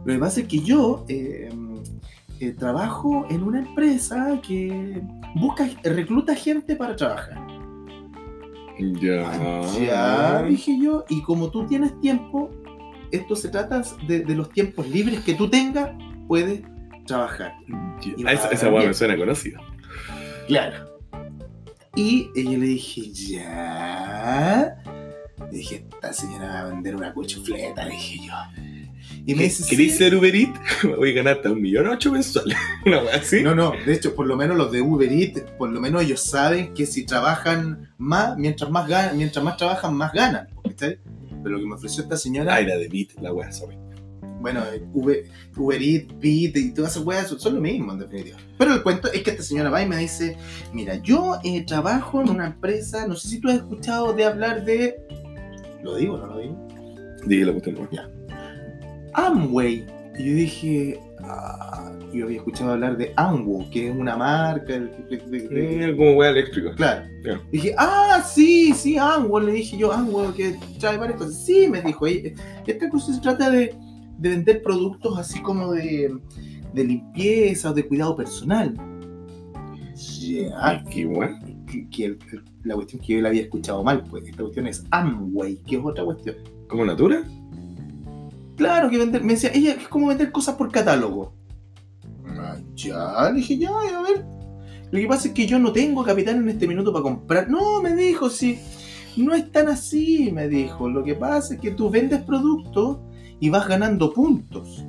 Lo 0.06 0.14
que 0.14 0.20
pasa 0.20 0.40
es 0.42 0.48
que 0.48 0.60
yo 0.60 1.06
eh, 1.10 1.50
eh, 2.40 2.52
trabajo 2.58 3.26
en 3.30 3.44
una 3.44 3.60
empresa 3.60 4.40
que 4.46 5.02
busca, 5.36 5.70
recluta 5.84 6.34
gente 6.36 6.76
para 6.76 6.96
trabajar. 6.96 7.46
Ya. 9.00 9.62
Ya, 9.80 10.44
dije 10.44 10.78
yo, 10.82 11.06
y 11.10 11.22
como 11.22 11.50
tú 11.52 11.66
tienes 11.68 11.98
tiempo, 12.02 12.50
esto 13.16 13.36
se 13.36 13.50
trata 13.50 13.84
de, 14.08 14.20
de 14.22 14.36
los 14.36 14.50
tiempos 14.52 14.88
libres 14.90 15.20
que 15.22 15.34
tú 15.34 15.50
tengas, 15.50 15.92
puedes 16.28 16.62
trabajar. 17.06 17.54
Ah, 18.26 18.32
Esa, 18.34 18.50
esa 18.50 18.70
me 18.72 18.94
suena 18.94 19.18
conocida. 19.18 19.60
Claro. 20.48 21.00
Y 21.96 22.30
yo 22.36 22.58
le 22.58 22.66
dije, 22.66 23.12
ya. 23.12 24.76
Le 25.52 25.58
dije, 25.58 25.86
esta 25.94 26.14
señora 26.14 26.48
va 26.48 26.60
a 26.62 26.66
vender 26.70 26.96
una 26.96 27.14
cuchufleta, 27.14 27.86
le 27.86 27.92
dije 27.92 28.26
yo. 28.28 28.34
Y 29.26 29.36
me 29.36 29.44
dice, 29.44 29.64
¿Querés 29.70 29.92
"Sí". 29.94 29.98
ser 30.00 30.16
Uber 30.16 30.36
Eats? 30.36 30.60
Voy 30.98 31.12
a 31.12 31.14
ganar 31.14 31.38
hasta 31.38 31.52
un 31.52 31.62
millón 31.62 31.88
ocho 31.88 32.12
mensuales. 32.12 32.58
Una 32.86 33.02
así. 33.14 33.42
No, 33.44 33.54
no, 33.56 33.72
de 33.86 33.94
hecho, 33.94 34.16
por 34.16 34.26
lo 34.28 34.36
menos 34.36 34.58
los 34.58 34.72
de 34.72 34.82
Uber 34.82 35.12
Eats, 35.12 35.42
por 35.58 35.70
lo 35.70 35.80
menos 35.80 36.04
ellos 36.04 36.22
saben 36.22 36.74
que 36.74 36.86
si 36.86 37.06
trabajan 37.06 37.94
más, 37.98 38.38
mientras 38.38 38.70
más 38.72 38.88
ganan, 38.88 39.16
mientras 39.18 39.44
más 39.44 39.56
trabajan, 39.58 39.96
más 39.96 40.12
ganan. 40.14 40.48
¿cachai? 40.64 41.00
Pero 41.44 41.56
lo 41.56 41.62
que 41.62 41.68
me 41.68 41.76
ofreció 41.76 42.04
esta 42.04 42.18
señora 42.18 42.56
Ah, 42.56 42.62
era 42.62 42.78
de 42.78 42.88
Beat, 42.88 43.22
la 43.22 43.34
weá, 43.34 43.52
sorry. 43.52 43.78
bueno, 44.42 44.62
eh, 44.74 44.84
Uber, 44.94 45.24
Uber 45.58 45.82
Eats, 45.82 46.08
Beat 46.20 46.56
y 46.58 46.74
todas 46.74 46.92
esas 46.94 47.06
weas 47.06 47.28
son, 47.28 47.56
lo 47.56 47.62
mismo 47.62 47.92
en 47.94 48.00
definitiva. 48.00 48.38
Pero 48.58 48.74
el 48.74 48.84
cuento 48.84 49.12
es 49.12 49.22
que 49.24 49.32
esta 49.32 49.44
señora 49.44 49.70
va 49.70 49.82
y 49.82 49.88
me 49.88 49.98
dice, 49.98 50.38
mira, 50.74 50.96
yo 50.96 51.38
eh, 51.44 51.64
trabajo 51.66 52.22
en 52.22 52.30
una 52.30 52.48
empresa, 52.48 53.08
no 53.08 53.16
sé 53.16 53.28
si 53.30 53.40
tú 53.40 53.50
has 53.50 53.56
escuchado 53.58 54.14
de 54.14 54.26
hablar 54.26 54.66
de... 54.66 54.96
¿Lo 55.84 55.96
digo 55.96 56.16
o 56.16 56.18
no 56.18 56.28
lo 56.28 56.40
digo? 56.40 56.68
Dije 57.26 57.46
la 57.46 57.52
cuestión. 57.54 57.76
¿no? 57.76 57.90
Amway. 59.14 59.86
Y 60.18 60.26
yo 60.30 60.36
dije, 60.36 61.00
yo 62.14 62.26
había 62.26 62.38
escuchado 62.38 62.74
hablar 62.74 62.98
de 62.98 63.14
Amwo, 63.16 63.66
que 63.72 63.90
es 63.90 63.96
una 63.96 64.16
marca... 64.16 64.74
de- 64.74 65.94
Mm, 65.94 65.98
Como 65.98 66.14
weá 66.14 66.30
eléctrica. 66.30 66.74
Claro. 66.76 67.06
Ya. 67.24 67.42
Dije, 67.52 67.74
ah, 67.78 68.24
sí, 68.26 68.74
sí, 68.74 68.98
Amwo. 68.98 69.40
Le 69.40 69.52
dije 69.54 69.78
yo, 69.78 69.92
Amwo, 69.92 70.34
que 70.34 70.56
trae 70.80 70.98
varias 70.98 71.18
cosas. 71.18 71.44
Sí, 71.46 71.68
me 71.70 71.82
dijo. 71.82 72.06
"eh, 72.08 72.34
Esta 72.68 72.90
cosa 72.90 73.14
se 73.14 73.22
trata 73.22 73.50
de, 73.50 73.76
de 74.18 74.30
vender 74.30 74.62
productos 74.62 75.18
así 75.18 75.42
como 75.42 75.72
de, 75.72 76.16
de 76.74 76.84
limpieza 76.84 77.72
o 77.72 77.74
de 77.74 77.88
cuidado 77.88 78.16
personal. 78.16 78.74
Ya. 80.20 80.50
Ay, 80.62 80.84
qué 80.90 81.06
weá. 81.06 81.40
Que, 81.70 81.88
que 81.90 82.06
el- 82.06 82.20
la 82.64 82.76
cuestión 82.76 83.02
que 83.02 83.14
yo 83.14 83.22
la 83.22 83.30
había 83.30 83.42
escuchado 83.42 83.84
mal, 83.84 84.04
pues 84.10 84.26
esta 84.28 84.42
cuestión 84.44 84.68
es 84.68 84.84
Amway, 84.92 85.58
que 85.68 85.76
es 85.78 85.82
otra 85.84 86.04
cuestión. 86.06 86.36
¿Como 86.70 86.86
Natura? 86.86 87.24
Claro 88.56 88.90
que 88.90 88.98
vender, 88.98 89.24
me 89.24 89.34
decía, 89.34 89.52
ella 89.54 89.74
es 89.74 89.88
como 89.88 90.08
vender 90.08 90.32
cosas 90.32 90.56
por 90.56 90.72
catálogo. 90.72 91.34
Ah, 92.28 92.58
ya, 92.76 93.30
le 93.30 93.40
dije, 93.40 93.58
ya, 93.58 93.70
a 93.70 94.02
ver. 94.02 94.26
Lo 94.92 95.00
que 95.00 95.08
pasa 95.08 95.30
es 95.30 95.34
que 95.34 95.48
yo 95.48 95.58
no 95.58 95.72
tengo 95.72 96.04
capital 96.04 96.36
en 96.36 96.50
este 96.50 96.68
minuto 96.68 96.94
para 96.94 97.04
comprar. 97.04 97.50
No, 97.50 97.82
me 97.82 97.96
dijo, 97.96 98.30
sí. 98.30 98.60
No 99.18 99.34
es 99.34 99.52
tan 99.52 99.68
así, 99.68 100.32
me 100.32 100.48
dijo. 100.48 100.88
Lo 100.88 101.04
que 101.04 101.16
pasa 101.16 101.56
es 101.56 101.60
que 101.60 101.72
tú 101.72 101.90
vendes 101.90 102.22
productos 102.22 103.00
y 103.40 103.50
vas 103.50 103.68
ganando 103.68 104.14
puntos. 104.14 104.86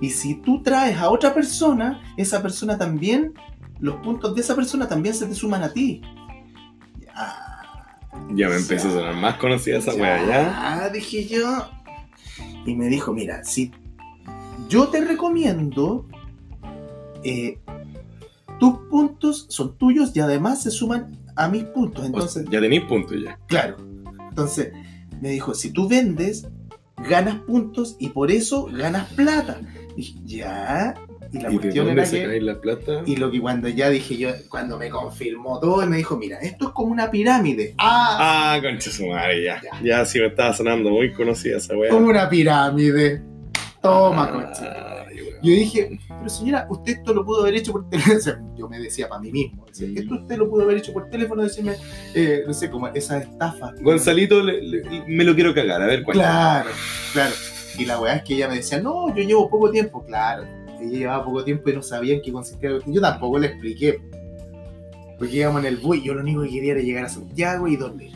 Y 0.00 0.10
si 0.10 0.34
tú 0.36 0.62
traes 0.62 0.98
a 0.98 1.10
otra 1.10 1.32
persona, 1.32 2.02
esa 2.16 2.42
persona 2.42 2.76
también, 2.76 3.32
los 3.78 3.96
puntos 3.96 4.34
de 4.34 4.40
esa 4.40 4.56
persona 4.56 4.88
también 4.88 5.14
se 5.14 5.26
te 5.26 5.34
suman 5.34 5.62
a 5.62 5.72
ti. 5.72 6.02
Ya. 6.98 7.40
Ya 8.34 8.48
me 8.48 8.56
empezó 8.56 8.88
a 8.88 8.92
sonar 8.92 9.14
más 9.14 9.36
conocida 9.36 9.78
esa 9.78 9.94
weá, 9.94 10.24
¿ya? 10.26 10.80
Ya, 10.80 10.88
dije 10.88 11.26
yo. 11.26 11.68
Y 12.66 12.74
me 12.74 12.86
dijo, 12.86 13.12
mira, 13.12 13.44
si 13.44 13.72
yo 14.68 14.88
te 14.88 15.04
recomiendo, 15.04 16.06
eh, 17.22 17.58
tus 18.58 18.78
puntos 18.90 19.46
son 19.48 19.76
tuyos 19.76 20.14
y 20.14 20.20
además 20.20 20.62
se 20.62 20.70
suman 20.70 21.18
a 21.36 21.48
mis 21.48 21.64
puntos. 21.64 22.04
Entonces, 22.04 22.46
ya 22.50 22.60
tenéis 22.60 22.84
puntos 22.84 23.16
ya. 23.22 23.38
claro. 23.46 23.76
Entonces, 24.28 24.72
me 25.20 25.30
dijo, 25.30 25.54
si 25.54 25.70
tú 25.70 25.88
vendes, 25.88 26.48
ganas 27.08 27.36
puntos 27.40 27.96
y 27.98 28.08
por 28.08 28.30
eso 28.30 28.66
ganas 28.66 29.12
plata. 29.12 29.60
Dije, 29.96 30.14
ya. 30.24 30.94
Y 31.34 31.40
la 31.40 31.48
¿Y 31.50 31.52
de 31.54 31.60
cuestión 31.60 31.86
dónde 31.86 32.02
era 32.02 32.30
que... 32.32 32.40
la 32.40 32.60
plata? 32.60 33.02
Y 33.06 33.16
lo 33.16 33.30
que 33.30 33.40
cuando 33.40 33.68
ya 33.68 33.90
dije 33.90 34.16
yo, 34.16 34.28
cuando 34.48 34.78
me 34.78 34.88
confirmó 34.88 35.58
todo, 35.58 35.82
y 35.82 35.86
me 35.88 35.96
dijo, 35.96 36.16
mira, 36.16 36.38
esto 36.38 36.66
es 36.68 36.70
como 36.72 36.92
una 36.92 37.10
pirámide. 37.10 37.74
Ah, 37.78 38.54
Ah, 38.54 38.60
concha 38.62 38.90
su 38.90 39.06
madre, 39.06 39.42
ya. 39.44 39.60
Ya. 39.62 39.70
Ya 39.82 40.04
sí 40.04 40.20
me 40.20 40.26
estaba 40.26 40.52
sonando 40.52 40.90
muy 40.90 41.12
conocida 41.12 41.56
esa 41.56 41.76
weá. 41.76 41.90
como 41.90 42.06
una 42.08 42.28
pirámide. 42.28 43.22
Toma, 43.82 44.30
concha. 44.30 45.04
Ay, 45.08 45.16
weón. 45.22 45.34
Yo 45.42 45.50
dije, 45.50 45.98
pero 46.08 46.28
señora, 46.30 46.66
usted 46.70 46.92
esto 46.92 47.12
lo 47.12 47.24
pudo 47.24 47.42
haber 47.42 47.56
hecho 47.56 47.72
por 47.72 47.88
teléfono. 47.90 48.54
Yo 48.56 48.68
me 48.68 48.78
decía 48.78 49.08
para 49.08 49.20
mí 49.20 49.30
mismo. 49.32 49.66
decía, 49.66 49.88
Mm. 49.88 49.98
esto 49.98 50.14
usted 50.14 50.36
lo 50.38 50.48
pudo 50.48 50.62
haber 50.62 50.76
hecho 50.78 50.92
por 50.92 51.10
teléfono, 51.10 51.42
decirme, 51.42 51.74
eh, 52.14 52.44
no 52.46 52.54
sé, 52.54 52.70
como 52.70 52.88
esa 52.88 53.18
estafa. 53.18 53.72
Gonzalito, 53.82 54.42
le- 54.42 54.62
le- 54.62 55.04
me 55.08 55.24
lo 55.24 55.34
quiero 55.34 55.52
cagar, 55.52 55.82
a 55.82 55.86
ver 55.86 56.02
cuál. 56.02 56.16
Claro, 56.16 56.70
claro. 57.12 57.34
Y 57.76 57.84
la 57.86 57.98
weá 58.00 58.14
es 58.16 58.22
que 58.22 58.34
ella 58.36 58.48
me 58.48 58.54
decía, 58.54 58.80
no, 58.80 59.08
yo 59.14 59.22
llevo 59.24 59.50
poco 59.50 59.68
tiempo. 59.70 60.04
Claro, 60.06 60.44
ella 60.80 60.98
llevaba 60.98 61.24
poco 61.24 61.44
tiempo 61.44 61.70
y 61.70 61.74
no 61.74 61.82
sabía 61.82 62.14
en 62.14 62.22
qué 62.22 62.32
consistía. 62.32 62.70
Yo 62.86 63.00
tampoco 63.00 63.38
le 63.38 63.48
expliqué. 63.48 64.00
Porque 65.18 65.36
íbamos 65.36 65.60
en 65.60 65.66
el 65.68 65.76
bus 65.76 65.98
y 65.98 66.02
yo 66.02 66.14
lo 66.14 66.20
único 66.22 66.42
que 66.42 66.50
quería 66.50 66.72
era 66.72 66.82
llegar 66.82 67.04
a 67.04 67.08
Santiago 67.08 67.68
y 67.68 67.76
dormir. 67.76 68.12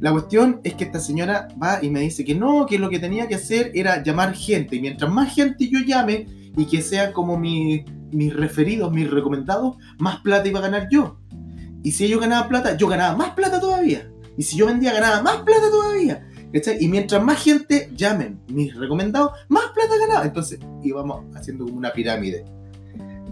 La 0.00 0.12
cuestión 0.12 0.60
es 0.62 0.74
que 0.74 0.84
esta 0.84 1.00
señora 1.00 1.48
va 1.60 1.80
y 1.82 1.90
me 1.90 2.00
dice 2.00 2.24
que 2.24 2.34
no, 2.34 2.66
que 2.66 2.78
lo 2.78 2.88
que 2.88 3.00
tenía 3.00 3.26
que 3.26 3.34
hacer 3.34 3.72
era 3.74 4.02
llamar 4.02 4.34
gente. 4.34 4.76
Y 4.76 4.80
mientras 4.80 5.10
más 5.10 5.34
gente 5.34 5.68
yo 5.68 5.80
llame 5.80 6.26
y 6.56 6.64
que 6.66 6.80
sea 6.82 7.12
como 7.12 7.36
mi- 7.36 7.84
mis 8.12 8.34
referidos, 8.34 8.92
mis 8.92 9.10
recomendados, 9.10 9.76
más 9.98 10.20
plata 10.20 10.48
iba 10.48 10.60
a 10.60 10.62
ganar 10.62 10.88
yo. 10.90 11.18
Y 11.82 11.90
si 11.92 12.04
ellos 12.04 12.20
ganaban 12.20 12.48
plata, 12.48 12.76
yo 12.76 12.86
ganaba 12.86 13.16
más 13.16 13.30
plata 13.30 13.60
todavía. 13.60 14.08
Y 14.36 14.42
si 14.44 14.56
yo 14.56 14.66
vendía, 14.66 14.92
ganaba 14.92 15.20
más 15.22 15.38
plata 15.38 15.68
todavía. 15.70 16.24
¿Cachai? 16.52 16.78
Y 16.80 16.88
mientras 16.88 17.22
más 17.22 17.42
gente 17.42 17.90
llamen 17.94 18.40
mis 18.48 18.74
recomendados, 18.74 19.32
más 19.48 19.64
plata 19.74 19.98
ganaba. 19.98 20.24
Entonces 20.24 20.58
íbamos 20.82 21.24
haciendo 21.36 21.64
como 21.64 21.76
una 21.76 21.92
pirámide. 21.92 22.44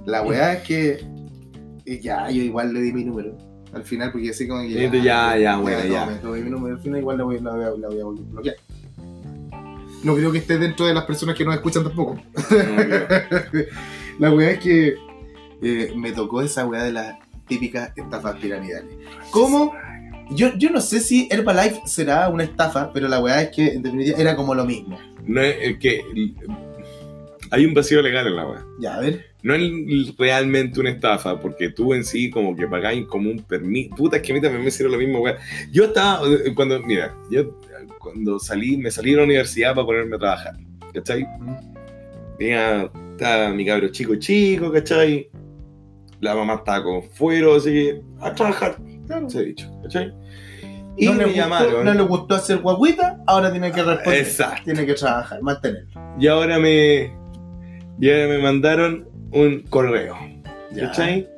La 0.04 0.22
weá 0.22 0.54
es 0.54 0.62
que 0.62 2.00
ya, 2.00 2.30
yo 2.30 2.42
igual 2.42 2.72
le 2.72 2.80
di 2.80 2.92
mi 2.92 3.04
número. 3.04 3.36
Al 3.72 3.84
final, 3.84 4.12
porque 4.12 4.30
así 4.30 4.46
como 4.46 4.62
que. 4.62 4.90
Ya, 5.02 5.36
ya, 5.36 5.56
bueno, 5.58 5.84
ya. 5.84 6.04
tome, 6.04 6.16
tome 6.18 6.40
mi 6.40 6.50
número. 6.50 6.76
Al 6.76 6.82
final, 6.82 7.00
igual 7.00 7.18
la 7.18 7.24
voy, 7.24 7.40
la 7.40 7.50
voy 7.50 7.80
la 7.80 7.88
a 7.88 8.04
bloquear. 8.30 8.56
No 10.02 10.14
creo 10.14 10.30
que 10.30 10.38
esté 10.38 10.58
dentro 10.58 10.86
de 10.86 10.94
las 10.94 11.04
personas 11.04 11.34
que 11.36 11.44
nos 11.44 11.54
escuchan 11.54 11.82
tampoco. 11.82 12.20
La 14.18 14.32
weá 14.32 14.52
es 14.52 14.60
que 14.60 14.94
eh, 15.62 15.92
me 15.96 16.12
tocó 16.12 16.42
esa 16.42 16.64
weá 16.66 16.84
de 16.84 16.92
las 16.92 17.18
típicas 17.48 17.92
estafas 17.96 18.36
piramidales. 18.36 18.96
¿Cómo? 19.30 19.74
Yo, 20.30 20.54
yo 20.56 20.70
no 20.70 20.80
sé 20.80 21.00
si 21.00 21.28
Herbalife 21.30 21.82
será 21.86 22.28
una 22.28 22.44
estafa, 22.44 22.92
pero 22.92 23.08
la 23.08 23.20
weá 23.20 23.42
es 23.42 23.50
que 23.50 23.74
en 23.74 23.82
definitiva 23.82 24.18
era 24.18 24.36
como 24.36 24.54
lo 24.54 24.64
mismo. 24.64 24.98
No 25.24 25.40
es 25.40 25.56
es 25.60 25.78
que 25.78 26.00
hay 27.50 27.64
un 27.64 27.74
vacío 27.74 28.02
legal 28.02 28.26
en 28.26 28.36
la 28.36 28.46
web. 28.46 28.60
Ya, 28.78 28.96
a 28.96 29.00
ver. 29.00 29.26
No 29.42 29.54
es 29.54 30.16
realmente 30.18 30.80
una 30.80 30.90
estafa, 30.90 31.38
porque 31.40 31.70
tú 31.70 31.94
en 31.94 32.04
sí 32.04 32.30
como 32.30 32.56
que 32.56 32.66
pagáis 32.66 33.06
como 33.06 33.30
un 33.30 33.38
permiso. 33.42 33.94
Puta, 33.94 34.16
es 34.16 34.22
que 34.22 34.32
a 34.32 34.34
mí 34.34 34.40
también 34.40 34.62
me 34.62 34.68
hicieron 34.68 34.92
lo 34.92 34.98
mismo, 34.98 35.20
weón. 35.20 35.36
Yo 35.70 35.84
estaba, 35.84 36.26
eh, 36.28 36.52
cuando, 36.54 36.80
mira, 36.80 37.14
yo 37.30 37.58
cuando 38.00 38.38
salí, 38.38 38.76
me 38.76 38.90
salí 38.90 39.12
de 39.12 39.18
la 39.18 39.24
universidad 39.24 39.74
para 39.74 39.86
ponerme 39.86 40.16
a 40.16 40.18
trabajar, 40.18 40.56
¿cachai? 40.92 41.26
Tenía, 42.38 42.90
estaba 43.12 43.50
mi 43.50 43.64
cabro 43.64 43.88
chico 43.88 44.16
chico, 44.16 44.72
¿cachai? 44.72 45.28
La 46.20 46.34
mamá 46.34 46.54
estaba 46.54 46.82
con 46.82 47.02
fuero, 47.02 47.56
así 47.56 47.70
que 47.70 48.02
a 48.20 48.34
trabajar, 48.34 48.78
Claro. 49.06 49.30
se 49.30 49.38
ha 49.38 49.42
dicho, 49.42 49.70
¿cachai? 49.82 50.12
Y 50.96 51.06
no, 51.06 51.14
le 51.14 51.24
gustó, 51.24 51.36
llamaron. 51.36 51.84
no 51.84 51.94
le 51.94 52.02
gustó 52.02 52.34
hacer 52.36 52.58
guaguita, 52.58 53.18
ahora 53.26 53.50
tiene 53.50 53.70
que 53.70 53.82
responder. 53.82 54.20
Exacto. 54.22 54.62
Tiene 54.64 54.86
que 54.86 54.94
trabajar, 54.94 55.42
mantenerlo. 55.42 56.00
Y 56.18 56.26
ahora 56.26 56.58
me, 56.58 57.12
y 58.00 58.10
ahora 58.10 58.28
me 58.28 58.38
mandaron 58.38 59.08
un 59.32 59.60
correo. 59.68 60.16
Ya. 60.72 60.86
¿Cachai? 60.86 61.28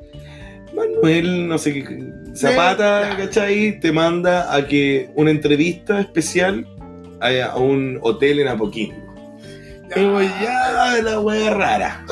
Manuel, 0.73 1.47
no 1.47 1.57
sé 1.57 1.73
qué, 1.73 2.13
Zapata. 2.35 3.17
¿cachai? 3.17 3.79
Te 3.79 3.91
manda 3.91 4.53
a 4.53 4.65
que 4.65 5.09
una 5.15 5.31
entrevista 5.31 5.99
especial 5.99 6.65
a, 7.19 7.57
un 7.57 7.99
hotel 8.01 8.39
en 8.39 8.47
Apoquindo. 8.47 8.95
Y 9.95 9.99
digo, 9.99 10.21
ya, 10.21 11.01
la 11.03 11.19
wea 11.19 11.53
rara. 11.53 12.05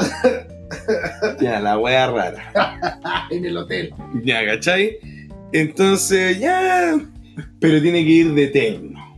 ya, 1.40 1.60
la 1.60 1.78
wea 1.78 2.08
rara. 2.08 3.28
en 3.32 3.46
el 3.46 3.58
hotel. 3.58 3.94
Ya, 4.24 4.46
¿cachai? 4.46 4.98
Entonces, 5.60 6.40
ya. 6.40 7.00
Pero 7.60 7.82
tiene 7.82 8.04
que 8.04 8.10
ir 8.12 8.34
de 8.34 8.48
terno. 8.48 9.18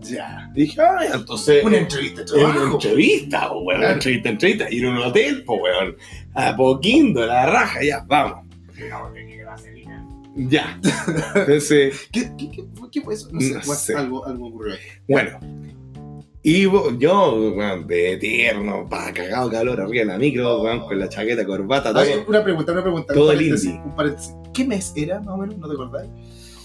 Ya. 0.00 0.50
Dije, 0.54 0.80
ay, 0.80 1.08
entonces. 1.14 1.64
Una 1.64 1.78
entrevista 1.78 2.22
una 2.34 2.72
entrevista, 2.72 3.52
weón. 3.52 3.78
Claro. 3.80 3.94
Entrevista, 3.94 4.28
entrevista. 4.28 4.70
Ir 4.70 4.86
a 4.86 4.90
un 4.90 4.96
hotel, 4.98 5.44
po, 5.44 5.54
weón. 5.54 5.96
A 6.34 6.56
Poquindo, 6.56 7.24
la 7.26 7.46
raja, 7.46 7.82
ya, 7.82 8.04
vamos. 8.06 8.46
Ya. 10.36 10.80
Entonces, 11.34 12.08
¿Qué, 12.12 12.30
qué, 12.38 12.50
qué, 12.50 12.64
qué 12.92 13.00
fue 13.00 13.14
eso? 13.14 13.28
No 13.32 13.40
sé, 13.40 13.54
No 13.54 13.60
bueno, 13.66 13.74
sé. 13.74 13.94
Algo, 13.96 14.26
algo 14.26 14.46
ocurrió 14.48 14.74
ahí. 14.74 14.80
bueno. 15.08 15.40
Y 16.44 16.62
yo, 16.98 17.52
weón, 17.56 17.86
de 17.88 18.16
tierno, 18.18 18.88
pa, 18.88 19.12
cagado 19.12 19.50
calor 19.50 19.80
arriba 19.80 20.04
de 20.04 20.12
la 20.12 20.18
micro, 20.18 20.62
weón, 20.62 20.80
con 20.80 20.98
la 20.98 21.08
chaqueta, 21.08 21.44
corbata, 21.44 21.92
todo. 21.92 22.02
Oye, 22.02 22.24
una 22.26 22.42
pregunta, 22.44 22.72
una 22.72 22.82
pregunta. 22.82 23.12
Todo 23.12 23.30
un 23.30 23.34
el 23.34 23.42
indie. 23.42 23.80
un 23.84 23.94
paréntesis. 23.96 24.32
¿Qué 24.52 24.64
mes 24.64 24.92
era, 24.96 25.20
más 25.20 25.28
o 25.34 25.36
menos? 25.38 25.58
¿No 25.58 25.68
te 25.68 25.74
acordás? 25.74 26.06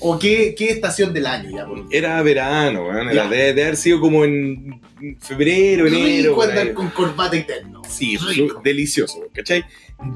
¿O 0.06 0.20
qué, 0.20 0.54
qué 0.58 0.70
estación 0.70 1.14
del 1.14 1.26
año 1.26 1.50
ya? 1.50 1.66
Por... 1.66 1.86
Era 1.90 2.22
verano, 2.22 2.88
weón. 2.88 3.10
Era 3.10 3.24
Ya. 3.24 3.30
de, 3.30 3.54
de 3.54 3.64
haber 3.64 3.78
sido 3.78 4.00
como 4.02 4.26
en 4.26 4.82
febrero, 5.20 5.88
enero. 5.88 6.32
Rico 6.32 6.42
andar 6.44 6.74
con 6.74 6.90
corbata 6.90 7.36
y 7.38 7.44
terno. 7.44 7.82
Sí, 7.88 8.18
rico. 8.18 8.62
delicioso, 8.64 9.20
¿cachai? 9.34 9.64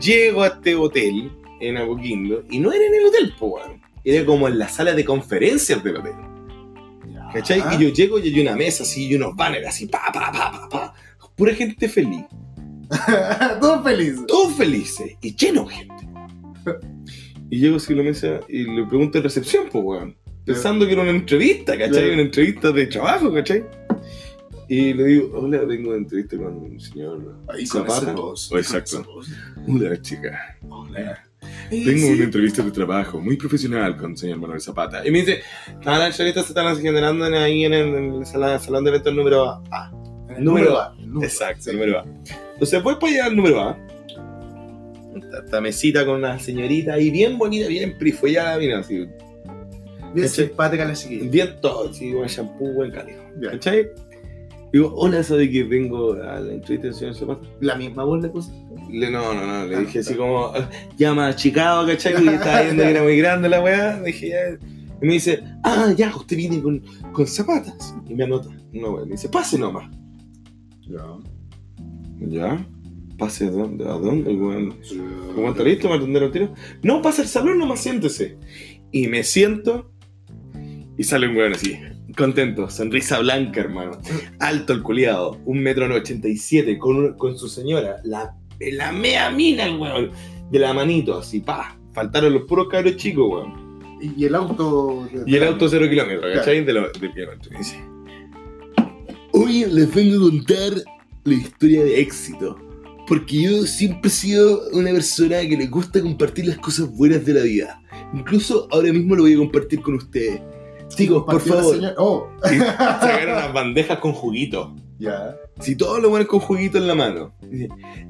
Llego 0.01 0.43
a 0.43 0.47
este 0.47 0.75
hotel 0.75 1.31
en 1.61 1.77
Apoquindo 1.77 2.43
y 2.49 2.59
no 2.59 2.71
era 2.73 2.85
en 2.85 2.95
el 2.95 3.05
hotel, 3.05 3.33
po, 3.39 3.47
weón. 3.47 3.81
Era 4.03 4.25
como 4.25 4.47
en 4.47 4.57
la 4.59 4.67
sala 4.67 4.93
de 4.93 5.05
conferencias 5.05 5.81
del 5.83 5.97
hotel. 5.97 6.13
¿Cachai? 7.33 7.61
Ah. 7.63 7.75
Y 7.77 7.83
yo 7.83 7.89
llego 7.89 8.19
y 8.19 8.23
hay 8.33 8.39
una 8.41 8.55
mesa 8.55 8.83
así 8.83 9.07
y 9.07 9.15
unos 9.15 9.35
banners 9.35 9.67
así, 9.67 9.85
pa, 9.85 10.01
pa, 10.13 10.31
pa, 10.31 10.51
pa, 10.51 10.69
pa. 10.69 10.93
Pura 11.35 11.53
gente 11.53 11.87
feliz. 11.89 12.23
Todos 13.61 13.83
felices. 13.83 14.25
Todos 14.27 14.53
felices 14.55 15.11
y 15.21 15.35
lleno 15.35 15.65
de 15.65 15.75
gente. 15.75 16.07
Y 17.49 17.59
llego 17.59 17.77
a 17.77 17.93
la 17.93 18.03
mesa 18.03 18.39
y 18.49 18.63
le 18.63 18.85
pregunto 18.85 19.17
en 19.17 19.23
recepción, 19.23 19.65
pues, 19.71 19.83
weón. 19.83 20.15
Pensando 20.45 20.85
que 20.85 20.93
era 20.93 21.01
una 21.01 21.11
entrevista, 21.11 21.73
¿cachai? 21.73 21.89
Claro. 21.91 22.13
Una 22.13 22.21
entrevista 22.21 22.71
de 22.71 22.87
trabajo, 22.87 23.33
¿cachai? 23.33 23.63
Y 24.69 24.93
le 24.93 25.03
digo, 25.05 25.39
hola, 25.39 25.59
vengo 25.65 25.91
de 25.93 25.99
entrevista 25.99 26.37
con 26.37 26.57
un 26.57 26.79
señor 26.79 27.35
Ahí 27.47 27.65
con 27.67 27.85
Zapata. 27.87 28.13
voz. 28.13 28.51
Oh, 28.51 28.57
exacto. 28.57 29.03
voz. 29.03 29.27
Hola, 29.67 30.01
chica. 30.01 30.57
Hola. 30.69 31.23
Tengo 31.69 31.97
sí. 31.99 32.11
una 32.13 32.23
entrevista 32.25 32.63
de 32.63 32.71
trabajo 32.71 33.19
muy 33.21 33.37
profesional 33.37 33.95
con 33.95 34.11
el 34.11 34.17
señor 34.17 34.39
Manuel 34.39 34.59
Zapata. 34.59 35.07
Y 35.07 35.11
me 35.11 35.19
dice, 35.19 35.41
"Ah, 35.85 35.97
las 35.99 36.11
entrevistas 36.11 36.45
se 36.45 36.51
están 36.51 36.77
generando 36.81 37.25
ahí 37.25 37.63
en 37.63 37.73
el, 37.73 37.87
en 37.95 38.13
el 38.15 38.25
salón, 38.25 38.59
salón 38.59 38.83
de 38.83 38.89
eventos 38.89 39.13
número 39.13 39.61
A. 39.71 39.91
El 40.35 40.43
número 40.43 40.79
A. 40.79 40.95
el 40.99 41.07
número 41.07 41.21
A, 41.21 41.25
Exacto, 41.25 41.63
sí. 41.63 41.71
número 41.71 41.99
A. 41.99 42.05
Entonces 42.53 42.83
voy 42.83 42.95
para 42.95 43.13
allá 43.13 43.25
al 43.25 43.35
número 43.35 43.61
A. 43.61 43.77
Esta, 45.45 45.61
mesita 45.61 46.05
con 46.05 46.15
una 46.17 46.39
señorita 46.39 46.93
ahí 46.93 47.09
bien 47.11 47.37
bonita, 47.37 47.67
bien 47.67 47.97
prifollada, 47.97 48.57
mira, 48.57 48.79
así, 48.79 49.05
Bien 50.13 50.29
simpática 50.29 50.85
la 50.85 50.93
chiquilla. 50.93 51.29
bien 51.29 51.49
todo, 51.61 51.89
así, 51.89 52.13
buen 52.13 52.27
shampoo, 52.27 52.73
buen. 52.73 52.91
Ya. 53.41 53.51
¿Cachai? 53.51 53.87
Digo, 54.73 54.93
hola, 54.95 55.23
¿sabe 55.23 55.49
que 55.49 55.63
vengo 55.63 56.13
a 56.13 56.39
la 56.39 56.53
entrevista 56.53 56.87
del 57.05 57.15
señor? 57.15 57.41
La 57.61 57.75
misma 57.75 58.03
voz 58.03 58.21
le 58.21 58.29
puse. 58.29 58.51
Le, 58.89 59.09
no, 59.11 59.33
no, 59.33 59.45
no, 59.45 59.65
le 59.65 59.75
Ah, 59.75 59.79
dije 59.79 59.99
así 59.99 60.13
como, 60.15 60.47
"Ah, 60.47 60.69
llama 60.97 61.27
a 61.27 61.35
Chicago, 61.35 61.87
¿cachai? 61.87 62.13
Porque 62.13 62.35
estaba 62.35 62.61
viendo 62.61 62.83
que 62.83 62.89
era 62.89 63.03
muy 63.03 63.17
grande 63.17 63.47
la 63.49 63.61
weá. 63.61 64.01
Dije, 64.01 64.29
ya. 64.29 64.57
Y 65.01 65.05
me 65.05 65.13
dice, 65.13 65.43
ah, 65.63 65.93
ya, 65.95 66.13
usted 66.15 66.35
viene 66.35 66.61
con, 66.61 66.81
con 67.13 67.27
zapatas. 67.27 67.95
Y 68.09 68.15
me 68.15 68.23
anota. 68.25 68.49
No, 68.73 68.91
weá. 68.91 69.05
Me 69.05 69.11
dice, 69.11 69.29
pase 69.29 69.57
nomás. 69.57 69.89
Ya. 70.89 71.03
¿Ya? 72.27 72.67
¿Pase 73.17 73.47
a 73.47 73.51
dónde? 73.51 73.85
¿A 73.85 73.93
dónde? 73.93 74.29
El 74.31 74.37
weón, 74.37 74.75
¿El 74.91 75.35
weón 75.35 75.51
está 75.51 75.63
listo? 75.63 75.89
¿Me 75.89 75.95
atendieron 75.95 76.27
el 76.27 76.31
tiro? 76.33 76.53
No, 76.83 77.01
pasa 77.01 77.23
al 77.23 77.27
salón 77.27 77.57
nomás, 77.57 77.81
siéntese. 77.81 78.37
Y 78.91 79.07
me 79.07 79.23
siento 79.23 79.91
y 80.97 81.03
sale 81.03 81.27
un 81.27 81.35
weón 81.35 81.53
así, 81.53 81.77
contento, 82.15 82.69
sonrisa 82.69 83.19
blanca, 83.19 83.59
hermano. 83.59 83.99
Alto 84.39 84.73
el 84.73 84.83
culiado, 84.83 85.39
un 85.45 85.59
metro 85.59 85.93
ochenta 85.95 86.27
y 86.27 86.37
siete, 86.37 86.77
con, 86.77 86.95
un- 86.97 87.13
con 87.17 87.37
su 87.37 87.47
señora, 87.47 87.97
la, 88.03 88.35
la 88.59 88.91
mea 88.91 89.29
mina 89.31 89.65
el 89.65 89.77
weón, 89.77 90.11
de 90.51 90.59
la 90.59 90.73
manito, 90.73 91.17
así, 91.17 91.39
pa. 91.39 91.77
Faltaron 91.93 92.33
los 92.33 92.43
puros 92.43 92.67
cabros 92.69 92.97
chicos, 92.97 93.25
weón. 93.29 93.67
Y, 94.15 94.25
el 94.25 94.35
auto. 94.35 95.09
Y 95.25 95.35
el 95.35 95.43
auto 95.43 95.67
cero 95.67 95.87
kilómetros, 95.89 96.31
¿cachai? 96.35 96.63
De 96.63 96.71
lo, 96.71 96.81
del 96.91 97.11
kilómetro. 97.13 97.51
Y 97.55 97.57
dice, 97.57 97.83
Hoy 99.33 99.65
les 99.71 99.93
vengo 99.93 100.17
a 100.27 100.29
contar 100.29 100.73
la 101.23 101.33
historia 101.33 101.83
de 101.83 101.99
éxito. 101.99 102.57
Porque 103.07 103.41
yo 103.41 103.65
siempre 103.65 104.09
he 104.09 104.11
sido 104.11 104.63
una 104.73 104.91
persona 104.91 105.39
que 105.41 105.55
le 105.57 105.67
gusta 105.67 106.01
compartir 106.01 106.47
las 106.47 106.57
cosas 106.57 106.89
buenas 106.89 107.25
de 107.25 107.33
la 107.33 107.41
vida. 107.41 107.81
Incluso 108.13 108.67
ahora 108.71 108.91
mismo 108.91 109.15
lo 109.15 109.23
voy 109.23 109.33
a 109.33 109.37
compartir 109.37 109.81
con 109.81 109.95
ustedes. 109.95 110.41
Chicos, 110.89 111.23
por 111.25 111.41
favor. 111.41 111.75
Oh, 111.97 112.27
Y 112.51 112.57
sacaron 112.57 113.33
unas 113.33 113.53
bandejas 113.53 113.99
con 113.99 114.11
juguito. 114.13 114.75
ya. 114.99 115.35
Si 115.59 115.75
todos 115.75 116.01
lo 116.01 116.09
ponen 116.09 116.27
con 116.27 116.39
juguito 116.39 116.77
en 116.77 116.87
la 116.87 116.95
mano. 116.95 117.33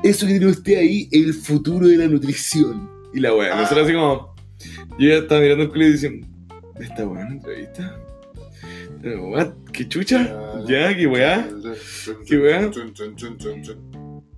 Eso 0.03 0.25
que 0.25 0.33
tiene 0.33 0.47
usted 0.47 0.77
ahí 0.77 1.07
es 1.11 1.25
el 1.25 1.33
futuro 1.33 1.87
de 1.87 1.97
la 1.97 2.07
nutrición. 2.07 2.89
Y 3.13 3.19
la 3.19 3.33
weá, 3.33 3.53
Ah. 3.57 3.61
nosotros 3.61 3.85
así 3.85 3.93
como. 3.95 4.35
Yo 4.99 5.07
ya 5.09 5.15
estaba 5.17 5.41
mirando 5.41 5.63
el 5.63 5.69
culo 5.69 5.85
y 5.87 5.91
diciendo, 5.93 6.27
¿esta 6.79 7.05
buena 7.05 7.29
entrevista? 7.29 7.99
Pero, 9.01 9.29
what? 9.29 9.49
¿Qué 9.71 9.87
chucha? 9.87 10.35
¿Ya? 10.67 10.95
¿Qué 10.95 11.05
weá? 11.07 11.47
¿Qué 12.27 12.37
weá? 12.37 12.69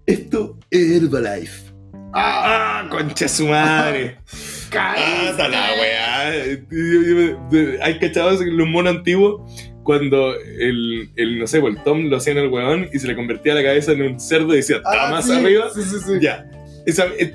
Esto 0.06 0.58
es 0.72 0.92
Herbalife. 1.04 1.70
¡Ah! 2.14 2.88
¡Concha 2.90 3.28
su 3.28 3.48
madre! 3.48 4.18
¡Ah, 4.78 4.96
está 5.30 5.48
la 5.48 5.68
weá! 5.80 6.30
Hay 7.84 8.00
cachados 8.00 8.42
en 8.42 8.58
los 8.58 8.68
monos 8.68 8.96
antiguos 8.98 9.42
cuando 9.84 10.36
el, 10.36 11.10
el, 11.16 11.40
no 11.40 11.48
sé, 11.48 11.60
pues, 11.60 11.76
el 11.76 11.84
Tom 11.84 12.10
lo 12.10 12.18
hacía 12.18 12.34
en 12.34 12.40
el 12.40 12.50
weón 12.50 12.88
y 12.94 13.00
se 13.00 13.08
le 13.08 13.16
convertía 13.16 13.56
la 13.56 13.64
cabeza 13.64 13.94
en 13.94 14.04
un 14.04 14.20
cerdo 14.20 14.54
y 14.54 14.58
decía, 14.58 14.78
está 14.78 15.08
Ah, 15.08 15.12
más 15.12 15.26
sí, 15.26 15.34
arriba. 15.34 15.66
Sí, 15.74 15.82
sí, 15.82 15.96
sí. 16.06 16.14
Ya. 16.22 16.46
Esa, 16.86 17.06
es, 17.18 17.32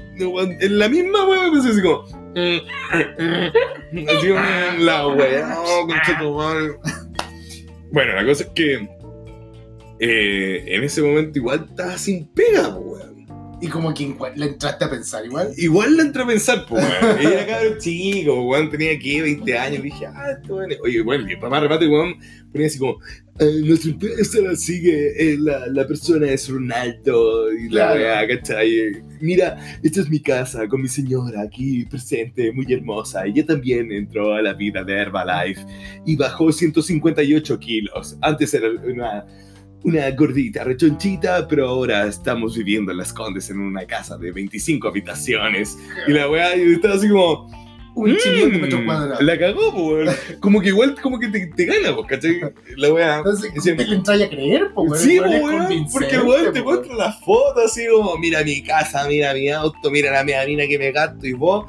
es 0.60 0.70
la 0.70 0.88
misma 0.88 1.28
weá, 1.28 1.50
pues 1.50 1.64
así 1.66 1.82
como, 1.82 2.04
Así 2.34 4.28
como 4.28 4.40
la 4.78 5.06
weá, 5.08 5.56
oh, 5.58 5.86
concha 5.86 6.18
tu 6.18 6.34
madre. 6.34 6.72
Bueno, 7.90 8.14
la 8.14 8.24
cosa 8.24 8.44
es 8.44 8.50
que 8.50 8.88
eh, 10.00 10.64
en 10.66 10.84
ese 10.84 11.02
momento 11.02 11.38
igual 11.38 11.66
estaba 11.68 11.96
sin 11.98 12.26
pega, 12.28 12.68
weón. 12.76 13.14
Y 13.60 13.68
como 13.68 13.94
que 13.94 14.14
le 14.36 14.46
entraste 14.46 14.84
a 14.84 14.90
pensar 14.90 15.24
igual. 15.24 15.52
Igual 15.56 15.96
le 15.96 16.02
entré 16.02 16.22
a 16.22 16.26
pensar, 16.26 16.66
pues, 16.68 16.84
weón. 16.84 17.18
Era 17.32 17.46
cabrón 17.46 17.78
chico, 17.78 18.42
weón, 18.48 18.70
tenía 18.70 18.92
aquí 18.92 19.20
20 19.20 19.58
años. 19.58 19.82
Dije, 19.82 20.06
ah, 20.06 20.32
esto 20.36 20.54
bueno. 20.54 20.74
Oye, 20.82 21.00
bueno, 21.02 21.24
mi 21.24 21.36
papá 21.36 21.60
remate, 21.60 21.86
weón, 21.86 22.16
ponía 22.52 22.66
así 22.66 22.78
como, 22.78 22.98
eh, 23.38 23.60
nuestra 23.64 23.90
empresa 23.92 24.40
la 24.42 24.54
sigue, 24.54 25.12
eh, 25.32 25.36
la, 25.38 25.66
la 25.68 25.86
persona 25.86 26.28
es 26.28 26.46
Ronaldo. 26.48 27.50
Y 27.54 27.68
la 27.70 27.94
Claro. 27.94 28.00
weá, 28.00 28.28
¿cachai? 28.28 29.02
Mira, 29.22 29.56
esta 29.82 30.00
es 30.02 30.10
mi 30.10 30.20
casa 30.20 30.68
con 30.68 30.82
mi 30.82 30.88
señora 30.88 31.40
aquí 31.42 31.86
presente, 31.86 32.52
muy 32.52 32.70
hermosa. 32.70 33.24
Ella 33.24 33.46
también 33.46 33.90
entró 33.92 34.34
a 34.34 34.42
la 34.42 34.52
vida 34.52 34.84
de 34.84 34.92
Herbalife 34.92 35.62
y 36.04 36.16
bajó 36.16 36.52
158 36.52 37.58
kilos. 37.60 38.18
Antes 38.20 38.52
era 38.52 38.68
una. 38.68 39.24
Una 39.84 40.10
gordita, 40.12 40.64
rechonchita, 40.64 41.46
pero 41.46 41.68
ahora 41.68 42.06
estamos 42.06 42.56
viviendo 42.56 42.90
en 42.90 42.98
Las 42.98 43.12
Condes 43.12 43.50
en 43.50 43.58
una 43.60 43.86
casa 43.86 44.16
de 44.16 44.32
25 44.32 44.88
habitaciones. 44.88 45.78
Y 46.08 46.12
la 46.12 46.28
weá 46.28 46.56
y 46.56 46.72
estaba 46.72 46.94
así 46.94 47.08
como. 47.08 47.64
Un 47.96 48.16
chillón 48.16 48.50
de 48.50 48.58
"Mm, 48.58 48.60
metros 48.62 48.82
cuadrados. 48.84 49.22
La 49.22 49.38
cagó, 49.38 49.70
weón. 49.70 50.08
Como 50.40 50.60
que 50.60 50.68
igual, 50.70 50.96
como 51.00 51.20
que 51.20 51.28
te, 51.28 51.46
te 51.46 51.64
gana, 51.64 51.94
pues, 51.94 52.08
¿cachai? 52.08 52.40
La 52.76 52.92
weá. 52.92 53.18
Entonces, 53.18 53.52
Ese- 53.54 53.70
¿cómo 53.76 53.82
te 53.84 53.88
le 53.90 53.96
entras 53.96 54.20
a 54.22 54.28
creer, 54.30 54.72
po, 54.74 54.82
weón? 54.82 54.98
Sí, 54.98 55.20
weón, 55.20 55.86
porque 55.92 56.18
weón 56.18 56.52
te 56.52 56.60
po. 56.62 56.70
muestra 56.72 56.94
las 56.96 57.20
fotos 57.20 57.66
así 57.66 57.82
como, 57.88 58.16
mira 58.18 58.42
mi 58.42 58.64
casa, 58.64 59.06
mira 59.06 59.32
mi 59.32 59.48
auto, 59.48 59.92
mira 59.92 60.10
la 60.10 60.24
media 60.24 60.44
mina 60.44 60.66
que 60.66 60.76
me 60.76 60.90
gasto 60.90 61.24
y 61.24 61.34
vos, 61.34 61.66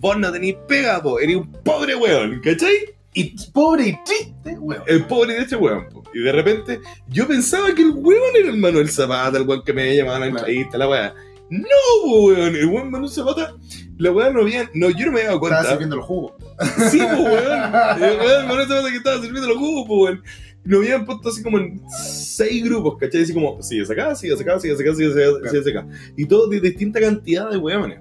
vos 0.00 0.18
no 0.18 0.32
tenés 0.32 0.56
pega, 0.66 1.00
po, 1.00 1.20
eres 1.20 1.36
un 1.36 1.52
pobre 1.62 1.94
weón, 1.94 2.40
¿cachai? 2.42 2.74
Y 3.14 3.34
pobre 3.52 3.88
y 3.88 3.98
triste, 4.04 4.58
weón. 4.58 4.82
El 4.86 5.04
pobre 5.06 5.34
de 5.34 5.40
este 5.40 5.56
weón, 5.56 5.88
po. 5.90 6.02
Y 6.14 6.20
de 6.20 6.32
repente, 6.32 6.80
yo 7.08 7.26
pensaba 7.26 7.74
que 7.74 7.82
el 7.82 7.90
weón 7.90 8.36
era 8.38 8.50
el 8.50 8.58
Manuel 8.58 8.88
Zapata, 8.90 9.38
el 9.38 9.46
weón 9.48 9.62
que 9.64 9.72
me 9.72 9.82
había 9.82 9.94
llamado 9.96 10.16
a 10.16 10.20
la 10.20 10.26
Claro. 10.30 10.46
entrevista, 10.46 10.78
la 10.78 10.88
weá. 10.88 11.14
No, 11.50 12.12
weón, 12.12 12.54
el 12.54 12.66
weón 12.66 12.90
Manuel 12.90 13.10
Zapata, 13.10 13.54
la 13.96 14.12
weá 14.12 14.30
no 14.30 14.42
había, 14.42 14.68
no, 14.74 14.90
yo 14.90 15.06
no 15.06 15.12
me 15.12 15.20
había 15.20 15.30
dado 15.32 15.36
Estaba 15.42 15.56
cuenta. 15.62 15.70
sirviendo 15.70 15.96
el 15.96 16.02
jugo. 16.02 16.36
Sí, 16.90 16.98
po, 16.98 17.22
weón. 17.22 17.62
El 18.02 18.18
weón 18.20 18.48
Manuel 18.48 18.68
Zapata 18.68 18.90
que 18.90 18.96
estaba 18.96 19.16
sirviendo 19.22 19.48
los 19.48 19.58
jugos, 19.58 19.88
po, 19.88 20.02
weón. 20.04 20.22
Lo 20.64 20.78
habían 20.78 21.06
puesto 21.06 21.30
así 21.30 21.42
como 21.42 21.58
en 21.58 21.80
seis 21.88 22.62
grupos, 22.62 22.98
¿cachai? 22.98 23.22
Así 23.22 23.32
como, 23.32 23.62
sigues 23.62 23.90
acá, 23.90 24.14
sigues 24.14 24.38
acá, 24.38 24.60
sigues 24.60 24.78
acá, 24.78 24.94
sigues 24.94 25.16
acá, 25.16 25.48
sigues 25.50 25.66
acá. 25.68 25.86
Y 26.14 26.26
todos 26.26 26.50
de 26.50 26.60
distinta 26.60 27.00
cantidad 27.00 27.48
de 27.50 27.56
weones, 27.56 28.00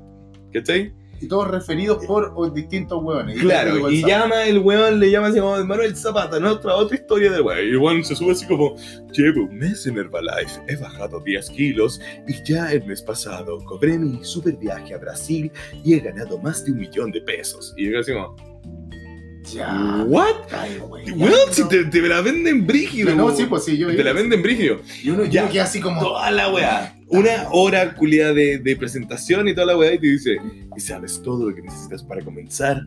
¿cachai? 0.51 0.91
Y 1.20 1.28
todos 1.28 1.47
referidos 1.49 2.05
por 2.05 2.53
distintos 2.53 3.03
weones. 3.03 3.39
Claro, 3.39 3.89
y 3.89 4.03
llama 4.03 4.45
el 4.45 4.59
weón, 4.59 4.99
le 4.99 5.09
llama 5.09 5.28
así 5.28 5.39
como 5.39 5.63
Manuel 5.63 5.95
Zapata, 5.95 6.39
¿no? 6.39 6.51
Otra, 6.51 6.76
otra 6.76 6.95
historia 6.95 7.32
del 7.32 7.41
weón. 7.41 7.59
Y 7.59 7.97
el 7.97 8.05
se 8.05 8.15
sube 8.15 8.32
así 8.32 8.45
como, 8.45 8.76
llevo 9.11 9.43
un 9.43 9.57
mes 9.57 9.86
en 9.88 9.97
Herbalife, 9.97 10.61
he 10.68 10.76
bajado 10.76 11.20
10 11.20 11.49
kilos 11.49 11.99
y 12.28 12.43
ya 12.43 12.72
el 12.72 12.86
mes 12.86 13.01
pasado 13.01 13.57
cobré 13.65 13.97
mi 13.97 14.24
super 14.24 14.55
viaje 14.55 14.93
a 14.93 14.97
Brasil 14.97 15.51
y 15.84 15.93
he 15.93 15.99
ganado 15.99 16.38
más 16.38 16.63
de 16.65 16.72
un 16.72 16.80
millón 16.80 17.11
de 17.11 17.22
pesos. 17.22 17.74
Y 17.78 17.91
yo 17.91 17.99
así 17.99 18.13
como, 18.13 18.36
Ya. 19.53 20.03
¿what? 20.07 20.35
Ay, 20.51 20.77
güey, 20.79 21.05
ya, 21.05 21.27
si 21.51 21.67
te, 21.67 21.85
te 21.85 22.01
la 22.01 22.21
venden 22.21 22.65
brígido. 22.67 23.15
No, 23.15 23.35
sí, 23.35 23.45
pues 23.45 23.63
sí, 23.65 23.77
yo. 23.77 23.87
Te 23.95 24.03
la 24.03 24.13
venden 24.13 24.41
brígido. 24.41 24.81
Y 25.03 25.09
uno, 25.09 25.25
Ya. 25.25 25.47
queda 25.49 25.63
así 25.63 25.79
como. 25.79 26.01
Toda 26.01 26.29
la 26.31 26.51
weá. 26.53 26.93
Una 27.09 27.47
hora 27.51 27.93
culiada 27.95 28.33
de, 28.33 28.57
de 28.57 28.75
presentación 28.75 29.47
y 29.47 29.53
toda 29.53 29.67
la 29.67 29.77
weá 29.77 29.93
y 29.93 29.99
te 29.99 30.07
dice, 30.07 30.37
y 30.75 30.79
sabes 30.81 31.21
todo 31.23 31.49
lo 31.49 31.55
que 31.55 31.61
necesitas 31.61 32.03
para 32.03 32.21
comenzar 32.21 32.81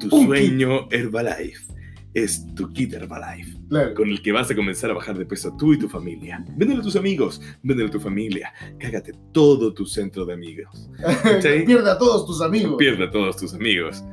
tu 0.00 0.14
Un 0.14 0.26
sueño 0.26 0.86
Herbalife. 0.90 1.72
Es 2.12 2.46
tu 2.54 2.72
kit 2.72 2.92
Herbalife, 2.92 3.58
Claro. 3.68 3.92
con 3.94 4.08
el 4.08 4.22
que 4.22 4.30
vas 4.30 4.48
a 4.48 4.54
comenzar 4.54 4.88
a 4.90 4.94
bajar 4.94 5.18
de 5.18 5.26
peso 5.26 5.56
tú 5.58 5.72
y 5.72 5.78
tu 5.78 5.88
familia. 5.88 6.44
Véndelo 6.56 6.80
a 6.80 6.84
tus 6.84 6.94
amigos, 6.94 7.40
véndelo 7.62 7.88
a 7.88 7.90
tu 7.90 7.98
familia. 7.98 8.52
Cágate 8.78 9.12
todo 9.32 9.72
tu 9.74 9.84
centro 9.86 10.24
de 10.24 10.34
amigos. 10.34 10.88
Pierde 11.66 11.90
a 11.90 11.98
todos 11.98 12.24
tus 12.26 12.40
amigos. 12.40 12.76
Pierde 12.78 13.04
a 13.04 13.10
todos 13.10 13.36
tus 13.36 13.52
amigos. 13.54 14.04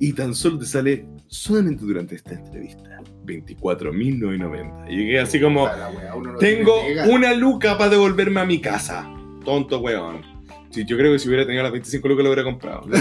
Y 0.00 0.14
tan 0.14 0.34
solo 0.34 0.58
te 0.58 0.64
sale 0.64 1.06
solamente 1.28 1.84
durante 1.84 2.16
esta 2.16 2.32
entrevista. 2.32 3.00
24.990. 3.26 4.88
Llegué 4.88 5.20
así 5.20 5.40
como, 5.40 5.66
la 5.66 5.90
wea, 5.90 6.14
tengo 6.38 6.74
una 7.08 7.34
luca 7.34 7.76
para 7.76 7.90
devolverme 7.90 8.40
a 8.40 8.46
mi 8.46 8.60
casa. 8.60 9.08
Tonto 9.44 9.78
weón. 9.80 10.22
Sí, 10.70 10.84
yo 10.86 10.96
creo 10.96 11.12
que 11.12 11.18
si 11.18 11.28
hubiera 11.28 11.44
tenido 11.44 11.62
las 11.64 11.72
25 11.72 12.08
lucas 12.08 12.24
lo 12.24 12.30
hubiera 12.30 12.44
comprado. 12.44 12.82
Me 12.86 12.96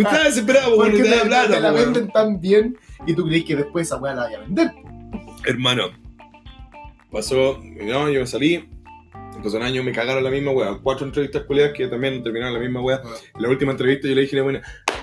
estaba 0.00 0.24
desesperado, 0.24 0.76
weón, 0.76 0.92
Porque 0.92 1.08
te, 1.08 1.26
plata, 1.26 1.60
la 1.60 1.72
venden 1.72 2.08
tan 2.08 2.40
bien 2.40 2.76
y 3.06 3.14
tú 3.14 3.26
crees 3.26 3.44
que 3.44 3.56
después 3.56 3.86
esa 3.86 3.98
weá 3.98 4.14
la 4.14 4.22
vaya 4.24 4.38
a 4.38 4.40
vender. 4.40 4.72
Hermano, 5.44 5.90
pasó, 7.10 7.60
no, 7.62 8.10
yo 8.10 8.26
salí. 8.26 8.68
Pasó 9.42 9.56
un 9.56 9.62
año, 9.62 9.82
me 9.82 9.92
cagaron 9.92 10.24
la 10.24 10.30
misma 10.30 10.52
weá. 10.52 10.78
Cuatro 10.82 11.06
entrevistas 11.06 11.42
culiadas 11.44 11.72
que 11.74 11.86
también 11.88 12.22
terminaron 12.22 12.54
la 12.54 12.60
misma 12.60 12.80
weá. 12.80 13.02
La 13.38 13.48
última 13.48 13.72
entrevista 13.72 14.08
yo 14.08 14.14
le 14.14 14.22
dije, 14.22 14.40
bueno, 14.40 14.60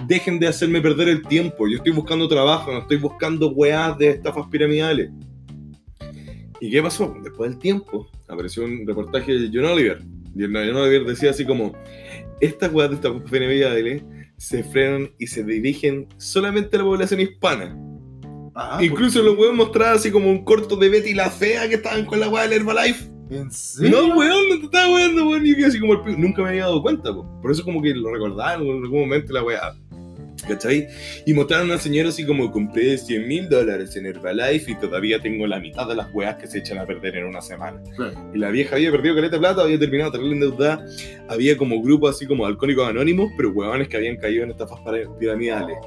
dejen 0.08 0.39
de 0.39 0.47
hacerme 0.47 0.82
perder 0.82 1.10
el 1.10 1.28
tiempo. 1.28 1.68
Yo 1.68 1.78
estoy 1.78 1.91
buscando 1.91 2.28
trabajo, 2.28 2.72
no 2.72 2.80
estoy 2.80 2.97
buscando 2.97 3.50
weás 3.50 3.97
de 3.97 4.10
estafas 4.10 4.47
piramidales. 4.47 5.12
¿Y 6.62 6.70
qué 6.70 6.82
pasó? 6.82 7.16
Después 7.24 7.52
del 7.52 7.60
tiempo 7.60 8.10
apareció 8.28 8.66
un 8.66 8.86
reportaje 8.86 9.34
de 9.34 9.50
John 9.54 9.66
Oliver. 9.66 10.02
Y 10.36 10.43
el 10.43 10.54
John 10.54 10.76
Oliver 10.76 11.06
decía 11.06 11.32
así 11.32 11.45
como, 11.45 11.74
estas 12.39 12.72
weas 12.74 12.89
de 12.89 12.95
estafas 12.97 13.22
piramidales 13.30 14.04
se 14.38 14.64
frenan 14.64 15.10
y 15.20 15.28
se 15.28 15.43
dirigen 15.43 16.08
solamente 16.18 16.76
a 16.78 16.80
la 16.80 16.86
población 16.86 17.20
hispana. 17.20 17.78
Ah, 18.56 18.80
Incluso 18.82 19.20
¿por 19.20 19.30
los 19.30 19.38
weón 19.38 19.56
mostraban 19.56 19.95
así 19.95 20.12
como 20.12 20.30
un 20.30 20.43
corto 20.43 20.76
de 20.76 20.89
Betty 20.89 21.14
la 21.14 21.30
Fea 21.30 21.68
que 21.70 21.76
estaban 21.76 22.06
con 22.06 22.20
la 22.20 22.30
weá 22.30 22.43
del 22.43 22.62
Herbalife. 22.62 23.10
¿En 23.30 23.52
serio? 23.52 23.91
No, 23.91 24.16
weón, 24.18 24.50
no 24.50 24.60
te 24.60 24.66
estaba 24.66 24.93
weando, 24.93 25.30
weón. 25.30 25.45
Y 25.45 25.52
yo 25.52 25.56
quedé 25.56 25.66
así 25.68 25.80
como 25.80 25.93
el 25.93 26.02
pico. 26.02 26.18
Nunca 26.18 26.41
me 26.41 26.50
había 26.50 26.64
dado 26.64 26.82
cuenta, 26.82 27.14
po. 27.14 27.26
Por 27.41 27.52
eso 27.52 27.64
como 27.64 27.82
que 27.82 27.93
lo 27.93 28.12
recordaron 28.12 28.68
en 28.68 28.84
algún 28.84 29.02
momento 29.02 29.32
la 29.34 29.43
weá. 29.43 29.76
¿Cachai? 30.48 30.88
Y 31.26 31.34
mostraron 31.34 31.70
a 31.70 31.74
una 31.74 31.82
señora 31.82 32.10
así 32.10 32.26
como 32.26 32.52
compré 32.52 32.98
100 32.98 33.28
mil 33.28 33.50
dólares 33.50 33.96
en 33.96 34.06
Herbalife 34.06 34.72
y 34.72 34.76
todavía 34.76 35.20
tengo 35.20 35.46
la 35.48 35.60
mitad 35.60 35.88
de 35.88 35.96
las 35.96 36.14
weas 36.14 36.36
que 36.38 36.48
se 36.48 36.60
echan 36.60 36.78
a 36.78 36.86
perder 36.86 37.18
en 37.18 37.26
una 37.26 37.42
semana. 37.42 37.82
Y 38.34 38.38
la 38.38 38.50
vieja 38.50 38.76
había 38.76 38.92
perdido 38.92 39.16
caleta 39.16 39.36
de 39.36 39.40
plata, 39.40 39.62
había 39.62 39.80
terminado 39.80 40.12
terrible 40.12 40.34
endeudada. 40.36 40.86
Había 41.28 41.58
como 41.58 41.82
grupos 41.82 42.16
así 42.16 42.26
como 42.26 42.46
alcohólicos 42.46 42.88
anónimos, 42.88 43.32
pero 43.38 43.52
weones 43.52 43.88
que 43.88 43.98
habían 43.98 44.18
caído 44.18 44.44
en 44.44 44.52
estafas 44.52 44.80
piramidales. 45.20 45.78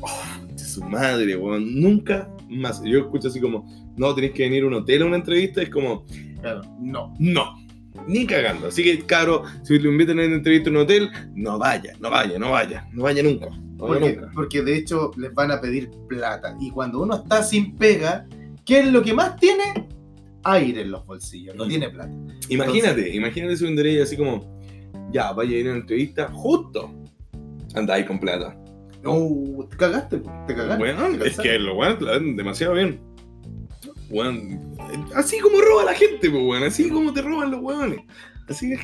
Oh, 0.00 0.46
de 0.52 0.64
su 0.64 0.82
madre, 0.84 1.36
weón. 1.36 1.80
Nunca 1.80 2.28
más. 2.48 2.82
Yo 2.84 2.98
escucho 3.00 3.28
así 3.28 3.40
como, 3.40 3.66
no, 3.96 4.14
tenéis 4.14 4.32
que 4.34 4.42
venir 4.44 4.64
a 4.64 4.66
un 4.66 4.74
hotel 4.74 5.02
a 5.02 5.06
una 5.06 5.16
entrevista. 5.16 5.62
Es 5.62 5.70
como, 5.70 6.04
Claro, 6.40 6.60
no. 6.78 7.14
no, 7.18 7.63
ni 8.06 8.26
cagando. 8.26 8.68
Así 8.68 8.82
que, 8.82 9.04
caro, 9.06 9.44
si 9.62 9.78
lo 9.78 9.90
invitan 9.90 10.18
a 10.20 10.24
una 10.24 10.34
entrevista 10.36 10.68
en 10.70 10.76
un 10.76 10.82
hotel, 10.82 11.10
no 11.34 11.58
vaya, 11.58 11.92
no 12.00 12.10
vaya, 12.10 12.38
no 12.38 12.50
vaya, 12.50 12.88
no 12.92 13.02
vaya 13.04 13.22
nunca. 13.22 13.46
No 13.50 13.88
vaya 13.88 14.00
Porque, 14.00 14.16
nunca. 14.16 14.30
porque 14.34 14.62
de 14.62 14.76
hecho 14.76 15.10
les 15.16 15.32
van 15.34 15.50
a 15.50 15.60
pedir 15.60 15.90
plata. 16.08 16.56
Y 16.60 16.70
cuando 16.70 17.00
uno 17.02 17.16
está 17.16 17.42
sin 17.42 17.76
pega, 17.76 18.26
¿qué 18.64 18.80
es 18.80 18.86
lo 18.92 19.02
que 19.02 19.14
más 19.14 19.36
tiene? 19.36 19.88
Aire 20.44 20.82
en 20.82 20.90
los 20.90 21.06
bolsillos, 21.06 21.56
no 21.56 21.64
Mm. 21.64 21.68
tiene 21.68 21.88
plata. 21.90 22.12
Imagínate, 22.48 23.14
imagínate 23.14 23.56
si 23.56 23.64
un 23.64 23.76
derecho 23.76 24.02
así 24.02 24.16
como, 24.16 24.60
ya, 25.10 25.32
vaya 25.32 25.56
a 25.56 25.60
ir 25.60 25.66
a 25.68 25.70
una 25.70 25.80
entrevista, 25.80 26.28
justo. 26.32 26.92
Andáis 27.74 28.06
con 28.06 28.20
plata. 28.20 28.56
No, 29.02 29.66
te 29.70 29.76
cagaste, 29.76 30.18
te 30.46 30.54
cagaste. 30.54 30.78
Bueno, 30.78 31.18
te 31.18 31.28
es 31.28 31.36
que 31.38 31.58
la 31.58 31.72
ven 32.18 32.36
demasiado 32.36 32.74
bien. 32.74 33.00
Weón, 34.10 34.76
así 35.14 35.38
como 35.40 35.60
roba 35.60 35.84
la 35.84 35.94
gente, 35.94 36.30
pues, 36.30 36.42
weón. 36.42 36.64
Así 36.64 36.88
como 36.90 37.12
te 37.12 37.22
roban 37.22 37.50
los 37.50 37.60
weones. 37.60 38.00
Así 38.48 38.72
es, 38.72 38.80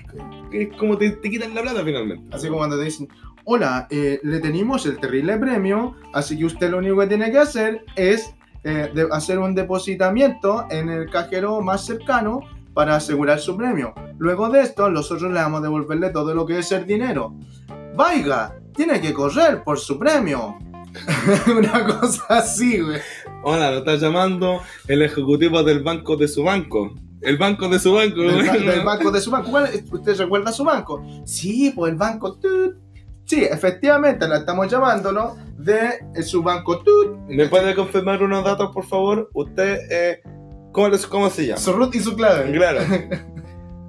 es 0.52 0.76
como 0.76 0.96
te, 0.96 1.10
te 1.10 1.30
quitan 1.30 1.54
la 1.54 1.62
plata 1.62 1.84
finalmente. 1.84 2.34
Así 2.34 2.46
como 2.46 2.58
cuando 2.58 2.78
te 2.78 2.84
dicen, 2.84 3.08
hola, 3.44 3.86
eh, 3.90 4.20
le 4.22 4.40
tenemos 4.40 4.86
el 4.86 4.98
terrible 4.98 5.36
premio, 5.38 5.96
así 6.14 6.38
que 6.38 6.46
usted 6.46 6.70
lo 6.70 6.78
único 6.78 6.98
que 7.00 7.06
tiene 7.08 7.30
que 7.30 7.38
hacer 7.38 7.84
es 7.96 8.34
eh, 8.64 8.92
hacer 9.10 9.38
un 9.38 9.54
depositamiento 9.54 10.66
en 10.70 10.88
el 10.88 11.10
cajero 11.10 11.60
más 11.60 11.84
cercano 11.84 12.40
para 12.74 12.96
asegurar 12.96 13.40
su 13.40 13.56
premio. 13.56 13.94
Luego 14.18 14.48
de 14.48 14.60
esto, 14.62 14.90
nosotros 14.90 15.32
le 15.32 15.40
vamos 15.40 15.60
a 15.60 15.62
devolverle 15.62 16.10
todo 16.10 16.34
lo 16.34 16.46
que 16.46 16.58
es 16.58 16.70
el 16.72 16.86
dinero. 16.86 17.34
Vaya, 17.96 18.54
tiene 18.74 19.00
que 19.00 19.12
correr 19.12 19.62
por 19.64 19.78
su 19.78 19.98
premio. 19.98 20.58
Una 21.56 21.84
cosa 21.86 22.24
así, 22.28 22.80
güey. 22.80 23.00
Hola, 23.42 23.70
lo 23.70 23.78
está 23.78 23.96
llamando 23.96 24.60
el 24.88 25.02
ejecutivo 25.02 25.62
del 25.62 25.82
banco 25.82 26.16
de 26.16 26.28
su 26.28 26.44
banco. 26.44 26.94
El 27.22 27.36
banco 27.38 27.68
de 27.68 27.78
su 27.78 27.92
banco, 27.94 28.16
ba- 28.22 28.52
del 28.52 28.84
banco 28.84 29.10
de 29.10 29.20
su 29.20 29.30
banco. 29.30 29.50
¿Cuál 29.50 29.66
es? 29.66 29.84
¿Usted 29.90 30.16
recuerda 30.18 30.52
su 30.52 30.64
banco? 30.64 31.02
Sí, 31.24 31.72
pues 31.74 31.92
el 31.92 31.98
banco. 31.98 32.34
tut. 32.38 32.76
Sí, 33.24 33.44
efectivamente, 33.44 34.26
la 34.26 34.38
estamos 34.38 34.68
llamándolo 34.70 35.36
de 35.56 35.78
eh, 36.14 36.22
su 36.22 36.42
banco. 36.42 36.78
tut. 36.80 37.16
¿Me 37.28 37.46
puede 37.46 37.74
confirmar 37.74 38.22
unos 38.22 38.44
datos, 38.44 38.70
por 38.72 38.84
favor? 38.86 39.30
Usted, 39.34 39.78
eh, 39.90 40.20
¿cómo, 40.72 40.88
es- 40.88 41.06
cómo 41.06 41.30
se 41.30 41.46
llama? 41.46 41.60
Su 41.60 41.72
root 41.72 41.94
y 41.94 42.00
su 42.00 42.14
clave. 42.16 42.50
Claro. 42.52 42.80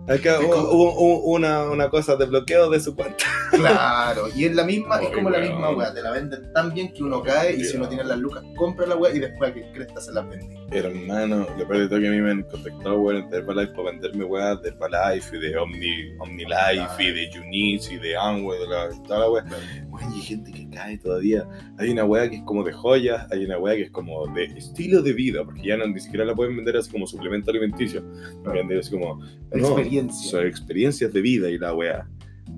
Acá 0.08 0.39
hubo, 0.39 0.72
hubo- 0.72 0.93
hubo 0.97 1.32
una, 1.36 1.64
una 1.70 1.89
cosa 1.89 2.16
de 2.16 2.26
bloqueo 2.26 2.70
de 2.70 2.80
su 2.80 2.95
cuenta. 2.95 3.24
Claro, 3.52 4.28
y 4.34 4.45
es 4.45 4.56
la 4.56 4.64
misma, 4.64 5.02
es 5.02 5.10
como 5.10 5.30
la 5.30 5.39
misma 5.39 5.72
weá, 5.72 5.93
te 5.93 6.02
la 6.02 6.12
venden 6.12 6.52
tan 6.54 6.74
bien 6.74 6.93
que 6.93 7.04
uno 7.04 7.22
cae 7.22 7.54
y 7.58 7.66
si 7.66 7.76
uno 7.76 7.88
tiene 7.89 8.06
las 8.06 8.18
lucas, 8.18 8.41
compra 8.56 8.88
la 8.88 8.95
weá 8.95 9.14
y 9.14 9.20
después 9.20 9.52
a 9.52 9.54
que 9.54 9.70
cresta 9.74 9.99
se 9.99 10.14
las 10.14 10.28
vendí. 10.30 10.56
Hermano, 10.72 11.45
lo 11.58 11.68
peor 11.68 11.82
de 11.82 11.89
todo 11.89 11.99
que 11.99 12.08
a 12.08 12.12
mí 12.12 12.22
me 12.22 12.32
han 12.32 12.43
contactado, 12.43 13.02
weón, 13.02 13.30
de 13.30 13.38
Herbalife 13.39 13.74
para 13.74 13.91
venderme 13.91 14.24
weas 14.24 14.62
de 14.62 14.70
Herbalife 14.70 15.36
y 15.36 15.39
de 15.41 15.58
Omni, 15.58 16.16
OmniLife 16.20 17.04
y 17.04 17.12
de 17.12 17.39
Unis 17.41 17.91
y 17.91 17.97
de 17.97 18.16
Amway, 18.16 18.58
de 18.62 18.68
la, 18.68 18.89
toda 19.06 19.20
la 19.20 19.30
wea. 19.30 19.45
Weón, 19.89 20.14
y 20.14 20.16
hay 20.16 20.22
gente 20.22 20.52
que 20.54 20.70
cae 20.70 20.97
todavía. 20.97 21.45
Hay 21.78 21.89
una 21.89 22.06
wea 22.06 22.30
que 22.30 22.38
es 22.38 22.43
como 22.43 22.64
de 22.64 22.72
joyas, 22.72 23.28
hay 23.32 23.43
una 23.43 23.58
wea 23.60 23.76
que 23.76 23.84
es 23.84 23.91
como 23.91 24.26
de 24.34 24.45
estilo 24.45 25.02
de 25.02 25.12
vida, 25.12 25.43
porque 25.43 25.62
ya 25.68 25.76
no, 25.76 25.86
ni 25.88 25.99
siquiera 25.99 26.24
la 26.24 26.34
pueden 26.34 26.56
vender 26.56 26.78
así 26.78 26.89
como 26.89 27.06
suplemento 27.06 27.52
alimenticio. 27.52 28.02
La 28.45 28.54
venden 28.54 28.80
así 28.80 28.91
como 28.91 29.20
no, 29.54 29.76
Experiencia. 29.97 30.31
son 30.31 30.47
experiencias 30.47 31.13
de 31.13 31.21
vida 31.21 31.49
y 31.49 31.57
la 31.57 31.73
wea. 31.73 32.07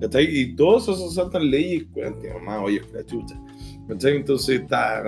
¿Cachai? 0.00 0.24
Y 0.28 0.56
todos 0.56 0.84
esos 0.88 1.14
saltan 1.14 1.48
leyes, 1.50 1.84
tío, 1.92 2.34
mamá, 2.40 2.60
oye, 2.60 2.82
la 2.92 3.04
chucha. 3.06 3.36
¿Cachai? 3.88 4.16
Entonces 4.16 4.60
está. 4.62 5.02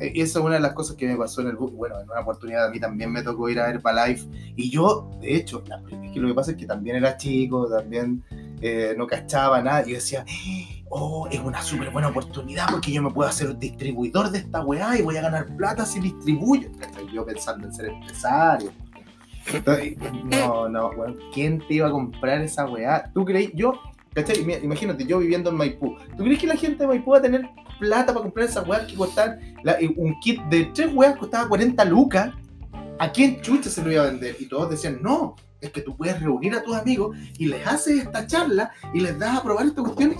Esa 0.00 0.38
es 0.38 0.44
una 0.44 0.54
de 0.56 0.60
las 0.60 0.72
cosas 0.74 0.96
que 0.96 1.06
me 1.06 1.16
pasó 1.16 1.40
en 1.40 1.48
el 1.48 1.56
bus. 1.56 1.72
Bueno, 1.72 1.98
en 2.00 2.10
una 2.10 2.20
oportunidad 2.20 2.66
a 2.66 2.70
mí 2.70 2.78
también 2.78 3.10
me 3.12 3.22
tocó 3.22 3.48
ir 3.48 3.58
a 3.60 3.70
Herbalife. 3.70 4.26
Y 4.56 4.70
yo, 4.70 5.08
de 5.20 5.36
hecho, 5.36 5.62
la- 5.68 5.80
es 6.04 6.10
que 6.12 6.20
lo 6.20 6.28
que 6.28 6.34
pasa 6.34 6.50
es 6.50 6.56
que 6.58 6.66
también 6.66 6.96
era 6.96 7.16
chico, 7.16 7.68
también 7.70 8.22
eh, 8.60 8.94
no 8.98 9.06
cachaba 9.06 9.62
nada. 9.62 9.84
Y 9.86 9.90
yo 9.90 9.94
decía, 9.94 10.24
oh, 10.90 11.28
es 11.30 11.38
una 11.40 11.62
súper 11.62 11.90
buena 11.90 12.08
oportunidad 12.08 12.66
porque 12.70 12.92
yo 12.92 13.02
me 13.02 13.10
puedo 13.10 13.28
hacer 13.28 13.56
distribuidor 13.56 14.30
de 14.30 14.38
esta 14.38 14.62
weá 14.64 14.98
y 14.98 15.02
voy 15.02 15.16
a 15.16 15.22
ganar 15.22 15.46
plata 15.56 15.86
si 15.86 16.00
distribuyo. 16.00 16.68
Yo 17.14 17.24
pensando 17.24 17.66
en 17.66 17.72
ser 17.72 17.86
empresario. 17.86 18.72
No, 20.24 20.68
no, 20.68 20.88
weón, 20.90 21.16
¿quién 21.32 21.58
te 21.66 21.74
iba 21.74 21.88
a 21.88 21.90
comprar 21.90 22.40
esa 22.42 22.66
weá? 22.66 23.10
¿Tú 23.14 23.24
crees? 23.24 23.50
Yo, 23.54 23.74
¿cachai? 24.14 24.40
Imagínate, 24.62 25.04
yo 25.04 25.18
viviendo 25.18 25.50
en 25.50 25.56
Maipú. 25.56 25.96
¿Tú 26.16 26.24
crees 26.24 26.38
que 26.40 26.46
la 26.46 26.56
gente 26.56 26.78
de 26.84 26.86
Maipú 26.88 27.12
va 27.12 27.18
a 27.18 27.22
tener 27.22 27.48
plata 27.78 28.12
para 28.12 28.22
comprar 28.24 28.46
esas 28.48 28.66
weas 28.66 28.86
que 28.86 28.94
costaban? 28.94 29.38
la- 29.64 29.76
un 29.96 30.18
kit 30.20 30.40
de 30.44 30.66
tres 30.74 30.92
weas 30.94 31.16
costaba 31.16 31.48
40 31.48 31.84
lucas. 31.84 32.32
¿A 33.00 33.10
quién 33.12 33.40
chucha 33.40 33.70
se 33.70 33.82
lo 33.82 33.92
iba 33.92 34.02
a 34.02 34.06
vender? 34.06 34.36
Y 34.40 34.46
todos 34.46 34.70
decían, 34.70 34.98
no, 35.02 35.36
es 35.60 35.70
que 35.70 35.80
tú 35.82 35.96
puedes 35.96 36.20
reunir 36.20 36.54
a 36.54 36.62
tus 36.62 36.76
amigos 36.76 37.16
y 37.38 37.46
les 37.46 37.64
haces 37.66 38.02
esta 38.02 38.26
charla 38.26 38.72
y 38.92 39.00
les 39.00 39.16
das 39.18 39.38
a 39.38 39.42
probar 39.42 39.66
esta 39.66 39.82
cuestión 39.82 40.14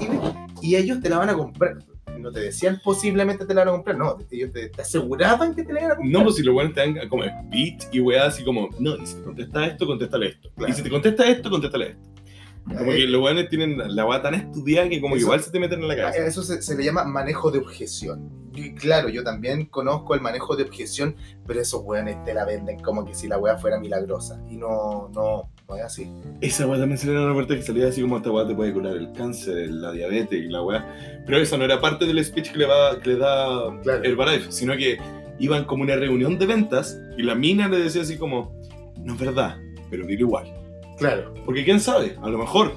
y 0.62 0.76
ellos 0.76 1.01
te 1.01 1.09
la 1.09 1.18
van 1.18 1.29
a 1.31 1.35
comprar. 1.35 1.76
No 2.19 2.33
te 2.33 2.41
decían 2.41 2.81
posiblemente 2.83 3.47
te 3.47 3.55
la 3.55 3.64
van 3.64 3.69
a 3.69 3.73
comprar, 3.73 3.97
no, 3.97 4.16
ellos 4.31 4.53
te, 4.53 4.69
te 4.69 4.83
aseguraban 4.83 5.55
que 5.55 5.64
te 5.64 5.73
la 5.73 5.81
iban 5.81 5.93
a 5.93 5.97
comprar. 5.97 6.12
No, 6.12 6.25
pues 6.25 6.37
si 6.37 6.43
lo 6.43 6.53
bueno 6.53 6.73
te 6.73 6.81
dan 6.81 7.09
como 7.09 7.25
speech 7.25 7.85
y 7.93 8.01
weá 8.01 8.27
así 8.27 8.45
como, 8.45 8.69
no, 8.79 8.97
y 8.97 9.07
si 9.07 9.16
te 9.16 9.23
contesta 9.23 9.66
esto, 9.66 9.87
contéstale 9.87 10.27
esto. 10.29 10.51
Claro. 10.57 10.73
Y 10.73 10.77
si 10.77 10.83
te 10.83 10.91
contesta 10.91 11.29
esto, 11.29 11.51
contéstale 11.51 11.91
esto. 11.91 12.18
Como 12.65 12.91
que 12.93 13.05
Eh, 13.05 13.07
los 13.07 13.23
weones 13.23 13.49
tienen 13.49 13.79
la 13.95 14.07
weá 14.07 14.21
tan 14.23 14.35
estudiada 14.35 14.89
que 14.89 15.01
como 15.01 15.15
que 15.15 15.19
Eso- 15.19 15.27
igual 15.27 15.41
se 15.43 15.51
te 15.51 15.59
meten 15.61 15.81
en 15.83 15.89
la 15.89 15.97
cabeza. 15.97 16.27
Eso 16.27 16.43
se, 16.43 16.61
se 16.63 16.77
le 16.77 16.85
llama 16.85 17.05
manejo 17.05 17.51
de 17.51 17.59
objeción. 17.59 18.31
Y 18.55 18.75
claro, 18.75 19.09
yo 19.09 19.23
también 19.23 19.67
conozco 19.67 20.15
el 20.15 20.21
manejo 20.21 20.57
de 20.57 20.65
objeción, 20.65 21.15
pero 21.47 21.61
esos 21.61 21.81
weones 21.85 22.23
te 22.25 22.35
la 22.35 22.45
venden 22.45 22.81
como 22.81 23.05
que 23.05 23.15
si 23.15 23.29
la 23.29 23.39
wea 23.39 23.57
fuera 23.57 23.79
milagrosa. 23.79 24.41
Y 24.51 24.57
no, 24.57 25.09
no, 25.15 25.49
no 25.69 25.77
es 25.77 25.83
así. 25.85 26.11
Esa 26.41 26.67
weá 26.67 26.79
también 26.81 26.99
salía 26.99 27.17
en 27.19 27.23
una 27.25 27.35
parte 27.37 27.55
que 27.57 27.63
salía 27.63 27.87
así 27.89 28.01
como 28.03 28.17
esta 28.17 28.31
weá 28.33 28.47
te 28.49 28.55
puede 28.57 28.73
curar 28.73 28.97
el 28.97 29.13
cáncer, 29.13 29.71
la 29.71 29.93
diabetes 29.93 30.41
y 30.45 30.49
la 30.49 30.63
weá. 30.63 31.23
Pero 31.25 31.39
eso 31.39 31.57
no 31.57 31.65
era 31.65 31.81
parte 31.81 32.05
del 32.05 32.25
speech 32.25 32.51
que 32.53 32.59
le, 32.59 32.67
va, 32.67 32.99
que 33.01 33.11
le 33.11 33.17
da 33.19 33.81
Claro. 33.83 34.03
Herbalife, 34.03 34.51
sino 34.51 34.77
que 34.77 34.99
iban 35.39 35.65
como 35.65 35.85
una 35.85 35.95
reunión 35.95 36.37
de 36.39 36.47
ventas 36.47 36.99
y 37.17 37.23
la 37.23 37.37
mina 37.37 37.69
le 37.69 37.79
decía 37.79 38.03
así 38.03 38.17
como, 38.17 38.53
no 38.99 39.15
es 39.15 39.21
verdad, 39.21 39.57
pero 39.89 40.05
dilo 40.05 40.23
igual. 40.27 40.53
Claro, 40.99 41.32
Porque 41.44 41.64
quién 41.64 41.80
sabe, 41.80 42.16
a 42.22 42.28
lo 42.28 42.38
mejor 42.38 42.74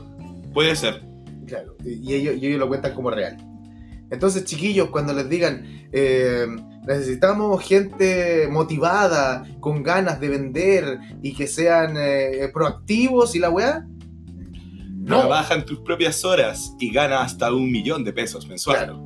puede 0.53 0.76
ser. 0.76 1.01
claro. 1.47 1.76
Y 1.84 2.13
ellos, 2.13 2.36
y 2.39 2.47
ellos 2.47 2.59
lo 2.59 2.67
cuentan 2.67 2.93
como 2.93 3.09
real. 3.11 3.38
Entonces, 4.11 4.45
chiquillos, 4.45 4.89
cuando 4.89 5.13
les 5.13 5.30
digan, 5.30 5.65
eh, 5.91 6.45
necesitamos 6.86 7.63
gente 7.63 8.47
motivada, 8.49 9.43
con 9.59 9.84
ganas 9.84 10.19
de 10.19 10.30
vender 10.30 10.99
y 11.22 11.34
que 11.34 11.47
sean 11.47 11.95
eh, 11.97 12.49
proactivos 12.53 13.36
y 13.36 13.39
la 13.39 13.49
weá, 13.49 13.86
no. 15.01 15.22
Trabaja 15.22 15.55
en 15.55 15.65
tus 15.65 15.80
propias 15.80 16.24
horas 16.24 16.76
y 16.80 16.91
gana 16.93 17.24
hasta 17.24 17.51
un 17.51 17.72
millón 17.72 18.03
de 18.03 18.13
pesos 18.13 18.47
mensual. 18.47 18.78
Claro. 18.78 19.03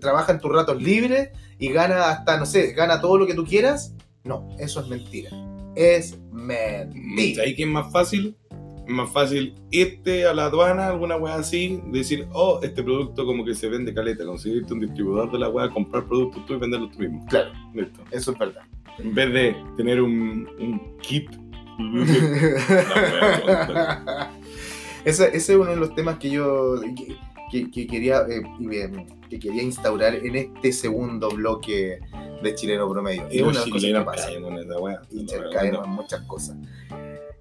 Trabaja 0.00 0.32
en 0.32 0.38
tus 0.40 0.50
ratos 0.50 0.82
libres 0.82 1.30
y 1.58 1.68
gana 1.68 2.08
hasta, 2.08 2.38
no 2.38 2.46
sé, 2.46 2.72
gana 2.72 3.00
todo 3.00 3.18
lo 3.18 3.26
que 3.26 3.34
tú 3.34 3.44
quieras. 3.44 3.94
No, 4.24 4.48
eso 4.58 4.80
es 4.80 4.88
mentira. 4.88 5.30
Es 5.76 6.18
mentira. 6.32 7.42
¿Sabes 7.42 7.56
qué 7.56 7.62
es 7.62 7.68
más 7.68 7.92
fácil? 7.92 8.36
Más 8.86 9.10
fácil 9.12 9.54
irte 9.70 10.26
a 10.26 10.34
la 10.34 10.46
aduana, 10.46 10.88
alguna 10.88 11.16
weá 11.16 11.36
así, 11.36 11.80
decir, 11.86 12.26
oh, 12.32 12.60
este 12.62 12.82
producto 12.82 13.24
como 13.24 13.44
que 13.44 13.54
se 13.54 13.68
vende 13.68 13.94
caleta, 13.94 14.24
conseguirte 14.26 14.74
un 14.74 14.80
distribuidor 14.80 15.30
de 15.32 15.38
la 15.38 15.48
weá, 15.48 15.70
comprar 15.70 16.04
productos 16.06 16.44
tú 16.46 16.54
y 16.54 16.58
venderlos 16.58 16.90
tú 16.92 16.98
mismo. 16.98 17.24
Claro, 17.30 17.50
Listo. 17.74 18.00
eso 18.10 18.32
es 18.32 18.38
verdad. 18.38 18.62
En 18.98 19.14
vez 19.14 19.32
de 19.32 19.56
tener 19.76 20.00
un, 20.02 20.48
un 20.58 20.98
kit. 21.00 21.28
Ese, 25.04 25.26
ese 25.36 25.52
es 25.52 25.58
uno 25.58 25.66
de 25.70 25.76
los 25.76 25.94
temas 25.94 26.16
que 26.18 26.30
yo 26.30 26.76
que, 26.96 27.16
que- 27.50 27.70
que 27.70 27.86
quería, 27.86 28.22
eh, 28.28 28.42
que 29.28 29.38
quería 29.38 29.62
instaurar 29.62 30.14
en 30.14 30.34
este 30.34 30.72
segundo 30.72 31.28
bloque 31.28 31.98
de 32.42 32.54
Chileno 32.54 32.88
Promedio. 32.90 33.26
Y 33.30 33.36
Es 33.36 33.42
una 33.42 33.60
cosas 33.64 33.64
que 33.82 34.04
pasa. 34.04 34.26
caen 34.28 34.44
esa 34.58 35.02
y 35.10 35.22
No, 35.22 35.28
se 35.28 35.40
no, 35.40 35.50
caemos 35.50 35.80
no. 35.80 35.84
en 35.84 35.90
muchas 35.90 36.20
cosas. 36.22 36.56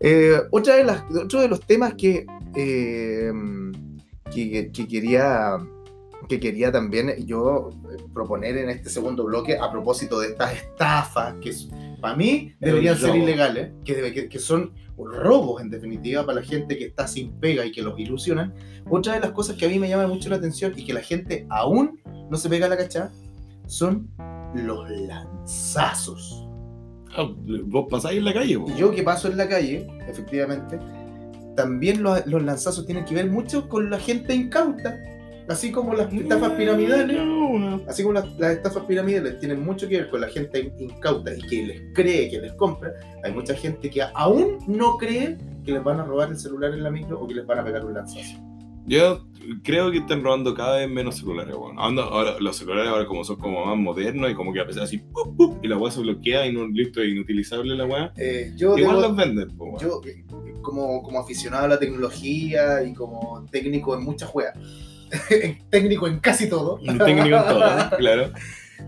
Eh, 0.05 0.37
otra 0.51 0.75
de 0.75 0.83
las, 0.83 1.03
otro 1.15 1.39
de 1.39 1.47
los 1.47 1.61
temas 1.61 1.93
que, 1.93 2.25
eh, 2.55 3.31
que, 4.29 4.69
que 4.69 4.87
quería, 4.87 5.57
que 6.27 6.41
quería 6.41 6.73
también 6.73 7.25
yo 7.25 7.69
proponer 8.13 8.57
en 8.57 8.69
este 8.69 8.89
segundo 8.89 9.23
bloque 9.23 9.57
a 9.57 9.71
propósito 9.71 10.19
de 10.19 10.27
estas 10.27 10.55
estafas 10.55 11.35
que 11.41 11.53
para 12.01 12.17
mí 12.17 12.53
deberían 12.59 12.97
ser 12.97 13.15
ilegales, 13.15 13.71
que, 13.85 14.11
que, 14.11 14.27
que 14.27 14.39
son 14.39 14.73
robos 14.97 15.61
en 15.61 15.69
definitiva 15.69 16.25
para 16.25 16.41
la 16.41 16.45
gente 16.45 16.77
que 16.77 16.85
está 16.85 17.07
sin 17.07 17.31
pega 17.39 17.65
y 17.65 17.71
que 17.71 17.81
los 17.81 17.97
ilusionan. 17.97 18.53
Otra 18.89 19.13
de 19.13 19.21
las 19.21 19.31
cosas 19.31 19.55
que 19.55 19.65
a 19.65 19.69
mí 19.69 19.79
me 19.79 19.87
llama 19.87 20.07
mucho 20.07 20.29
la 20.29 20.35
atención 20.35 20.73
y 20.75 20.85
que 20.85 20.91
la 20.91 21.01
gente 21.01 21.47
aún 21.49 21.97
no 22.29 22.35
se 22.35 22.49
pega 22.49 22.65
a 22.65 22.69
la 22.69 22.75
cachada 22.77 23.09
son 23.67 24.09
los 24.53 24.89
lanzazos. 24.89 26.42
Ah, 27.15 27.29
Vos 27.65 27.85
pasáis 27.89 28.17
en 28.17 28.25
la 28.25 28.33
calle, 28.33 28.59
yo 28.77 28.91
que 28.91 29.03
paso 29.03 29.27
en 29.27 29.37
la 29.37 29.47
calle, 29.47 29.87
efectivamente, 30.07 30.79
también 31.55 32.01
los, 32.01 32.25
los 32.25 32.43
lanzazos 32.43 32.85
tienen 32.85 33.05
que 33.05 33.15
ver 33.15 33.29
mucho 33.29 33.69
con 33.69 33.89
la 33.89 33.99
gente 33.99 34.33
incauta, 34.33 34.99
así 35.47 35.71
como 35.71 35.93
las 35.93 36.11
estafas 36.11 36.51
piramidales. 36.53 37.17
No, 37.17 37.81
Así 37.87 38.03
como 38.03 38.13
las, 38.13 38.37
las 38.39 38.53
estafas 38.53 38.83
piramidales 38.83 39.39
tienen 39.39 39.63
mucho 39.63 39.87
que 39.87 39.97
ver 39.97 40.09
con 40.09 40.21
la 40.21 40.27
gente 40.27 40.73
incauta 40.79 41.33
y 41.35 41.41
que 41.41 41.65
les 41.65 41.81
cree 41.93 42.29
que 42.29 42.39
les 42.41 42.53
compra, 42.53 42.93
hay 43.23 43.31
mucha 43.31 43.53
gente 43.53 43.89
que 43.89 44.01
aún 44.13 44.57
no 44.67 44.97
cree 44.97 45.37
que 45.65 45.71
les 45.73 45.83
van 45.83 45.99
a 45.99 46.05
robar 46.05 46.29
el 46.29 46.37
celular 46.37 46.73
en 46.73 46.83
la 46.83 46.91
micro 46.91 47.19
o 47.19 47.27
que 47.27 47.35
les 47.35 47.45
van 47.45 47.59
a 47.59 47.63
pegar 47.63 47.85
un 47.85 47.93
lanzazo. 47.93 48.37
Yo 48.85 49.25
creo 49.63 49.91
que 49.91 49.99
están 49.99 50.23
robando 50.23 50.53
cada 50.53 50.77
vez 50.77 50.89
menos 50.89 51.17
celulares, 51.17 51.55
ahora, 51.55 52.35
los 52.39 52.55
celulares 52.57 52.89
ahora 52.89 53.05
como 53.05 53.23
son 53.23 53.37
como 53.37 53.65
más 53.65 53.77
modernos 53.77 54.31
y 54.31 54.33
como 54.33 54.53
que 54.53 54.59
a 54.59 54.65
pesar 54.65 54.83
así, 54.83 54.97
¡pup, 54.97 55.35
pup! 55.35 55.63
y 55.63 55.67
la 55.67 55.77
weá 55.77 55.91
se 55.91 56.01
bloquea 56.01 56.45
y 56.47 56.53
no, 56.53 56.67
listo, 56.67 57.01
es 57.01 57.09
inutilizable 57.09 57.75
la 57.75 57.85
weá. 57.85 58.13
Eh, 58.17 58.53
yo, 58.55 58.77
Igual 58.77 58.97
debo- 58.97 59.01
los 59.01 59.15
venden, 59.15 59.57
yo 59.79 60.01
como, 60.61 61.03
como 61.03 61.19
aficionado 61.19 61.65
a 61.65 61.67
la 61.67 61.79
tecnología 61.79 62.83
y 62.83 62.93
como 62.93 63.45
técnico 63.51 63.95
en 63.95 64.03
muchas 64.03 64.29
juegas, 64.29 64.57
técnico 65.69 66.07
en 66.07 66.19
casi 66.19 66.49
todo, 66.49 66.79
técnico 66.79 67.35
en 67.37 67.43
todo, 67.47 67.65
¿eh? 67.65 67.89
claro. 67.97 68.31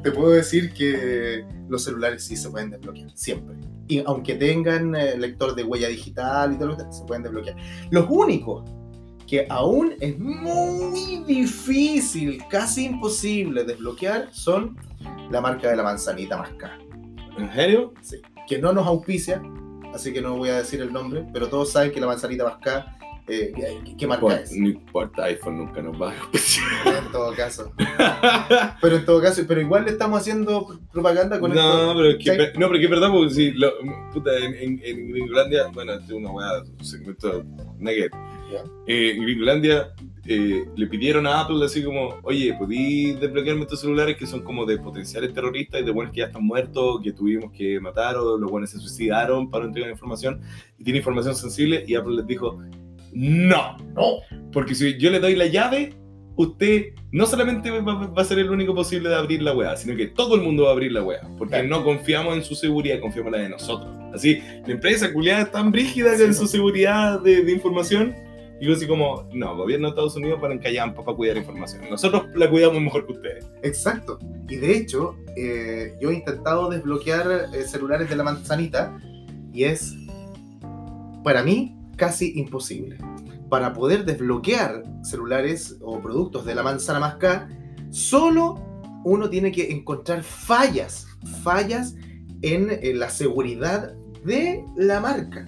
te 0.03 0.11
puedo 0.11 0.31
decir 0.31 0.73
que 0.73 1.45
los 1.69 1.83
celulares 1.83 2.23
sí 2.23 2.35
se 2.35 2.49
pueden 2.49 2.71
desbloquear, 2.71 3.11
siempre. 3.13 3.55
Y 3.87 3.99
aunque 4.05 4.35
tengan 4.35 4.95
eh, 4.95 5.15
lector 5.17 5.53
de 5.53 5.63
huella 5.63 5.87
digital 5.87 6.53
y 6.53 6.57
todo 6.57 6.69
lo 6.69 6.77
que 6.77 6.83
se 6.91 7.03
pueden 7.05 7.23
desbloquear. 7.23 7.55
Los 7.91 8.07
únicos 8.09 8.63
que 9.27 9.45
aún 9.49 9.93
es 9.99 10.17
muy 10.19 11.23
difícil, 11.25 12.43
casi 12.49 12.85
imposible 12.85 13.63
desbloquear 13.63 14.29
son 14.31 14.77
la 15.31 15.41
marca 15.41 15.69
de 15.69 15.75
la 15.75 15.83
manzanita 15.83 16.37
más 16.37 16.49
cara. 16.53 16.77
¿En 17.37 17.51
serio? 17.53 17.93
Sí. 18.01 18.17
Que 18.47 18.59
no 18.59 18.71
nos 18.73 18.85
auspicia, 18.85 19.41
así 19.93 20.13
que 20.13 20.21
no 20.21 20.37
voy 20.37 20.49
a 20.49 20.57
decir 20.57 20.79
el 20.81 20.93
nombre, 20.93 21.25
pero 21.33 21.47
todos 21.47 21.71
saben 21.71 21.91
que 21.91 21.99
la 21.99 22.07
manzanita 22.07 22.43
más 22.43 22.57
cara, 22.61 22.97
eh, 23.27 23.51
¿qué- 23.55 23.95
¿qué 23.97 24.05
marca 24.07 24.21
Por- 24.21 24.33
es? 24.33 24.51
No 24.55 24.67
importa, 24.69 25.23
iPhone 25.23 25.57
nunca 25.57 25.81
nos 25.81 25.99
va 25.99 26.11
a 26.11 26.13
En 27.05 27.11
todo 27.11 27.33
caso. 27.33 27.73
Pero 28.81 28.95
en 28.97 29.05
todo 29.05 29.19
caso, 29.21 29.41
pero 29.47 29.59
igual 29.61 29.85
le 29.85 29.91
estamos 29.91 30.19
haciendo 30.19 30.79
propaganda 30.91 31.39
con 31.39 31.51
no, 31.53 31.55
esto. 31.55 31.93
pero 31.95 32.09
es 32.11 32.23
que, 32.53 32.59
no, 32.59 32.67
pero 32.67 32.75
es 32.75 32.79
que 32.79 32.85
es 32.85 32.89
verdad, 32.91 33.09
porque 33.11 33.33
si, 33.33 33.51
lo, 33.53 33.71
puta, 34.13 34.29
en, 34.37 34.53
en, 34.53 34.81
en 34.83 35.09
Gringolandia, 35.11 35.67
bueno, 35.73 35.93
es 35.93 36.09
una 36.11 36.29
weá, 36.31 36.61
un 36.77 36.85
segmento 36.85 37.43
nugget. 37.79 38.11
Ya. 38.51 38.63
Eh, 38.87 39.17
en 39.17 39.23
eh, 40.27 40.65
le 40.75 40.87
pidieron 40.87 41.27
a 41.27 41.41
Apple 41.41 41.63
así 41.63 41.83
como, 41.83 42.15
oye, 42.23 42.53
¿podí 42.57 43.13
desbloquearme 43.13 43.61
estos 43.63 43.81
celulares 43.81 44.17
que 44.17 44.25
son 44.25 44.41
como 44.41 44.65
de 44.65 44.77
potenciales 44.79 45.33
terroristas 45.33 45.81
y 45.81 45.83
de 45.85 45.91
buenos 45.91 46.11
que 46.13 46.19
ya 46.21 46.25
están 46.27 46.43
muertos, 46.45 46.99
que 47.03 47.11
tuvimos 47.11 47.51
que 47.51 47.79
matar 47.79 48.17
o 48.17 48.37
los 48.37 48.49
buenos 48.49 48.71
se 48.71 48.79
suicidaron 48.79 49.49
para 49.51 49.63
no 49.63 49.69
entregar 49.69 49.91
información 49.91 50.41
y 50.79 50.83
tiene 50.83 50.97
información 50.99 51.35
sensible? 51.35 51.83
Y 51.87 51.93
Apple 51.95 52.15
les 52.15 52.27
dijo, 52.27 52.59
no, 53.13 53.77
No. 53.93 54.17
porque 54.51 54.73
si 54.75 54.97
yo 54.97 55.11
le 55.11 55.19
doy 55.19 55.35
la 55.35 55.45
llave, 55.45 55.93
usted 56.37 56.87
no 57.11 57.25
solamente 57.27 57.69
va, 57.71 58.07
va 58.07 58.21
a 58.21 58.25
ser 58.25 58.39
el 58.39 58.49
único 58.49 58.73
posible 58.75 59.09
de 59.09 59.15
abrir 59.15 59.41
la 59.41 59.53
weá, 59.53 59.77
sino 59.77 59.95
que 59.95 60.07
todo 60.07 60.35
el 60.35 60.41
mundo 60.41 60.63
va 60.63 60.69
a 60.69 60.73
abrir 60.73 60.91
la 60.91 61.03
weá. 61.03 61.21
Porque 61.37 61.63
no 61.63 61.83
confiamos 61.83 62.35
en 62.35 62.43
su 62.43 62.55
seguridad, 62.55 62.99
confiamos 62.99 63.27
en 63.33 63.37
la 63.39 63.43
de 63.43 63.49
nosotros. 63.49 63.95
Así, 64.13 64.39
la 64.65 64.73
empresa 64.73 65.13
culiada 65.13 65.43
es 65.43 65.51
tan 65.51 65.71
brígida 65.71 66.15
Sí, 66.17 66.23
en 66.23 66.29
po. 66.29 66.33
su 66.35 66.47
seguridad 66.47 67.21
de, 67.21 67.43
de 67.43 67.51
información. 67.51 68.15
Y 68.59 68.67
yo 68.67 68.73
así 68.73 68.87
como, 68.87 69.27
no, 69.33 69.55
gobierno 69.57 69.87
de 69.87 69.89
Estados 69.89 70.15
Unidos 70.15 70.39
para 70.39 70.53
encallar 70.53 70.93
para 70.93 71.15
cuidar 71.15 71.37
información. 71.37 71.83
Nosotros 71.89 72.27
la 72.35 72.49
cuidamos 72.49 72.81
mejor 72.81 73.05
que 73.05 73.13
ustedes. 73.13 73.45
Exacto. 73.63 74.17
Y 74.47 74.55
de 74.55 74.77
hecho, 74.77 75.15
eh, 75.35 75.95
yo 75.99 76.09
he 76.09 76.13
intentado 76.13 76.69
desbloquear 76.69 77.49
eh, 77.53 77.63
celulares 77.63 78.09
de 78.09 78.15
la 78.15 78.23
manzanita 78.23 78.97
y 79.51 79.65
es, 79.65 79.93
para 81.23 81.43
mí, 81.43 81.75
casi 81.97 82.33
imposible. 82.39 82.97
Para 83.49 83.73
poder 83.73 84.05
desbloquear 84.05 84.83
celulares 85.03 85.77
o 85.81 85.99
productos 86.01 86.45
de 86.45 86.55
la 86.55 86.63
manzana 86.63 86.99
más 86.99 87.15
K, 87.15 87.49
solo 87.89 88.55
uno 89.03 89.29
tiene 89.29 89.51
que 89.51 89.71
encontrar 89.71 90.23
fallas, 90.23 91.07
fallas 91.43 91.95
en, 92.41 92.69
eh, 92.71 92.93
la 92.93 93.09
seguridad 93.09 93.93
de 94.23 94.63
la 94.75 94.99
marca. 94.99 95.45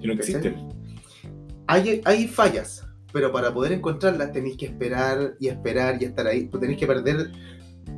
Que 0.00 0.06
no 0.06 0.12
existen. 0.12 0.67
Hay, 1.68 2.00
hay 2.06 2.26
fallas, 2.26 2.86
pero 3.12 3.30
para 3.30 3.52
poder 3.52 3.72
encontrarlas 3.72 4.32
tenéis 4.32 4.56
que 4.56 4.66
esperar 4.66 5.34
y 5.38 5.48
esperar 5.48 6.02
y 6.02 6.06
estar 6.06 6.26
ahí. 6.26 6.46
Tú 6.46 6.58
tenéis 6.58 6.78
que 6.78 6.86
perder 6.86 7.30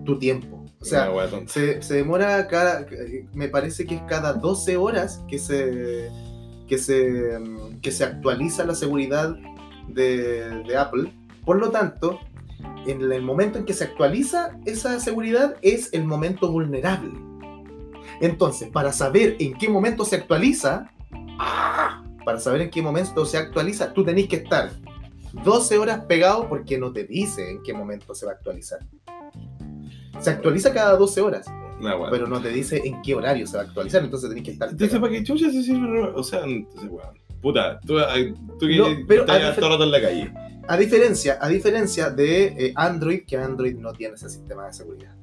tu 0.05 0.19
tiempo. 0.19 0.67
O 0.81 0.85
sea, 0.85 1.11
se, 1.47 1.81
se 1.81 1.95
demora 1.95 2.49
cada, 2.49 2.87
me 3.33 3.49
parece 3.49 3.87
que 3.87 3.97
es 3.97 4.03
cada 4.09 4.33
12 4.33 4.77
horas 4.77 5.23
que 5.29 5.39
se, 5.39 6.11
que 6.67 6.79
se, 6.79 7.39
que 7.81 7.93
se 7.93 8.05
actualiza 8.05 8.65
la 8.65 8.75
seguridad 8.75 9.37
de, 9.89 10.65
de 10.67 10.77
Apple. 10.77 11.13
Por 11.45 11.59
lo 11.59 11.71
tanto, 11.71 12.19
en 12.87 13.13
el 13.13 13.23
momento 13.23 13.59
en 13.59 13.67
que 13.67 13.75
se 13.75 13.85
actualiza 13.85 14.59
esa 14.65 14.99
seguridad 15.01 15.57
es 15.63 15.93
el 15.93 16.05
momento 16.05 16.51
vulnerable. 16.51 17.13
Entonces, 18.21 18.69
para 18.69 18.93
saber 18.93 19.37
en 19.39 19.55
qué 19.55 19.69
momento 19.69 20.05
se 20.05 20.17
actualiza, 20.17 20.91
para 22.25 22.39
saber 22.41 22.63
en 22.63 22.71
qué 22.71 22.83
momento 22.83 23.25
se 23.25 23.39
actualiza, 23.39 23.93
tú 23.93 24.05
tenés 24.05 24.29
que 24.29 24.37
estar 24.37 24.71
12 25.45 25.79
horas 25.79 26.05
pegado 26.07 26.49
porque 26.49 26.79
no 26.79 26.93
te 26.93 27.05
dice 27.05 27.51
en 27.51 27.63
qué 27.63 27.73
momento 27.73 28.15
se 28.15 28.27
va 28.27 28.33
a 28.33 28.35
actualizar. 28.37 28.81
Se 30.21 30.31
actualiza 30.31 30.73
cada 30.73 30.97
12 30.97 31.21
horas, 31.21 31.47
Una 31.81 31.97
weá. 31.97 32.11
pero 32.11 32.27
no 32.27 32.41
te 32.43 32.51
dice 32.51 32.83
en 32.85 33.01
qué 33.03 33.15
horario 33.15 33.47
se 33.47 33.57
va 33.57 33.63
a 33.63 33.67
actualizar, 33.67 34.03
entonces 34.05 34.29
tenés 34.29 34.45
que 34.45 34.51
estar. 34.53 34.69
Entonces, 34.69 34.89
pegado. 34.91 35.07
¿para 35.09 35.13
qué 35.19 35.25
chucha 35.25 35.51
se 35.51 35.63
sirve? 35.63 36.01
O 36.15 36.23
sea, 36.23 36.45
entonces, 36.45 36.91
weón. 36.91 37.19
Puta, 37.41 37.81
tú, 37.81 37.99
ay, 37.99 38.35
tú 38.59 38.67
No, 38.69 38.85
pero 39.09 39.23
estás 39.23 39.37
a 39.43 39.53
difer- 39.53 39.55
todo 39.57 39.67
el 39.67 39.73
rato 39.73 39.85
en 39.85 39.91
la 39.93 40.01
calle. 40.03 40.35
A 40.69 40.77
diferencia, 40.77 41.39
a 41.41 41.49
diferencia 41.49 42.11
de 42.11 42.45
eh, 42.49 42.73
Android, 42.77 43.25
que 43.27 43.39
Android 43.39 43.77
no 43.77 43.93
tiene 43.95 44.15
ese 44.15 44.29
sistema 44.29 44.67
de 44.67 44.73
seguridad. 44.75 45.15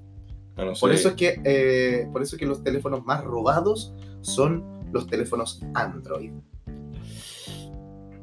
Ah, 0.55 0.65
no 0.65 0.73
sé. 0.73 0.81
Por 0.81 0.91
eso 0.91 1.09
es 1.09 1.13
que, 1.13 1.39
eh, 1.43 2.07
por 2.11 2.23
eso 2.23 2.35
es 2.35 2.39
que 2.39 2.47
los 2.47 2.63
teléfonos 2.63 3.05
más 3.05 3.23
robados 3.23 3.93
son 4.21 4.63
los 4.91 5.05
teléfonos 5.05 5.61
Android. 5.75 6.31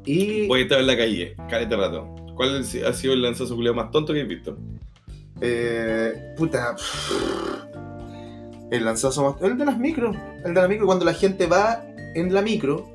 Y 0.05 0.47
Voy 0.47 0.61
a 0.61 0.63
estar 0.63 0.79
en 0.79 0.87
la 0.87 0.97
calle, 0.97 1.35
caleta 1.49 1.75
rato. 1.75 2.15
¿Cuál 2.35 2.59
ha 2.59 2.93
sido 2.93 3.13
el 3.13 3.21
lanzazo 3.21 3.55
culiao 3.55 3.73
más 3.73 3.91
tonto 3.91 4.13
que 4.13 4.21
has 4.21 4.27
visto? 4.27 4.57
Eh, 5.41 6.33
puta. 6.37 6.75
El 8.71 8.85
lanzazo 8.85 9.23
más. 9.23 9.41
El 9.41 9.57
de 9.57 9.65
las 9.65 9.77
micro. 9.77 10.13
El 10.43 10.53
de 10.53 10.61
la 10.61 10.67
micro, 10.67 10.85
cuando 10.85 11.05
la 11.05 11.13
gente 11.13 11.47
va 11.47 11.83
en 12.13 12.33
la 12.33 12.41
micro 12.41 12.89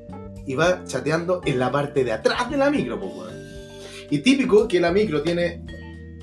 y 0.45 0.55
va 0.55 0.83
chateando 0.85 1.41
en 1.45 1.59
la 1.59 1.71
parte 1.71 2.03
de 2.03 2.11
atrás 2.11 2.49
de 2.49 2.57
la 2.57 2.69
micro, 2.69 2.99
pues. 2.99 3.33
Y 4.09 4.19
típico 4.19 4.67
que 4.67 4.79
la 4.79 4.91
micro 4.91 5.21
tiene 5.21 5.63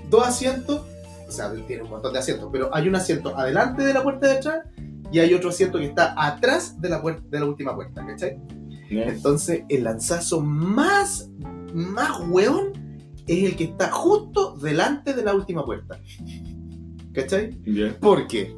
dos 0.09 0.27
asientos, 0.27 0.83
o 1.27 1.31
sea, 1.31 1.53
tiene 1.67 1.83
un 1.83 1.91
montón 1.91 2.13
de 2.13 2.19
asientos, 2.19 2.49
pero 2.53 2.75
hay 2.75 2.89
un 2.89 2.95
asiento 2.95 3.37
adelante 3.37 3.83
de 3.83 3.95
la 3.95 4.03
puerta 4.03 4.27
de 4.27 4.35
atrás 4.35 4.65
y 5.11 5.19
hay 5.21 5.33
otro 5.35 5.51
asiento 5.51 5.79
que 5.79 5.87
está 5.87 6.15
atrás 6.17 6.81
de 6.81 6.89
la, 6.89 7.01
puerta, 7.01 7.23
de 7.29 7.41
la 7.41 7.47
última 7.47 7.75
puerta, 7.75 8.05
¿cachai? 8.07 8.39
Entonces, 8.91 9.63
el 9.69 9.85
lanzazo 9.85 10.41
más, 10.41 11.31
más 11.75 12.21
weón 12.29 12.73
es 13.27 13.45
el 13.45 13.57
que 13.57 13.65
está 13.65 13.91
justo 13.91 14.57
delante 14.57 15.13
de 15.15 15.23
la 15.23 15.35
última 15.35 15.65
puerta. 15.65 16.01
¿Cachai? 17.13 17.59
Ya. 17.67 17.97
Porque 18.01 18.55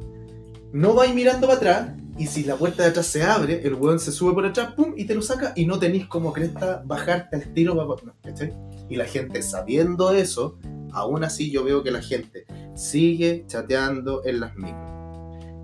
no 0.71 0.93
vais 0.93 1.13
mirando 1.13 1.47
para 1.47 1.57
atrás 1.57 1.91
y 2.17 2.27
si 2.27 2.43
la 2.43 2.55
puerta 2.55 2.83
de 2.83 2.89
atrás 2.89 3.07
se 3.07 3.23
abre, 3.23 3.61
el 3.65 3.73
weón 3.73 3.99
se 3.99 4.11
sube 4.11 4.33
por 4.33 4.45
atrás, 4.45 4.73
pum, 4.75 4.93
y 4.95 5.05
te 5.05 5.15
lo 5.15 5.21
saca 5.21 5.53
y 5.55 5.65
no 5.65 5.79
tenéis 5.79 6.05
como 6.07 6.31
cresta 6.31 6.83
bajarte 6.85 7.35
al 7.37 7.53
tiro. 7.53 7.75
pa- 7.75 8.01
no, 8.05 8.13
¿cachai? 8.21 8.53
Y 8.89 8.95
la 8.95 9.05
gente 9.05 9.41
sabiendo 9.41 10.11
eso, 10.11 10.57
aún 10.91 11.23
así 11.23 11.49
yo 11.51 11.63
veo 11.63 11.83
que 11.83 11.91
la 11.91 12.01
gente 12.01 12.45
sigue 12.75 13.45
chateando 13.47 14.21
en 14.25 14.39
las 14.41 14.55
micros. 14.55 14.91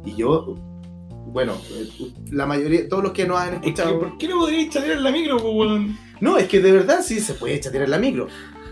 Y 0.05 0.15
yo, 0.15 0.55
bueno, 1.27 1.53
eh, 1.71 1.87
la 2.31 2.45
mayoría, 2.45 2.87
todos 2.87 3.03
los 3.03 3.11
que 3.11 3.27
nos 3.27 3.39
han 3.39 3.55
Es 3.55 3.59
que, 3.59 3.69
escuchado... 3.69 3.99
¿por 3.99 4.17
qué 4.17 4.27
no 4.27 4.39
podríais 4.39 4.69
chatear 4.69 4.97
en 4.97 5.03
la 5.03 5.11
micro, 5.11 5.37
weón? 5.37 5.97
No, 6.19 6.37
es 6.37 6.47
que 6.47 6.61
de 6.61 6.71
verdad 6.71 7.01
sí 7.03 7.19
se 7.19 7.33
puede 7.33 7.59
chatear 7.59 7.83
en 7.83 7.91
la 7.91 7.99
micro, 7.99 8.27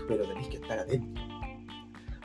pero 0.08 0.26
tenéis 0.26 0.48
que 0.48 0.56
estar 0.56 0.78
atento. 0.78 1.20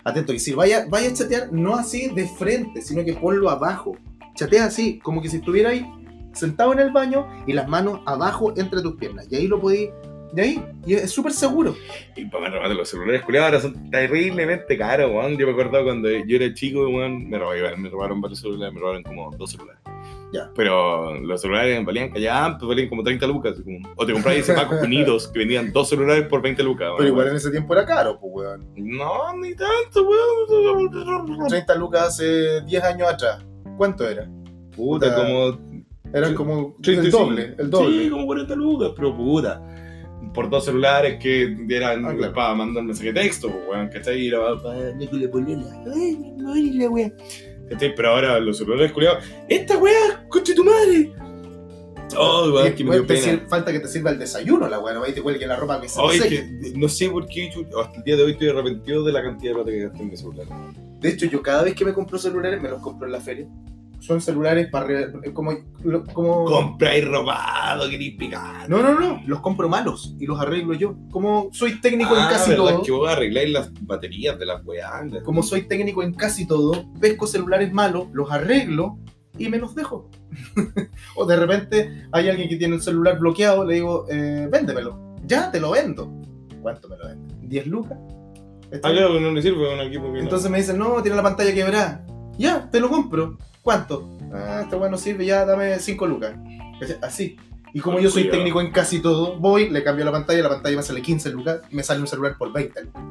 Atento, 0.04 0.34
y 0.34 0.40
si 0.40 0.54
vaya, 0.54 0.86
vaya 0.90 1.10
a 1.10 1.14
chatear, 1.14 1.52
no 1.52 1.76
así 1.76 2.10
de 2.10 2.28
frente, 2.28 2.82
sino 2.82 3.06
que 3.06 3.14
ponlo 3.14 3.50
abajo. 3.50 3.98
Chatea 4.36 4.66
así, 4.66 5.00
como 5.00 5.22
que 5.22 5.30
si 5.30 5.38
estuviera 5.38 5.70
ahí 5.70 5.86
sentado 6.34 6.74
en 6.74 6.80
el 6.80 6.92
baño 6.92 7.28
y 7.46 7.54
las 7.54 7.68
manos 7.68 8.00
abajo 8.06 8.54
entre 8.58 8.82
tus 8.82 8.96
piernas. 8.96 9.28
Y 9.30 9.36
ahí 9.36 9.48
lo 9.48 9.60
podéis. 9.60 9.90
Y 10.34 10.40
ahí, 10.40 10.66
y 10.86 10.94
es 10.94 11.12
súper 11.12 11.34
seguro. 11.34 11.76
Y 12.16 12.24
para 12.26 12.46
más 12.46 12.54
remate, 12.54 12.74
los 12.74 12.88
celulares 12.90 13.22
culiados 13.24 13.48
ahora 13.48 13.62
son 13.62 13.92
terriblemente 13.92 14.78
caros, 14.78 15.12
weón. 15.12 15.38
Yo 15.38 15.46
me 15.46 15.52
acuerdo 15.52 15.84
cuando 15.84 16.10
yo 16.10 16.38
era 16.38 16.54
chico, 16.54 16.88
weón, 16.88 17.30
me 17.30 17.38
robaron, 17.38 17.82
me 17.82 17.90
robaron 17.90 18.22
varios 18.22 18.40
celulares, 18.40 18.74
me 18.74 18.80
robaron 18.80 19.04
como 19.04 19.30
dos 19.32 19.52
celulares. 19.52 19.82
Ya. 20.34 20.50
Pero 20.56 21.20
los 21.20 21.42
celulares 21.42 21.84
valían 21.86 22.10
callaban, 22.10 22.58
pues 22.58 22.68
valían 22.70 22.88
como 22.90 23.04
30 23.04 23.28
lucas. 23.28 23.56
O 23.98 24.06
te 24.06 24.14
comprabas 24.14 24.40
ese 24.42 24.54
Paco 24.54 24.76
Unidos 24.82 25.28
que 25.28 25.40
vendían 25.40 25.72
dos 25.74 25.90
celulares 25.90 26.26
por 26.28 26.42
20 26.42 26.64
lucas. 26.64 26.88
Pero 26.88 26.96
weón. 26.98 27.08
igual 27.08 27.28
en 27.30 27.36
ese 27.36 27.52
tiempo 27.52 27.74
era 27.74 27.86
caro, 27.86 28.18
pues, 28.20 28.32
weón. 28.34 28.68
No, 28.78 29.36
ni 29.38 29.54
tanto, 29.56 30.08
weón. 30.08 31.48
30 31.50 31.76
lucas 31.76 32.02
hace 32.08 32.62
10 32.62 32.84
años 32.84 33.10
atrás. 33.10 33.46
¿Cuánto 33.78 34.08
era? 34.08 34.30
Puta, 34.76 35.08
Puta, 35.08 35.16
como 35.16 35.82
Eran 36.14 36.34
como 36.36 36.76
35. 36.82 37.02
el 37.04 37.12
doble, 37.12 37.56
el 37.58 37.70
doble. 37.70 38.04
Sí, 38.04 38.10
como 38.10 38.26
40 38.26 38.56
lucas, 38.56 38.92
pero 38.96 39.16
puta. 39.16 39.62
Por 40.34 40.50
dos 40.50 40.64
celulares 40.64 41.18
que 41.22 41.58
eran 41.70 42.06
Ah, 42.06 42.14
claro. 42.16 42.34
para 42.34 42.54
mandar 42.56 42.84
mensaje 42.84 43.12
de 43.12 43.22
texto, 43.22 43.50
pues, 43.50 43.64
weón, 43.70 43.90
¿cachai? 43.90 44.18
Y 44.22 44.28
era 44.30 44.40
para 44.62 44.76
madre, 46.40 46.72
la 46.74 46.90
weá. 46.90 47.12
¿Cachai? 47.72 47.95
Pero 47.95 48.09
ahora 48.09 48.39
los 48.39 48.57
celulares 48.57 48.91
culiados. 48.91 49.24
¡Esta 49.47 49.78
weá! 49.78 50.26
¡Coche 50.28 50.53
tu 50.53 50.63
madre! 50.63 51.13
Oh, 52.17 52.59
es 52.59 52.76
que 52.76 52.84
me 52.84 52.97
dio 52.97 53.07
pena. 53.07 53.45
falta 53.47 53.72
que 53.72 53.80
te 53.80 53.88
sirva 53.88 54.11
el 54.11 54.19
desayuno, 54.19 54.67
la 54.67 54.80
weón. 54.80 55.01
Ahí 55.05 55.13
te 55.13 55.22
cuelgue 55.22 55.47
la 55.47 55.55
ropa 55.55 55.80
que 55.80 55.88
se 55.88 56.01
que 56.28 56.74
no 56.76 56.89
sé 56.89 57.09
por 57.09 57.26
qué 57.28 57.49
yo 57.49 57.80
hasta 57.80 57.99
el 57.99 58.03
día 58.03 58.17
de 58.17 58.24
hoy 58.24 58.32
estoy 58.34 58.49
arrepentido 58.49 59.05
de 59.05 59.13
la 59.13 59.24
cantidad 59.24 59.51
de 59.51 59.55
plata 59.55 59.72
que 59.72 59.80
gasté 59.84 60.01
en 60.01 60.09
mi 60.09 60.17
celular. 60.17 60.47
De 60.99 61.09
hecho, 61.09 61.26
yo 61.28 61.41
cada 61.41 61.63
vez 61.63 61.74
que 61.74 61.86
me 61.86 61.93
compro 61.93 62.19
celulares, 62.19 62.61
me 62.61 62.69
los 62.69 62.82
compro 62.82 63.07
en 63.07 63.13
la 63.13 63.22
feria. 63.22 63.47
Son 64.02 64.20
celulares 64.20 64.68
para... 64.72 64.86
re- 64.88 65.34
como, 65.34 65.52
como... 66.14 66.45
Compráis 66.45 67.08
robado, 67.08 67.89
queréis 67.89 68.18
picar. 68.18 68.68
No, 68.70 68.82
no, 68.82 68.99
no. 68.99 69.22
Los 69.28 69.39
compro 69.41 69.70
malos 69.70 70.16
y 70.20 70.26
los 70.26 70.39
arreglo 70.39 70.74
yo. 70.74 70.95
Como 71.12 71.49
soy 71.54 71.80
técnico 71.80 72.14
en 72.16 72.24
Ah, 72.24 72.30
casi 72.32 72.49
¿verdad? 72.52 72.66
todo... 72.74 72.82
que 72.84 72.91
vos 72.91 73.10
arregláis 73.10 73.52
las 73.52 73.72
baterías 73.82 74.38
de 74.39 74.45
las 74.47 74.66
weas. 74.66 74.89
Como 75.24 75.43
soy 75.43 75.62
técnico 75.68 76.02
en 76.04 76.14
casi 76.14 76.45
todo, 76.47 76.91
pesco 76.99 77.28
celulares 77.28 77.72
malos, 77.72 78.08
los 78.12 78.32
arreglo 78.32 78.97
y 79.38 79.47
me 79.49 79.58
los 79.60 79.76
dejo. 79.76 80.10
o 81.16 81.26
de 81.26 81.36
repente 81.36 82.08
hay 82.12 82.28
alguien 82.30 82.49
que 82.49 82.56
tiene 82.58 82.76
el 82.76 82.82
celular 82.82 83.20
bloqueado, 83.20 83.64
le 83.66 83.76
digo, 83.76 84.06
eh, 84.10 84.47
véndemelo. 84.52 85.16
Ya, 85.26 85.52
te 85.52 85.60
lo 85.60 85.72
vendo. 85.72 86.12
¿Cuánto 86.62 86.89
me 86.89 86.97
lo 86.97 87.08
vende? 87.08 87.36
¿10 87.47 87.66
lucas? 87.66 87.97
¿Está 88.72 88.88
Ah, 88.88 88.91
claro, 88.91 89.20
no 89.20 89.32
le 89.32 89.41
sirve 89.41 89.74
un 89.74 89.80
equipo 89.82 90.06
que 90.06 90.14
no. 90.14 90.24
Entonces 90.24 90.49
me 90.49 90.58
dicen, 90.58 90.78
no, 90.80 91.02
tiene 91.02 91.18
la 91.18 91.24
pantalla 91.24 91.54
quebrada. 91.54 92.06
Ya, 92.38 92.70
te 92.72 92.80
lo 92.80 92.89
compro. 92.89 93.38
¿Cuánto? 93.62 94.18
Ah, 94.34 94.62
este 94.64 94.76
bueno 94.76 94.97
sirve, 94.97 95.26
ya 95.26 95.45
dame 95.45 95.80
5 95.80 96.07
lucas. 96.07 96.34
Así. 97.01 97.38
Y 97.74 97.80
como 97.80 97.99
yo 97.99 98.09
soy 98.09 98.24
Cuidado. 98.24 98.39
técnico 98.39 98.62
en 98.62 98.72
casi 98.72 98.99
todo, 99.01 99.38
voy, 99.39 99.70
le 99.70 99.84
cambio 99.84 100.03
la 100.03 100.12
pantalla, 100.12 100.43
la 100.43 100.49
pantalla 100.49 100.76
me 100.78 100.84
sale 100.84 101.01
15 101.01 101.30
lucas, 101.30 101.62
y 101.70 101.76
me 101.76 101.84
sale 101.84 102.01
un 102.01 102.07
celular 102.07 102.38
por 102.38 102.51
20 102.51 102.84
lucas. 102.86 103.03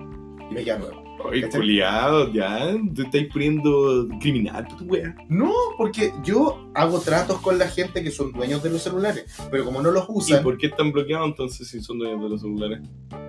Y 0.50 0.64
nuevo. 0.64 1.02
Oye, 1.22 1.48
culiado, 1.50 2.32
ya. 2.32 2.74
Te 2.94 3.02
estáis 3.02 3.28
poniendo 3.32 4.08
criminal, 4.20 4.66
tu 4.76 4.84
wea. 4.86 5.14
No, 5.28 5.52
porque 5.76 6.12
yo 6.24 6.70
hago 6.74 6.98
tratos 7.00 7.40
con 7.40 7.58
la 7.58 7.68
gente 7.68 8.02
que 8.02 8.10
son 8.10 8.32
dueños 8.32 8.62
de 8.62 8.70
los 8.70 8.82
celulares, 8.82 9.26
pero 9.50 9.64
como 9.66 9.82
no 9.82 9.90
los 9.90 10.04
¿Y 10.08 10.12
usan, 10.12 10.42
por 10.42 10.56
qué 10.56 10.68
están 10.68 10.92
bloqueados 10.92 11.28
entonces 11.28 11.68
si 11.68 11.80
son 11.82 11.98
dueños 11.98 12.22
de 12.22 12.28
los 12.30 12.40
celulares? 12.40 12.80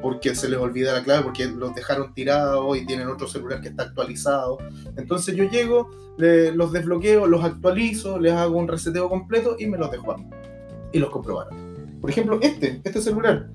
porque 0.01 0.33
se 0.33 0.49
les 0.49 0.57
olvida 0.59 0.93
la 0.93 1.03
clave, 1.03 1.23
porque 1.23 1.45
los 1.45 1.75
dejaron 1.75 2.13
tirados 2.15 2.75
y 2.75 2.85
tienen 2.87 3.07
otro 3.07 3.27
celular 3.27 3.61
que 3.61 3.67
está 3.67 3.83
actualizado. 3.83 4.57
Entonces 4.97 5.35
yo 5.35 5.43
llego, 5.43 5.91
le- 6.17 6.51
los 6.53 6.71
desbloqueo, 6.71 7.27
los 7.27 7.43
actualizo, 7.43 8.17
les 8.19 8.33
hago 8.33 8.57
un 8.57 8.67
reseteo 8.67 9.09
completo 9.09 9.57
y 9.59 9.67
me 9.67 9.77
los 9.77 9.91
dejo 9.91 10.11
a 10.13 10.17
mí. 10.17 10.25
Y 10.91 10.97
los 10.99 11.11
compro 11.11 11.35
barato. 11.35 11.55
Por 11.99 12.09
ejemplo, 12.09 12.39
este, 12.41 12.81
este 12.83 12.99
celular, 12.99 13.47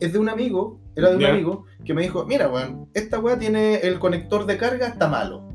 es 0.00 0.12
de 0.12 0.18
un 0.18 0.28
amigo 0.28 0.80
Era 0.98 1.10
de 1.10 1.16
un 1.16 1.22
Ya. 1.22 1.28
amigo 1.30 1.64
que 1.84 1.94
me 1.94 2.02
dijo, 2.02 2.24
mira, 2.26 2.48
weón, 2.48 2.88
esta 2.92 3.18
weá 3.20 3.38
tiene 3.38 3.76
el 3.76 3.98
conector 3.98 4.44
de 4.46 4.56
carga, 4.58 4.88
está 4.88 5.08
malo. 5.08 5.48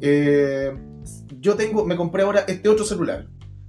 Eh, 0.00 0.72
yo 1.40 1.54
tengo, 1.56 1.84
me 1.84 1.96
compré 1.96 2.22
ahora 2.22 2.44
este 2.46 2.68
otro 2.68 2.84
celular. 2.84 3.26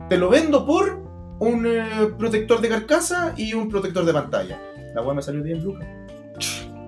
Te 0.10 0.18
lo 0.18 0.30
vendo 0.30 0.66
por 0.66 1.02
un 1.40 1.66
eh, 1.66 1.84
protector 2.18 2.62
de 2.62 2.70
carcasa 2.70 3.34
y 3.38 3.54
un 3.54 3.70
protector 3.70 4.06
de 4.06 4.14
pantalla. 4.14 4.62
La 4.96 5.02
weá 5.02 5.14
me 5.14 5.22
salió 5.22 5.44
10 5.44 5.64
lucas. 5.64 5.88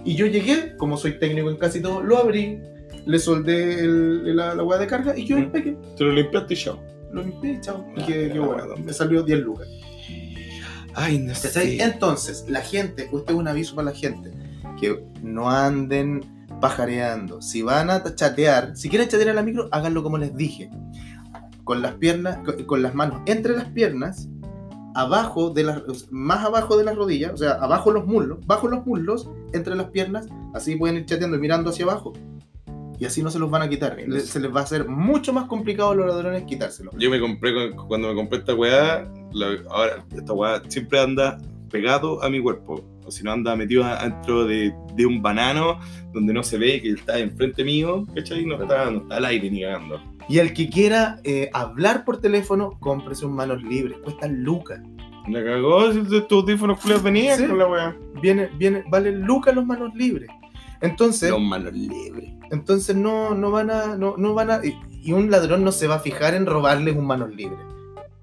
Y 0.03 0.15
yo 0.15 0.25
llegué, 0.25 0.75
como 0.77 0.97
soy 0.97 1.19
técnico 1.19 1.49
en 1.49 1.57
casi 1.57 1.81
todo, 1.81 2.01
lo 2.01 2.17
abrí, 2.17 2.59
le 3.05 3.19
soldé 3.19 3.79
el- 3.83 4.35
la, 4.35 4.55
la 4.55 4.63
weá 4.63 4.79
de 4.79 4.87
carga 4.87 5.17
y 5.17 5.25
yo 5.25 5.37
Mm. 5.37 5.51
Te 5.51 6.03
lo 6.03 6.11
limpiaste 6.11 6.53
y 6.53 6.57
chao. 6.57 6.79
Lo 7.11 7.21
limpié 7.23 7.53
y 7.53 7.61
chao. 7.61 7.85
Ah, 7.97 8.05
que, 8.05 8.27
ya, 8.27 8.33
que 8.33 8.39
bueno, 8.39 8.75
me 8.83 8.93
salió 8.93 9.21
10 9.23 9.39
lucas. 9.39 9.67
Ay, 10.95 11.19
no 11.19 11.33
¿Cachai? 11.33 11.79
Entonces, 11.79 12.45
la 12.47 12.61
gente, 12.61 13.09
este 13.11 13.31
es 13.31 13.37
un 13.37 13.47
aviso 13.47 13.75
para 13.75 13.91
la 13.91 13.95
gente, 13.97 14.31
que 14.79 15.03
no 15.21 15.49
anden 15.49 16.45
pajareando. 16.59 17.41
Si 17.41 17.61
van 17.61 17.89
a 17.89 18.03
chatear, 18.15 18.75
si 18.75 18.89
quieren 18.89 19.07
chatear 19.07 19.29
a 19.29 19.33
la 19.33 19.41
micro, 19.41 19.67
háganlo 19.71 20.03
como 20.03 20.17
les 20.17 20.35
dije. 20.35 20.69
Con 21.63 21.81
las 21.81 21.95
piernas, 21.95 22.39
con, 22.45 22.63
con 22.65 22.81
las 22.81 22.93
manos 22.93 23.21
entre 23.25 23.55
las 23.55 23.67
piernas, 23.69 24.29
abajo 24.93 25.49
de 25.49 25.63
las, 25.63 25.81
más 26.11 26.45
abajo 26.45 26.77
de 26.77 26.83
las 26.83 26.95
rodillas, 26.95 27.33
o 27.33 27.37
sea, 27.37 27.51
abajo 27.53 27.91
los 27.91 28.05
muslos, 28.05 28.39
bajo 28.45 28.67
los 28.67 28.85
muslos, 28.85 29.29
entre 29.53 29.75
las 29.75 29.87
piernas, 29.87 30.27
así 30.53 30.75
pueden 30.75 30.97
ir 30.97 31.05
chateando 31.05 31.37
y 31.37 31.39
mirando 31.39 31.69
hacia 31.69 31.85
abajo. 31.85 32.13
Y 33.01 33.05
así 33.05 33.23
no 33.23 33.31
se 33.31 33.39
los 33.39 33.49
van 33.49 33.63
a 33.63 33.67
quitar. 33.67 33.97
Se 34.19 34.39
les 34.39 34.53
va 34.55 34.59
a 34.59 34.63
hacer 34.63 34.87
mucho 34.87 35.33
más 35.33 35.45
complicado 35.45 35.89
a 35.89 35.95
los 35.95 36.05
ladrones 36.05 36.43
quitárselo. 36.43 36.91
Yo 36.99 37.09
me 37.09 37.19
compré, 37.19 37.71
cuando 37.71 38.09
me 38.09 38.13
compré 38.13 38.37
esta 38.37 38.53
weá, 38.53 39.11
la- 39.33 39.57
ahora 39.71 40.05
esta 40.15 40.33
weá 40.33 40.61
siempre 40.67 40.99
anda 40.99 41.39
pegado 41.71 42.23
a 42.23 42.29
mi 42.29 42.39
cuerpo. 42.39 42.85
O 43.03 43.09
si 43.09 43.23
no, 43.23 43.31
anda 43.31 43.55
metido 43.55 43.83
dentro 44.03 44.45
de, 44.45 44.71
de 44.93 45.05
un 45.07 45.19
banano 45.19 45.79
donde 46.13 46.31
no 46.31 46.43
se 46.43 46.59
ve 46.59 46.79
que 46.79 46.91
está 46.91 47.17
enfrente 47.17 47.63
mío, 47.63 48.05
¿cachai? 48.13 48.45
No 48.45 48.61
está, 48.61 48.91
no 48.91 48.99
está 48.99 49.17
al 49.17 49.25
aire 49.25 49.49
ni 49.49 49.61
cagando. 49.63 49.99
Y 50.29 50.37
el 50.37 50.53
que 50.53 50.69
quiera 50.69 51.19
eh, 51.23 51.49
hablar 51.53 52.05
por 52.05 52.21
teléfono, 52.21 52.77
cómprese 52.79 53.25
un 53.25 53.33
manos 53.33 53.63
libres. 53.63 53.97
Cuestan 54.03 54.43
lucas. 54.43 54.79
La 55.27 55.43
cagó, 55.43 55.91
si 55.91 55.99
estos 56.01 56.31
audífonos 56.31 56.79
culiados 56.79 57.03
venían 57.03 57.39
Sí. 57.39 57.47
con 57.47 57.57
la 57.57 57.65
weá. 57.67 57.97
Viene, 58.21 58.49
viene, 58.59 58.83
valen 58.91 59.21
lucas 59.21 59.55
los 59.55 59.65
manos 59.65 59.93
libres. 59.95 60.29
Entonces, 60.81 61.29
Los 61.29 61.41
manos 61.41 61.73
libres. 61.73 62.29
entonces 62.51 62.95
no, 62.95 63.33
no 63.35 63.51
van 63.51 63.69
a, 63.71 63.95
no, 63.97 64.15
no 64.17 64.33
van 64.33 64.49
a, 64.51 64.61
y, 64.65 64.75
y 65.03 65.11
un 65.13 65.29
ladrón 65.31 65.63
no 65.63 65.71
se 65.71 65.87
va 65.87 65.95
a 65.95 65.99
fijar 65.99 66.33
en 66.33 66.45
robarles 66.45 66.95
un 66.95 67.05
manos 67.05 67.33
libres. 67.35 67.59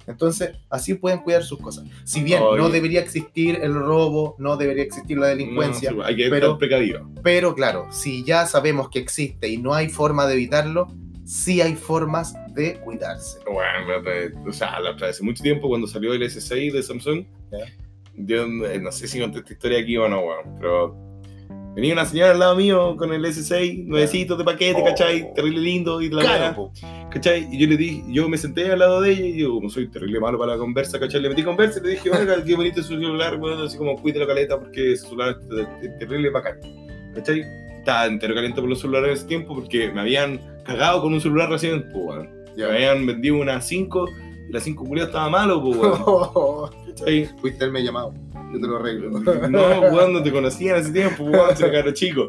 Entonces, 0.06 0.52
así 0.70 0.94
pueden 0.94 1.18
cuidar 1.18 1.44
sus 1.44 1.58
cosas. 1.60 1.84
Si 2.04 2.22
bien 2.22 2.42
Oye. 2.42 2.58
no 2.58 2.70
debería 2.70 3.00
existir 3.00 3.58
el 3.62 3.74
robo, 3.74 4.34
no 4.38 4.56
debería 4.56 4.82
existir 4.84 5.18
la 5.18 5.26
delincuencia, 5.28 5.90
No, 5.90 5.98
sí, 5.98 6.02
hay 6.08 6.16
que 6.16 6.30
pero- 6.30 6.56
precavido. 6.56 7.10
pero 7.22 7.54
claro, 7.54 7.86
si 7.92 8.24
ya 8.24 8.46
sabemos 8.46 8.88
que 8.88 8.98
existe 9.00 9.48
y 9.48 9.58
no 9.58 9.74
hay 9.74 9.88
forma 9.90 10.26
de 10.26 10.32
evitarlo, 10.34 10.88
sí 11.26 11.60
hay 11.60 11.74
formas 11.74 12.34
de 12.54 12.76
cuidarse. 12.80 13.38
Bueno, 13.52 14.08
eh, 14.10 14.32
o 14.48 14.52
sea, 14.52 14.80
la 14.80 14.92
otra 14.92 15.08
vez, 15.08 15.16
hace 15.16 15.24
mucho 15.24 15.42
tiempo 15.42 15.68
cuando 15.68 15.86
salió 15.86 16.14
el 16.14 16.22
S6 16.22 16.72
de 16.72 16.82
Samsung, 16.82 17.24
Ya. 17.52 17.58
yo 18.16 18.44
eh, 18.66 18.80
no 18.80 18.90
sé 18.90 19.06
si 19.08 19.20
conté 19.20 19.40
esta 19.40 19.52
historia 19.52 19.80
aquí 19.80 19.94
o 19.98 20.08
no, 20.08 20.20
weón, 20.20 20.58
pero 20.58 20.96
venía 21.80 21.92
una 21.94 22.04
señora 22.06 22.32
al 22.32 22.38
lado 22.38 22.56
mío 22.56 22.96
con 22.96 23.12
el 23.12 23.24
S6, 23.24 23.84
nuevecitos 23.86 24.36
de 24.36 24.44
paquete, 24.44 24.80
Oh. 24.80 24.84
¿cachai? 24.84 25.32
Terrible 25.34 25.60
lindo 25.60 26.00
y 26.02 26.08
de 26.08 26.14
la 26.16 26.22
Claro, 26.22 26.54
po. 26.56 26.72
¿cachai? 27.10 27.46
Y 27.52 27.58
yo 27.58 27.66
le 27.68 27.76
dije, 27.76 28.02
yo 28.08 28.28
me 28.28 28.36
senté 28.36 28.70
al 28.72 28.80
lado 28.80 29.00
de 29.00 29.12
ella 29.12 29.24
y 29.26 29.38
yo, 29.38 29.50
como 29.54 29.70
soy 29.70 29.88
terrible 29.88 30.18
malo 30.20 30.38
para 30.38 30.52
la 30.52 30.58
conversa, 30.58 30.98
¿cachai? 30.98 31.20
Le 31.20 31.28
metí 31.28 31.42
conversa 31.42 31.78
y 31.80 31.82
le 31.84 31.90
dije, 31.90 32.10
oiga, 32.10 32.42
qué 32.44 32.54
bonito 32.56 32.82
su 32.82 32.88
celular, 32.88 33.38
weón, 33.40 33.64
así 33.66 33.78
como 33.78 34.00
cuídelo 34.00 34.26
caleta 34.26 34.58
porque 34.58 34.96
su 34.96 35.06
celular 35.10 35.36
es 35.82 35.98
terrible 35.98 36.30
bacán, 36.30 36.58
¿cachai? 37.14 37.42
Estaba 37.78 38.06
entero 38.06 38.34
caliente 38.34 38.60
por 38.60 38.68
los 38.68 38.80
celulares 38.80 39.08
en 39.08 39.14
ese 39.16 39.26
tiempo 39.26 39.54
porque 39.54 39.90
me 39.92 40.00
habían 40.00 40.40
cagado 40.64 41.00
con 41.00 41.12
un 41.14 41.20
celular 41.20 41.48
recién, 41.48 41.82
pues, 41.92 42.04
weón. 42.04 42.28
Me 42.56 42.64
habían 42.64 43.06
vendido 43.06 43.36
una 43.36 43.60
5 43.60 44.08
y 44.48 44.52
la 44.52 44.58
5 44.60 44.84
culiada 44.84 45.08
estaba 45.08 45.30
malo, 45.30 45.62
pues, 45.62 45.76
weón. 45.78 46.70
¿Cachai? 46.88 47.26
Fuiste 47.40 47.64
el 47.64 47.70
me 47.72 47.82
llamado. 47.84 48.12
Yo 48.52 48.60
te 48.60 48.66
lo 48.66 48.76
arreglo. 48.76 49.10
No, 49.50 49.80
weón, 49.92 50.12
no 50.12 50.22
te 50.22 50.32
conocía 50.32 50.76
en 50.76 50.82
ese 50.82 50.92
tiempo, 50.92 51.24
weón, 51.24 51.50
era 51.58 51.70
caro 51.72 51.92
chico. 51.92 52.28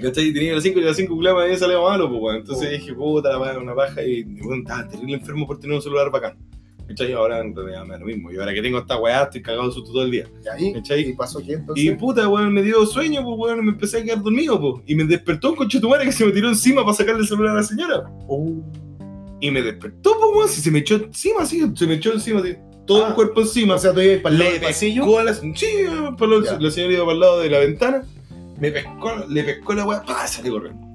¿Cachai? 0.00 0.32
Tenía 0.32 0.54
la 0.54 0.60
5 0.62 0.78
y 0.78 0.82
la 0.82 0.94
5 0.94 1.14
culiada 1.14 1.36
me 1.36 1.42
había 1.44 1.58
salido 1.58 1.82
malo, 1.82 2.08
pues, 2.08 2.20
weón. 2.22 2.36
Entonces 2.36 2.68
Oh. 2.68 2.72
dije, 2.72 2.94
puta, 2.94 3.30
la 3.38 3.58
una 3.58 3.74
paja 3.74 4.02
y, 4.02 4.22
weón, 4.42 4.60
estaba 4.60 4.88
terrible 4.88 5.14
enfermo 5.16 5.46
por 5.46 5.58
tener 5.60 5.76
un 5.76 5.82
celular 5.82 6.10
bacán. 6.10 6.36
¿Cachai? 6.88 7.12
Ahora 7.12 7.38
en 7.40 7.54
realidad 7.54 7.84
me 7.84 7.92
da 7.92 7.98
lo 8.00 8.06
mismo. 8.06 8.32
Y 8.32 8.36
ahora 8.38 8.52
que 8.54 8.62
tengo 8.62 8.78
esta 8.78 8.98
weá, 8.98 9.22
estoy 9.24 9.42
cagado 9.42 9.68
de 9.68 9.74
susto 9.74 9.92
todo 9.92 10.02
el 10.04 10.10
día. 10.10 10.26
Y 10.44 10.48
ahí, 10.48 10.72
¿Cachai? 10.72 11.08
¿y 11.10 11.12
pasó 11.12 11.38
qué 11.44 11.52
entonces? 11.52 11.84
Y 11.84 11.90
puta, 11.92 12.28
weón, 12.28 12.52
me 12.52 12.62
dio 12.62 12.84
sueño, 12.86 13.22
pues, 13.22 13.36
weón, 13.38 13.58
y 13.58 13.62
me 13.62 13.70
empecé 13.72 13.98
a 13.98 14.04
quedar 14.04 14.22
dormido, 14.22 14.58
pues. 14.60 14.82
Y 14.86 14.94
me 14.94 15.04
despertó 15.04 15.50
un 15.50 15.56
conchetumare 15.56 16.04
que 16.04 16.12
se 16.12 16.24
me 16.24 16.32
tiró 16.32 16.48
encima 16.48 16.82
para 16.82 16.94
sacarle 16.94 17.20
el 17.20 17.28
celular 17.28 17.52
a 17.52 17.56
la 17.56 17.62
señora. 17.62 18.10
Uh, 18.26 18.60
Y 19.42 19.50
me 19.50 19.62
despertó, 19.62 20.12
pues, 20.18 20.30
weón, 20.36 20.48
si 20.48 20.60
se 20.62 20.70
me 20.70 20.78
echó 20.80 20.96
encima, 20.96 21.42
así, 21.42 21.62
se 21.74 21.86
me 21.86 21.94
echó 21.94 22.12
encima, 22.12 22.40
así, 22.40 22.56
todo 22.86 23.04
Ah. 23.04 23.08
el 23.08 23.14
cuerpo 23.14 23.40
encima. 23.42 23.74
o 23.74 23.78
sea, 23.78 23.92
tú 23.92 24.00
ibas 24.00 24.18
para 24.20 24.34
el 24.34 24.38
lado 24.40 24.52
del 24.52 24.60
pasillo. 24.62 25.22
la, 25.22 25.34
sí, 25.34 25.40
la, 25.84 26.16
Ya. 26.60 26.70
señora 26.70 26.92
iba 26.94 27.04
para 27.04 27.12
el 27.14 27.20
lado 27.20 27.40
de 27.40 27.50
la 27.50 27.58
ventana, 27.60 28.02
me 28.58 28.70
pescó, 28.72 29.12
le 29.28 29.44
pescó 29.44 29.72
la 29.74 29.84
weá, 29.86 30.02
¡pah! 30.02 30.26
salí 30.26 30.50
corriendo. 30.50 30.86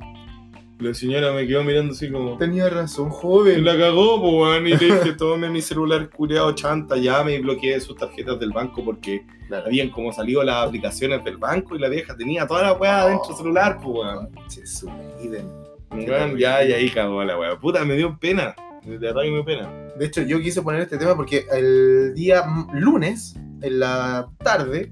La 0.77 0.93
señora 0.93 1.31
me 1.31 1.47
quedó 1.47 1.63
mirando 1.63 1.93
así 1.93 2.11
como, 2.11 2.37
Tenía 2.37 2.69
razón, 2.69 3.07
"Y 3.07 3.11
joven. 3.13 3.63
la 3.63 3.77
cagó, 3.77 4.19
pues, 4.19 4.33
weón, 4.33 4.67
y 4.67 4.71
le 4.71 4.77
dije, 4.77 5.13
tome 5.17 5.49
mi 5.49 5.61
celular 5.61 6.09
culiado 6.09 6.51
chanta, 6.53 6.97
llame 6.97 7.35
y 7.35 7.39
bloqueé 7.39 7.79
sus 7.79 7.95
tarjetas 7.95 8.37
del 8.41 8.51
banco 8.51 8.83
porque 8.83 9.25
Claro. 9.47 9.67
habían 9.67 9.89
como 9.89 10.11
salido 10.11 10.43
las 10.43 10.67
aplicaciones 10.67 11.23
del 11.23 11.37
banco 11.37 11.77
y 11.77 11.79
la 11.79 11.87
vieja 11.87 12.13
tenía 12.17 12.45
toda 12.45 12.63
la 12.63 12.73
weá 12.73 13.05
dentro 13.07 13.27
del 13.29 13.37
celular, 13.37 13.77
pues, 13.81 13.95
weón. 13.99 14.29
Che, 14.49 14.65
su 14.67 14.89
idem. 15.23 15.47
Weón, 15.91 16.37
ya, 16.37 16.61
y 16.65 16.73
ahí 16.73 16.89
cagó 16.89 17.23
la 17.23 17.39
weá. 17.39 17.57
Puta, 17.57 17.85
me 17.85 17.95
dio 17.95 18.17
pena. 18.19 18.53
De 18.85 18.97
verdad 18.97 19.21
que 19.23 19.31
me 19.31 19.43
pena. 19.43 19.69
De 19.97 20.05
hecho, 20.05 20.21
yo 20.21 20.39
quise 20.39 20.61
poner 20.61 20.81
este 20.81 20.97
tema 20.97 21.15
porque 21.15 21.45
el 21.51 22.13
día 22.15 22.43
lunes, 22.73 23.35
en 23.61 23.79
la 23.79 24.29
tarde, 24.43 24.91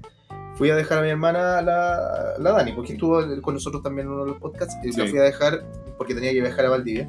fui 0.56 0.70
a 0.70 0.76
dejar 0.76 0.98
a 0.98 1.02
mi 1.02 1.08
hermana, 1.08 1.60
la, 1.62 2.34
la 2.38 2.52
Dani, 2.52 2.72
porque 2.72 2.92
estuvo 2.94 3.20
con 3.42 3.54
nosotros 3.54 3.82
también 3.82 4.06
en 4.06 4.12
uno 4.14 4.24
de 4.24 4.30
los 4.32 4.40
podcasts, 4.40 4.74
y 4.82 4.88
la 4.96 5.04
Sí. 5.04 5.10
fui 5.10 5.18
a 5.18 5.22
dejar 5.24 5.64
porque 5.98 6.14
tenía 6.14 6.32
que 6.32 6.40
viajar 6.40 6.66
a 6.66 6.70
Valdivia. 6.70 7.08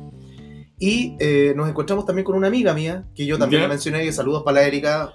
Y 0.77 1.15
eh, 1.19 1.53
nos 1.55 1.69
encontramos 1.69 2.05
también 2.05 2.25
con 2.25 2.35
una 2.35 2.47
amiga 2.47 2.73
mía, 2.73 3.05
que 3.15 3.25
yo 3.25 3.37
también 3.37 3.61
Ya. 3.63 3.67
mencioné, 3.67 4.03
que 4.03 4.11
saludos 4.11 4.43
para 4.43 4.61
la 4.61 4.67
Erika, 4.67 5.11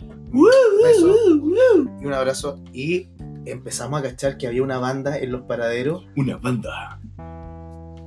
beso 0.83 1.15
y 2.01 2.07
un 2.07 2.13
abrazo. 2.15 2.61
Y 2.73 3.09
empezamos 3.47 4.01
a 4.01 4.03
cachar 4.03 4.39
que 4.39 4.47
había 4.47 4.63
una 4.63 4.79
banda 4.79 5.19
en 5.19 5.33
los 5.33 5.43
paraderos 5.43 6.07
Una 6.17 6.37
banda. 6.37 7.00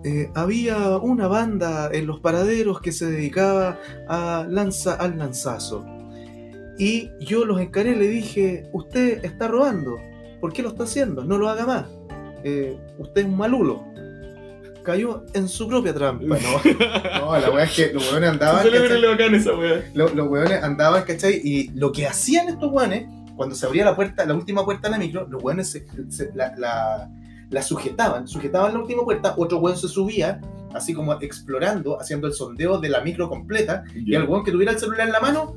Eh, 0.06 0.30
había 0.36 0.98
una 0.98 1.28
banda 1.28 1.90
en 1.94 2.08
los 2.08 2.20
paraderos 2.20 2.82
que 2.82 2.92
se 2.92 3.06
dedicaba 3.10 3.80
a 4.08 4.46
lanza, 4.50 4.96
al 4.96 5.18
lanzazo. 5.18 5.86
Y 6.78 7.12
yo 7.20 7.46
los 7.46 7.62
encaré 7.62 7.92
y 7.92 7.96
le 7.96 8.08
dije, 8.08 8.70
usted 8.74 9.24
está 9.24 9.48
robando. 9.48 9.98
¿Por 10.42 10.52
qué 10.52 10.62
lo 10.62 10.70
está 10.70 10.84
haciendo? 10.84 11.24
No 11.24 11.38
lo 11.38 11.48
haga 11.50 11.66
más. 11.66 11.86
Eh, 12.44 12.78
usted 12.98 13.22
es 13.22 13.28
un 13.28 13.38
malulo. 13.38 13.84
Cayó 14.84 15.24
en 15.34 15.48
su 15.48 15.68
propia 15.70 15.94
trampa. 15.94 16.26
No, 16.26 16.36
no 17.22 17.40
la 17.40 17.50
weá 17.52 17.64
es 17.64 17.72
que 17.74 17.94
los 17.94 18.12
weones 18.12 18.32
andaban, 18.32 18.66
bacán 19.14 19.36
esa 19.36 19.56
weá. 19.56 19.84
Los, 19.94 20.14
los 20.14 20.28
weones 20.28 20.62
andaban, 20.62 21.04
¿cachai? 21.04 21.40
Y 21.42 21.70
lo 21.76 21.94
que 21.94 22.06
hacían 22.06 22.50
estos 22.50 22.70
weones, 22.70 23.06
cuando 23.38 23.56
se 23.56 23.66
abría 23.66 23.86
la 23.86 23.96
puerta, 23.96 24.26
la 24.26 24.34
última 24.34 24.66
puerta 24.66 24.90
de 24.90 24.92
la 24.92 24.98
micro, 24.98 25.26
los 25.30 25.42
weones 25.42 25.70
se, 25.70 25.86
se- 26.10 26.32
la, 26.36 26.54
la- 26.58 27.10
la 27.50 27.62
sujetaban, 27.62 28.28
sujetaban 28.28 28.74
la 28.74 28.80
última 28.80 29.04
puerta, 29.04 29.36
otro 29.38 29.60
weón 29.60 29.78
se 29.78 29.88
subía, 29.88 30.42
así 30.74 30.94
como 30.94 31.14
explorando, 31.22 32.00
haciendo 32.00 32.28
el 32.28 32.34
sondeo 32.34 32.80
de 32.80 32.90
la 32.90 33.02
micro 33.02 33.30
completa, 33.30 33.84
y 33.94 34.16
al 34.16 34.28
weón 34.28 34.44
que 34.44 34.52
tuviera 34.52 34.72
el 34.72 34.80
celular 34.80 35.08
en 35.08 35.14
la 35.14 35.20
mano, 35.20 35.56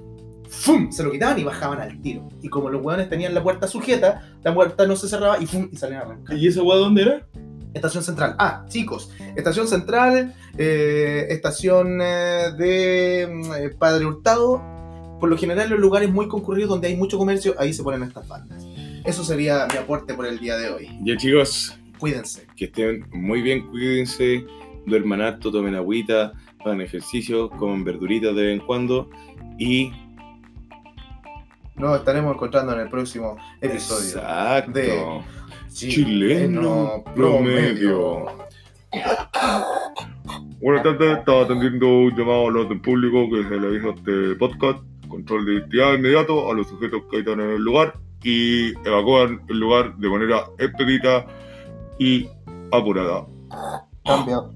¡fum! 0.48 0.90
se 0.90 1.02
lo 1.02 1.10
quitaban 1.10 1.38
y 1.38 1.44
bajaban 1.44 1.80
al 1.80 2.00
tiro. 2.00 2.28
Y 2.42 2.48
como 2.48 2.68
los 2.68 2.84
weones 2.84 3.08
tenían 3.08 3.34
la 3.34 3.42
puerta 3.42 3.66
sujeta, 3.66 4.22
la 4.42 4.54
puerta 4.54 4.86
no 4.86 4.96
se 4.96 5.08
cerraba 5.08 5.38
y 5.40 5.46
¡fum! 5.46 5.68
y 5.70 5.76
salían 5.76 6.02
a 6.02 6.04
arrancar. 6.04 6.36
¿Y 6.36 6.46
esa 6.46 6.62
weá 6.62 6.78
dónde 6.78 7.02
era? 7.02 7.26
Estación 7.76 8.02
Central. 8.02 8.34
Ah, 8.38 8.64
chicos, 8.68 9.10
Estación 9.36 9.68
Central, 9.68 10.34
eh, 10.56 11.26
estación 11.28 12.00
eh, 12.00 12.52
de 12.56 13.28
mm, 13.30 13.52
eh, 13.54 13.70
Padre 13.78 14.06
Hurtado. 14.06 14.62
Por 15.20 15.28
lo 15.30 15.36
general, 15.36 15.70
los 15.70 15.78
lugares 15.78 16.10
muy 16.10 16.28
concurridos 16.28 16.70
donde 16.70 16.88
hay 16.88 16.96
mucho 16.96 17.18
comercio, 17.18 17.54
ahí 17.58 17.72
se 17.72 17.82
ponen 17.82 18.02
estas 18.02 18.26
bandas. 18.28 18.66
Eso 19.06 19.22
sería 19.22 19.68
mi 19.70 19.78
aporte 19.78 20.14
por 20.14 20.26
el 20.26 20.40
día 20.40 20.56
de 20.56 20.68
hoy. 20.68 20.98
Ya 21.02 21.16
chicos, 21.16 21.78
Cuídense. 21.96 22.44
que 22.56 22.64
estén 22.64 23.06
muy 23.12 23.40
bien, 23.40 23.64
cuídense, 23.68 24.44
duerman 24.84 25.20
harto, 25.20 25.52
tomen 25.52 25.76
agüita, 25.76 26.32
hagan 26.58 26.80
ejercicio, 26.80 27.48
coman 27.50 27.84
verduritas 27.84 28.34
de 28.34 28.42
vez 28.46 28.60
en 28.60 28.66
cuando 28.66 29.08
y... 29.58 29.92
Nos 31.76 31.98
estaremos 31.98 32.34
encontrando 32.34 32.72
en 32.72 32.80
el 32.80 32.88
próximo 32.88 33.36
episodio. 33.60 34.18
Exacto. 34.18 34.72
de 34.72 35.22
Chileno 35.72 37.04
promedio. 37.14 38.26
Buenas 40.60 40.82
tardes, 40.82 41.18
estaba 41.18 41.42
atendiendo 41.42 41.86
un 41.86 42.16
llamado 42.16 42.48
al 42.48 42.56
orden 42.56 42.82
público 42.82 43.28
que 43.30 43.48
se 43.48 43.60
le 43.60 43.76
hizo 43.76 43.90
a 43.90 43.94
este 43.94 44.34
podcast. 44.34 44.80
Control 45.06 45.44
de 45.44 45.52
identidad 45.54 45.94
inmediato 45.94 46.50
a 46.50 46.54
los 46.54 46.66
sujetos 46.66 47.02
que 47.08 47.18
están 47.18 47.40
en 47.40 47.50
el 47.50 47.62
lugar 47.62 47.94
y 48.26 48.76
evacúan 48.84 49.40
el 49.48 49.60
lugar 49.60 49.96
de 49.98 50.08
manera 50.08 50.46
expedita 50.58 51.24
y 52.00 52.28
apurada. 52.72 53.24
Cambio. 54.04 54.50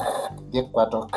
10-4. 0.50 1.08